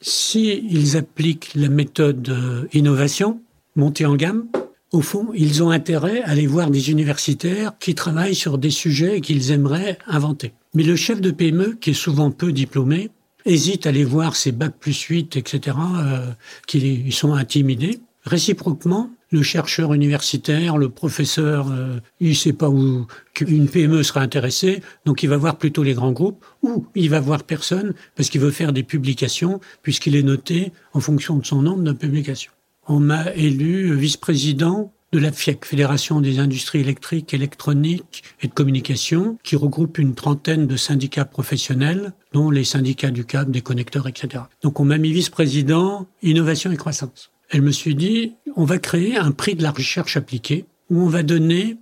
s'ils 0.00 0.96
appliquent 0.96 1.52
la 1.54 1.68
méthode 1.68 2.28
euh, 2.28 2.66
innovation, 2.72 3.40
montée 3.76 4.06
en 4.06 4.16
gamme, 4.16 4.46
au 4.92 5.00
fond, 5.00 5.28
ils 5.34 5.62
ont 5.62 5.70
intérêt 5.70 6.22
à 6.22 6.30
aller 6.30 6.46
voir 6.46 6.70
des 6.70 6.90
universitaires 6.90 7.72
qui 7.80 7.94
travaillent 7.94 8.34
sur 8.34 8.58
des 8.58 8.70
sujets 8.70 9.20
qu'ils 9.22 9.50
aimeraient 9.50 9.98
inventer. 10.06 10.52
Mais 10.74 10.82
le 10.82 10.96
chef 10.96 11.20
de 11.20 11.30
PME, 11.30 11.78
qui 11.80 11.90
est 11.90 11.94
souvent 11.94 12.30
peu 12.30 12.52
diplômé, 12.52 13.10
hésite 13.46 13.86
à 13.86 13.88
aller 13.88 14.04
voir 14.04 14.36
ses 14.36 14.52
bacs 14.52 14.76
plus 14.78 15.00
8, 15.00 15.36
etc., 15.36 15.76
euh, 15.98 16.26
qui 16.66 17.10
sont 17.10 17.32
intimidés. 17.32 18.00
Réciproquement, 18.24 19.10
le 19.30 19.42
chercheur 19.42 19.94
universitaire, 19.94 20.76
le 20.76 20.90
professeur, 20.90 21.68
euh, 21.70 21.98
il 22.20 22.30
ne 22.30 22.34
sait 22.34 22.52
pas 22.52 22.68
où 22.68 23.06
une 23.40 23.68
PME 23.68 24.02
sera 24.02 24.20
intéressée, 24.20 24.82
donc 25.06 25.22
il 25.22 25.28
va 25.28 25.38
voir 25.38 25.56
plutôt 25.56 25.82
les 25.82 25.94
grands 25.94 26.12
groupes, 26.12 26.44
ou 26.62 26.86
il 26.94 27.08
va 27.08 27.18
voir 27.18 27.42
personne 27.44 27.94
parce 28.14 28.28
qu'il 28.28 28.42
veut 28.42 28.50
faire 28.50 28.72
des 28.72 28.82
publications, 28.82 29.58
puisqu'il 29.82 30.14
est 30.14 30.22
noté 30.22 30.70
en 30.92 31.00
fonction 31.00 31.36
de 31.36 31.46
son 31.46 31.62
nombre 31.62 31.82
de 31.82 31.92
publications 31.92 32.52
on 32.88 33.00
m'a 33.00 33.32
élu 33.34 33.94
vice-président 33.94 34.92
de 35.12 35.18
la 35.18 35.30
FIEC, 35.30 35.66
Fédération 35.66 36.20
des 36.20 36.38
industries 36.38 36.80
électriques, 36.80 37.34
électroniques 37.34 38.22
et 38.40 38.48
de 38.48 38.52
communication, 38.52 39.38
qui 39.42 39.56
regroupe 39.56 39.98
une 39.98 40.14
trentaine 40.14 40.66
de 40.66 40.76
syndicats 40.76 41.26
professionnels, 41.26 42.12
dont 42.32 42.50
les 42.50 42.64
syndicats 42.64 43.10
du 43.10 43.26
câble, 43.26 43.50
des 43.50 43.60
connecteurs, 43.60 44.08
etc. 44.08 44.44
Donc 44.62 44.80
on 44.80 44.84
m'a 44.84 44.98
mis 44.98 45.12
vice-président 45.12 46.06
innovation 46.22 46.72
et 46.72 46.76
croissance. 46.76 47.30
Elle 47.50 47.62
me 47.62 47.72
suis 47.72 47.94
dit, 47.94 48.34
on 48.56 48.64
va 48.64 48.78
créer 48.78 49.18
un 49.18 49.32
prix 49.32 49.54
de 49.54 49.62
la 49.62 49.70
recherche 49.70 50.16
appliquée, 50.16 50.64
où 50.88 51.02
on 51.02 51.08
va 51.08 51.22
donner 51.22 51.76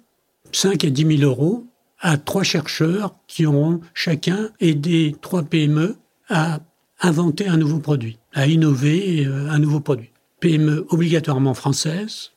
5 0.52 0.84
à 0.84 0.90
10 0.90 1.18
000 1.18 1.30
euros 1.30 1.66
à 2.00 2.16
trois 2.16 2.42
chercheurs 2.42 3.14
qui 3.28 3.46
auront 3.46 3.80
chacun 3.94 4.50
aidé 4.58 5.14
trois 5.20 5.42
PME 5.42 5.96
à 6.28 6.60
inventer 7.00 7.46
un 7.46 7.56
nouveau 7.56 7.78
produit, 7.78 8.18
à 8.32 8.46
innover 8.46 9.26
euh, 9.26 9.50
un 9.50 9.58
nouveau 9.58 9.80
produit. 9.80 10.09
PME 10.40 10.86
obligatoirement 10.88 11.54
française, 11.54 12.32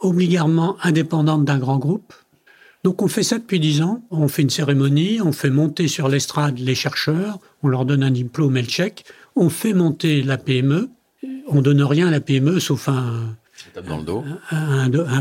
obligatoirement 0.00 0.76
indépendante 0.82 1.44
d'un 1.44 1.58
grand 1.58 1.78
groupe. 1.78 2.14
Donc 2.84 3.02
on 3.02 3.08
fait 3.08 3.24
ça 3.24 3.38
depuis 3.38 3.60
dix 3.60 3.82
ans. 3.82 4.02
On 4.10 4.28
fait 4.28 4.42
une 4.42 4.50
cérémonie, 4.50 5.20
on 5.20 5.32
fait 5.32 5.50
monter 5.50 5.88
sur 5.88 6.08
l'estrade 6.08 6.58
les 6.58 6.74
chercheurs, 6.74 7.38
on 7.62 7.68
leur 7.68 7.84
donne 7.84 8.02
un 8.02 8.10
diplôme 8.10 8.56
et 8.56 8.62
le 8.62 8.68
chèque. 8.68 9.04
On 9.34 9.50
fait 9.50 9.74
monter 9.74 10.22
la 10.22 10.38
PME. 10.38 10.88
On 11.48 11.60
donne 11.60 11.82
rien 11.82 12.08
à 12.08 12.10
la 12.10 12.20
PME 12.20 12.60
sauf 12.60 12.88
un, 12.88 13.36
une 13.66 13.72
tape 13.72 13.86
dans 13.86 13.98
le 13.98 14.04
dos. 14.04 14.24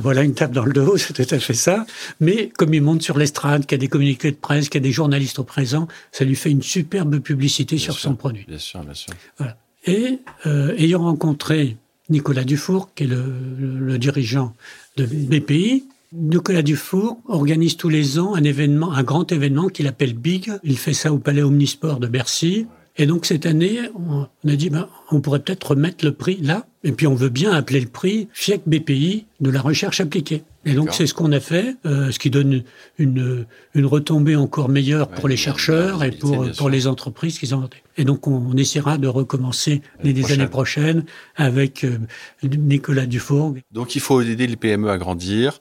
voilà, 0.02 0.24
une 0.24 0.34
tape 0.34 0.52
dans 0.52 0.66
le 0.66 0.74
dos, 0.74 0.98
c'est 0.98 1.14
tout 1.14 1.36
à 1.36 1.40
fait 1.40 1.54
ça. 1.54 1.86
Mais 2.20 2.50
comme 2.50 2.74
il 2.74 2.82
monte 2.82 3.02
sur 3.02 3.18
l'estrade, 3.18 3.66
qu'il 3.66 3.78
y 3.78 3.80
a 3.80 3.82
des 3.82 3.88
communiqués 3.88 4.32
de 4.32 4.38
presse, 4.38 4.70
qu'il 4.70 4.82
y 4.82 4.84
a 4.84 4.88
des 4.88 4.92
journalistes 4.92 5.40
au 5.40 5.44
présent, 5.44 5.88
ça 6.12 6.24
lui 6.24 6.36
fait 6.36 6.52
une 6.52 6.62
superbe 6.62 7.20
publicité 7.20 7.78
sur 7.78 7.98
son 7.98 8.16
produit. 8.16 8.46
Bien 8.48 8.60
sûr, 8.60 8.82
bien 8.84 8.94
sûr. 8.94 9.14
Voilà. 9.38 9.58
Et 9.86 10.20
euh, 10.46 10.76
ayant 10.78 11.04
rencontré 11.04 11.78
Nicolas 12.10 12.44
Dufour, 12.44 12.90
qui 12.96 13.04
est 13.04 13.08
le, 13.08 13.98
dirigeant 13.98 14.54
de 14.96 15.06
BPI. 15.06 15.86
Nicolas 16.14 16.62
Dufour 16.62 17.18
organise 17.28 17.76
tous 17.76 17.90
les 17.90 18.18
ans 18.18 18.34
un 18.34 18.44
événement, 18.44 18.94
un 18.94 19.04
grand 19.04 19.30
événement 19.32 19.68
qu'il 19.68 19.88
appelle 19.88 20.14
Big. 20.14 20.52
Il 20.64 20.78
fait 20.78 20.94
ça 20.94 21.12
au 21.12 21.18
Palais 21.18 21.42
Omnisport 21.42 22.00
de 22.00 22.08
Bercy. 22.08 22.68
Et 23.00 23.06
donc 23.06 23.26
cette 23.26 23.46
année, 23.46 23.80
on 23.96 24.28
a 24.50 24.56
dit, 24.56 24.70
ben, 24.70 24.90
on 25.12 25.22
pourrait 25.22 25.40
peut-être 25.40 25.72
remettre 25.72 26.04
le 26.04 26.14
prix 26.14 26.40
là. 26.42 26.66
Et 26.84 26.92
puis 26.92 27.06
on 27.06 27.16
veut 27.16 27.30
bien 27.30 27.52
appeler 27.52 27.80
le 27.80 27.88
prix 27.88 28.28
FIEC 28.34 28.62
BPI 28.66 29.26
de 29.40 29.50
la 29.50 29.62
recherche 29.62 30.00
appliquée. 30.00 30.44
Et 30.66 30.74
donc 30.74 30.94
c'est 30.94 31.08
ce 31.08 31.14
qu'on 31.14 31.32
a 31.32 31.40
fait, 31.40 31.76
euh, 31.86 32.12
ce 32.12 32.20
qui 32.20 32.30
donne 32.30 32.64
une, 32.98 33.46
une 33.74 33.86
retombée 33.86 34.36
encore 34.36 34.68
meilleure 34.68 35.10
pour 35.10 35.28
les 35.28 35.38
chercheurs 35.38 36.04
et 36.04 36.12
pour, 36.12 36.50
pour 36.58 36.70
les 36.70 36.88
entreprises 36.88 37.40
qu'ils 37.40 37.56
ont 37.56 37.70
Et 37.98 38.04
donc 38.04 38.28
on, 38.28 38.56
essaiera 38.58 38.98
de 38.98 39.08
recommencer 39.08 39.82
les, 40.04 40.32
années 40.32 40.48
prochaines 40.48 41.06
avec 41.36 41.84
euh, 41.84 42.00
Nicolas 42.44 43.06
Dufour. 43.06 43.56
Donc 43.72 43.96
il 43.96 44.02
faut 44.02 44.22
aider 44.22 44.48
les 44.48 44.56
PME 44.56 44.90
à 44.90 44.98
grandir. 44.98 45.60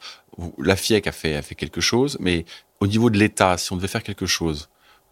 La 0.59 0.75
FIEC 0.75 1.07
a 1.07 1.13
fait, 1.13 1.37
a 1.37 1.43
fait 1.43 1.55
quelque 1.55 1.81
chose, 1.81 2.17
mais 2.21 2.45
au 2.81 2.87
niveau 2.87 3.11
de 3.11 3.19
l'État, 3.19 3.57
si 3.59 3.73
on 3.73 3.77
devait 3.77 3.89
faire 3.89 4.03
quelque 4.03 4.27
chose, 4.27 4.69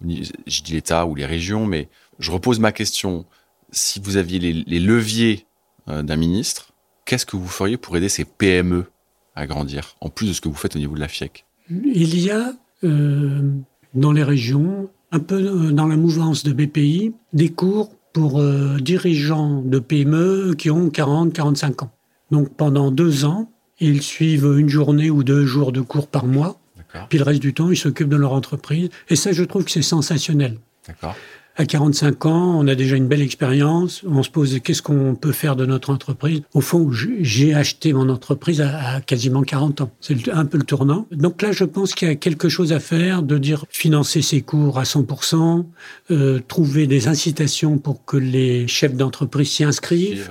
je 0.07 0.63
dis 0.63 0.73
l'État 0.73 1.07
ou 1.07 1.15
les 1.15 1.27
régions, 1.27 1.67
mais 1.67 1.89
je 2.19 2.31
repose 2.31 2.59
ma 2.61 2.73
question. 2.73 3.25
Si 3.71 4.01
vous 4.01 4.17
aviez 4.17 4.39
les, 4.39 4.81
leviers 4.81 5.47
euh, 5.89 6.03
d'un 6.03 6.17
ministre, 6.17 6.73
qu'est-ce 7.05 7.27
que 7.27 7.37
vous 7.37 7.49
feriez 7.49 7.77
pour 7.77 7.97
aider 7.97 8.09
ces 8.09 8.25
PME 8.25 8.87
à 9.35 9.47
grandir, 9.47 9.97
en 10.01 10.11
plus 10.11 10.29
de 10.29 10.33
ce 10.33 10.41
que 10.41 10.49
vous 10.49 10.55
faites 10.55 10.77
au 10.77 10.79
niveau 10.79 10.95
de 10.95 11.01
la 11.01 11.09
FIEC 11.09 11.45
Il 11.71 12.21
y 12.21 12.31
a 12.31 12.53
euh, 12.85 13.51
dans 13.95 14.13
les 14.13 14.23
régions, 14.23 14.91
un 15.11 15.19
peu 15.19 15.35
euh, 15.35 15.73
dans 15.73 15.87
la 15.87 15.97
mouvance 15.97 16.45
de 16.45 16.53
BPI, 16.53 17.15
des 17.33 17.51
cours 17.51 17.91
pour 18.13 18.41
dirigeants 18.81 19.61
de 19.61 19.81
PME 19.81 20.55
qui 20.57 20.71
ont 20.71 20.87
40-45 20.87 21.83
ans. 21.83 21.91
Donc 22.31 22.55
pendant 22.55 22.93
deux 22.93 23.25
ans, 23.25 23.51
ils 23.81 24.03
suivent 24.03 24.55
une 24.57 24.69
journée 24.69 25.11
ou 25.11 25.25
deux 25.25 25.45
jours 25.47 25.73
de 25.73 25.81
cours 25.81 26.07
par 26.07 26.25
mois. 26.25 26.61
Puis 27.09 27.19
le 27.19 27.25
reste 27.25 27.43
du 27.43 27.55
temps, 27.55 27.73
ils 27.73 27.77
s'occupent 27.77 28.09
de 28.09 28.15
leur 28.15 28.33
entreprise. 28.33 28.89
Et 29.09 29.17
ça, 29.17 29.33
je 29.33 29.43
trouve 29.43 29.65
que 29.65 29.73
c'est 29.73 29.83
sensationnel. 29.83 30.59
D'accord 30.87 31.17
à 31.57 31.67
45 31.67 32.27
ans, 32.27 32.59
on 32.59 32.67
a 32.67 32.75
déjà 32.75 32.97
une 32.97 33.07
belle 33.07 33.23
expérience. 33.23 34.03
On 34.09 34.23
se 34.23 34.31
pose 34.31 34.59
qu'est-ce 34.63 34.83
qu'on 34.83 35.15
peut 35.15 35.33
faire 35.33 35.55
de 35.55 35.67
notre 35.67 35.91
entreprise? 35.91 36.43
Au 36.53 36.61
fond, 36.61 36.91
j'ai 36.91 37.55
acheté 37.55 37.93
mon 37.93 38.09
entreprise 38.09 38.61
à, 38.61 39.01
quasiment 39.01 39.43
40 39.43 39.83
ans. 39.83 39.91
C'est 40.01 40.29
un 40.31 40.47
peu 40.47 40.59
le 40.59 40.65
tournant. 40.65 41.07
Donc 41.13 41.43
là, 41.43 41.53
je 41.53 41.65
pense 41.65 41.95
qu'il 41.95 42.09
y 42.09 42.11
a 42.11 42.17
quelque 42.17 42.49
chose 42.49 42.73
à 42.73 42.81
faire, 42.81 43.23
de 43.23 43.39
dire 43.39 43.65
financer 43.71 44.21
ses 44.21 44.43
cours 44.43 44.79
à 44.79 44.83
100%, 44.83 45.65
euh, 46.11 46.41
trouver 46.49 46.89
des 46.89 47.07
incitations 47.07 47.79
pour 47.79 48.05
que 48.05 48.17
les 48.17 48.67
chefs 48.67 48.95
d'entreprise 48.95 49.51
s'y 49.51 49.65
inscrivent. 49.65 50.31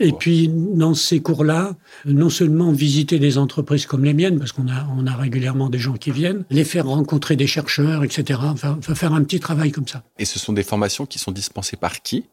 Et 0.00 0.10
puis, 0.12 0.50
dans 0.52 0.94
ces 0.94 1.20
cours-là, 1.20 1.76
non 2.04 2.30
seulement 2.30 2.72
visiter 2.72 3.20
des 3.20 3.38
entreprises 3.38 3.86
comme 3.86 4.04
les 4.04 4.14
miennes, 4.14 4.38
parce 4.38 4.50
qu'on 4.50 4.68
a, 4.68 4.88
on 4.98 5.06
a 5.06 5.14
régulièrement 5.14 5.68
des 5.68 5.78
gens 5.78 5.94
qui 5.94 6.10
viennent, 6.10 6.44
les 6.50 6.64
faire 6.64 6.86
rencontrer 6.86 7.36
des 7.36 7.46
chercheurs, 7.46 8.02
etc. 8.02 8.40
Enfin, 8.42 8.78
faire 8.82 9.12
un 9.12 9.22
petit 9.22 9.38
travail 9.38 9.70
comme 9.70 9.86
ça. 9.86 10.02
Et 10.18 10.24
ce 10.24 10.40
sont 10.40 10.52
des 10.52 10.63
formations 10.64 11.06
qui 11.06 11.18
sont 11.18 11.32
dispensées 11.32 11.76
par 11.76 12.02
qui? 12.02 12.24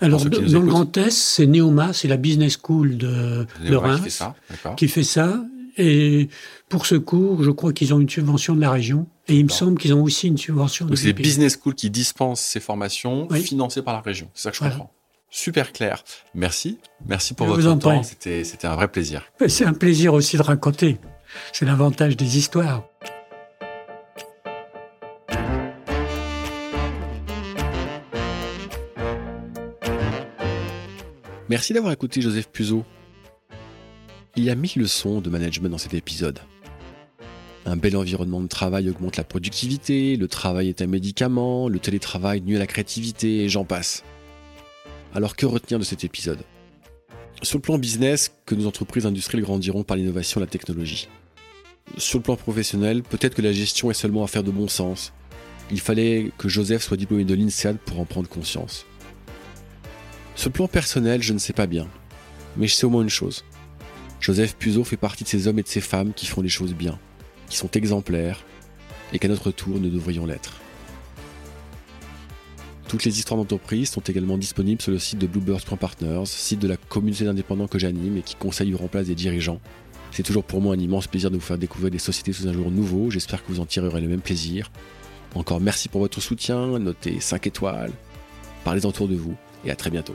Alors, 0.00 0.24
dans 0.24 0.60
le 0.60 0.66
Grand 0.66 0.96
Est, 0.96 1.10
c'est 1.10 1.46
Neoma, 1.46 1.92
c'est 1.92 2.08
la 2.08 2.16
business 2.16 2.58
school 2.60 2.96
de, 2.96 3.46
Reims 3.70 3.98
qui 3.98 4.04
fait, 4.04 4.10
ça, 4.10 4.34
qui 4.76 4.88
fait 4.88 5.04
ça. 5.04 5.44
Et 5.78 6.28
pour 6.68 6.86
ce 6.86 6.96
cours, 6.96 7.42
je 7.42 7.50
crois 7.50 7.72
qu'ils 7.72 7.94
ont 7.94 8.00
une 8.00 8.08
subvention 8.08 8.54
de 8.54 8.60
la 8.60 8.70
région. 8.70 9.06
Et 9.28 9.36
il 9.36 9.44
me 9.44 9.50
semble 9.50 9.78
qu'ils 9.78 9.94
ont 9.94 10.02
aussi 10.02 10.28
une 10.28 10.38
subvention 10.38 10.86
Donc, 10.86 10.98
c'est 10.98 11.06
les 11.06 11.12
business 11.12 11.56
schools 11.56 11.74
qui 11.74 11.90
dispensent 11.90 12.40
ces 12.40 12.60
formations 12.60 13.28
financées 13.30 13.82
par 13.82 13.94
la 13.94 14.00
région. 14.00 14.28
C'est 14.34 14.42
ça 14.42 14.50
que 14.50 14.56
je 14.56 14.62
comprends. 14.62 14.92
Super 15.30 15.72
clair. 15.72 16.04
Merci. 16.34 16.78
Merci 17.06 17.32
pour 17.32 17.46
votre 17.46 17.78
temps. 17.78 18.02
C'était, 18.02 18.44
c'était 18.44 18.66
un 18.66 18.74
vrai 18.74 18.88
plaisir. 18.88 19.24
C'est 19.48 19.64
un 19.64 19.72
plaisir 19.72 20.12
aussi 20.12 20.36
de 20.36 20.42
raconter. 20.42 20.98
C'est 21.54 21.64
l'avantage 21.64 22.16
des 22.18 22.36
histoires. 22.36 22.84
Merci 31.52 31.74
d'avoir 31.74 31.92
écouté 31.92 32.22
Joseph 32.22 32.48
Puzo. 32.48 32.82
Il 34.36 34.44
y 34.44 34.48
a 34.48 34.54
mille 34.54 34.72
leçons 34.76 35.20
de 35.20 35.28
management 35.28 35.68
dans 35.68 35.76
cet 35.76 35.92
épisode. 35.92 36.38
Un 37.66 37.76
bel 37.76 37.94
environnement 37.94 38.40
de 38.40 38.46
travail 38.46 38.88
augmente 38.88 39.18
la 39.18 39.24
productivité, 39.24 40.16
le 40.16 40.28
travail 40.28 40.70
est 40.70 40.80
un 40.80 40.86
médicament, 40.86 41.68
le 41.68 41.78
télétravail 41.78 42.40
nuit 42.40 42.56
à 42.56 42.58
la 42.58 42.66
créativité 42.66 43.44
et 43.44 43.50
j'en 43.50 43.66
passe. 43.66 44.02
Alors 45.14 45.36
que 45.36 45.44
retenir 45.44 45.78
de 45.78 45.84
cet 45.84 46.04
épisode? 46.04 46.38
Sur 47.42 47.58
le 47.58 47.62
plan 47.62 47.76
business, 47.76 48.32
que 48.46 48.54
nos 48.54 48.66
entreprises 48.66 49.04
industrielles 49.04 49.44
grandiront 49.44 49.82
par 49.82 49.98
l'innovation 49.98 50.40
et 50.40 50.44
la 50.44 50.50
technologie. 50.50 51.06
Sur 51.98 52.20
le 52.20 52.22
plan 52.22 52.36
professionnel, 52.36 53.02
peut-être 53.02 53.34
que 53.34 53.42
la 53.42 53.52
gestion 53.52 53.90
est 53.90 53.94
seulement 53.94 54.24
affaire 54.24 54.42
de 54.42 54.50
bon 54.50 54.68
sens. 54.68 55.12
Il 55.70 55.80
fallait 55.80 56.32
que 56.38 56.48
Joseph 56.48 56.82
soit 56.82 56.96
diplômé 56.96 57.26
de 57.26 57.34
l'INSEAD 57.34 57.76
pour 57.76 58.00
en 58.00 58.06
prendre 58.06 58.30
conscience. 58.30 58.86
Le 60.44 60.50
plan 60.50 60.68
personnel, 60.68 61.22
je 61.22 61.32
ne 61.32 61.38
sais 61.38 61.52
pas 61.52 61.66
bien. 61.66 61.88
Mais 62.56 62.66
je 62.66 62.74
sais 62.74 62.84
au 62.84 62.90
moins 62.90 63.02
une 63.02 63.08
chose. 63.08 63.44
Joseph 64.20 64.56
Puzo 64.56 64.84
fait 64.84 64.96
partie 64.96 65.24
de 65.24 65.28
ces 65.28 65.48
hommes 65.48 65.58
et 65.58 65.62
de 65.62 65.68
ces 65.68 65.80
femmes 65.80 66.12
qui 66.12 66.26
font 66.26 66.42
les 66.42 66.48
choses 66.48 66.74
bien, 66.74 66.98
qui 67.48 67.56
sont 67.56 67.70
exemplaires, 67.70 68.44
et 69.12 69.18
qu'à 69.18 69.28
notre 69.28 69.50
tour 69.50 69.80
nous 69.80 69.88
devrions 69.88 70.26
l'être. 70.26 70.60
Toutes 72.88 73.04
les 73.04 73.18
histoires 73.18 73.38
d'entreprise 73.38 73.90
sont 73.90 74.02
également 74.02 74.36
disponibles 74.36 74.82
sur 74.82 74.92
le 74.92 74.98
site 74.98 75.18
de 75.18 75.26
Bluebirds.partners, 75.26 76.26
site 76.26 76.60
de 76.60 76.68
la 76.68 76.76
communauté 76.76 77.24
d'indépendants 77.24 77.68
que 77.68 77.78
j'anime 77.78 78.18
et 78.18 78.22
qui 78.22 78.34
conseille 78.34 78.74
ou 78.74 78.78
remplace 78.78 79.06
des 79.06 79.14
dirigeants. 79.14 79.60
C'est 80.10 80.22
toujours 80.22 80.44
pour 80.44 80.60
moi 80.60 80.74
un 80.74 80.78
immense 80.78 81.06
plaisir 81.06 81.30
de 81.30 81.36
vous 81.36 81.40
faire 81.40 81.56
découvrir 81.56 81.90
des 81.90 81.98
sociétés 81.98 82.32
sous 82.32 82.46
un 82.46 82.52
jour 82.52 82.70
nouveau, 82.70 83.10
j'espère 83.10 83.42
que 83.42 83.50
vous 83.50 83.60
en 83.60 83.66
tirerez 83.66 84.00
le 84.02 84.08
même 84.08 84.20
plaisir. 84.20 84.70
Encore 85.34 85.60
merci 85.60 85.88
pour 85.88 86.02
votre 86.02 86.20
soutien, 86.20 86.78
notez 86.78 87.18
5 87.18 87.46
étoiles, 87.46 87.92
parlez 88.64 88.84
autour 88.84 89.08
de 89.08 89.14
vous 89.14 89.36
et 89.64 89.70
à 89.70 89.76
très 89.76 89.90
bientôt. 89.90 90.14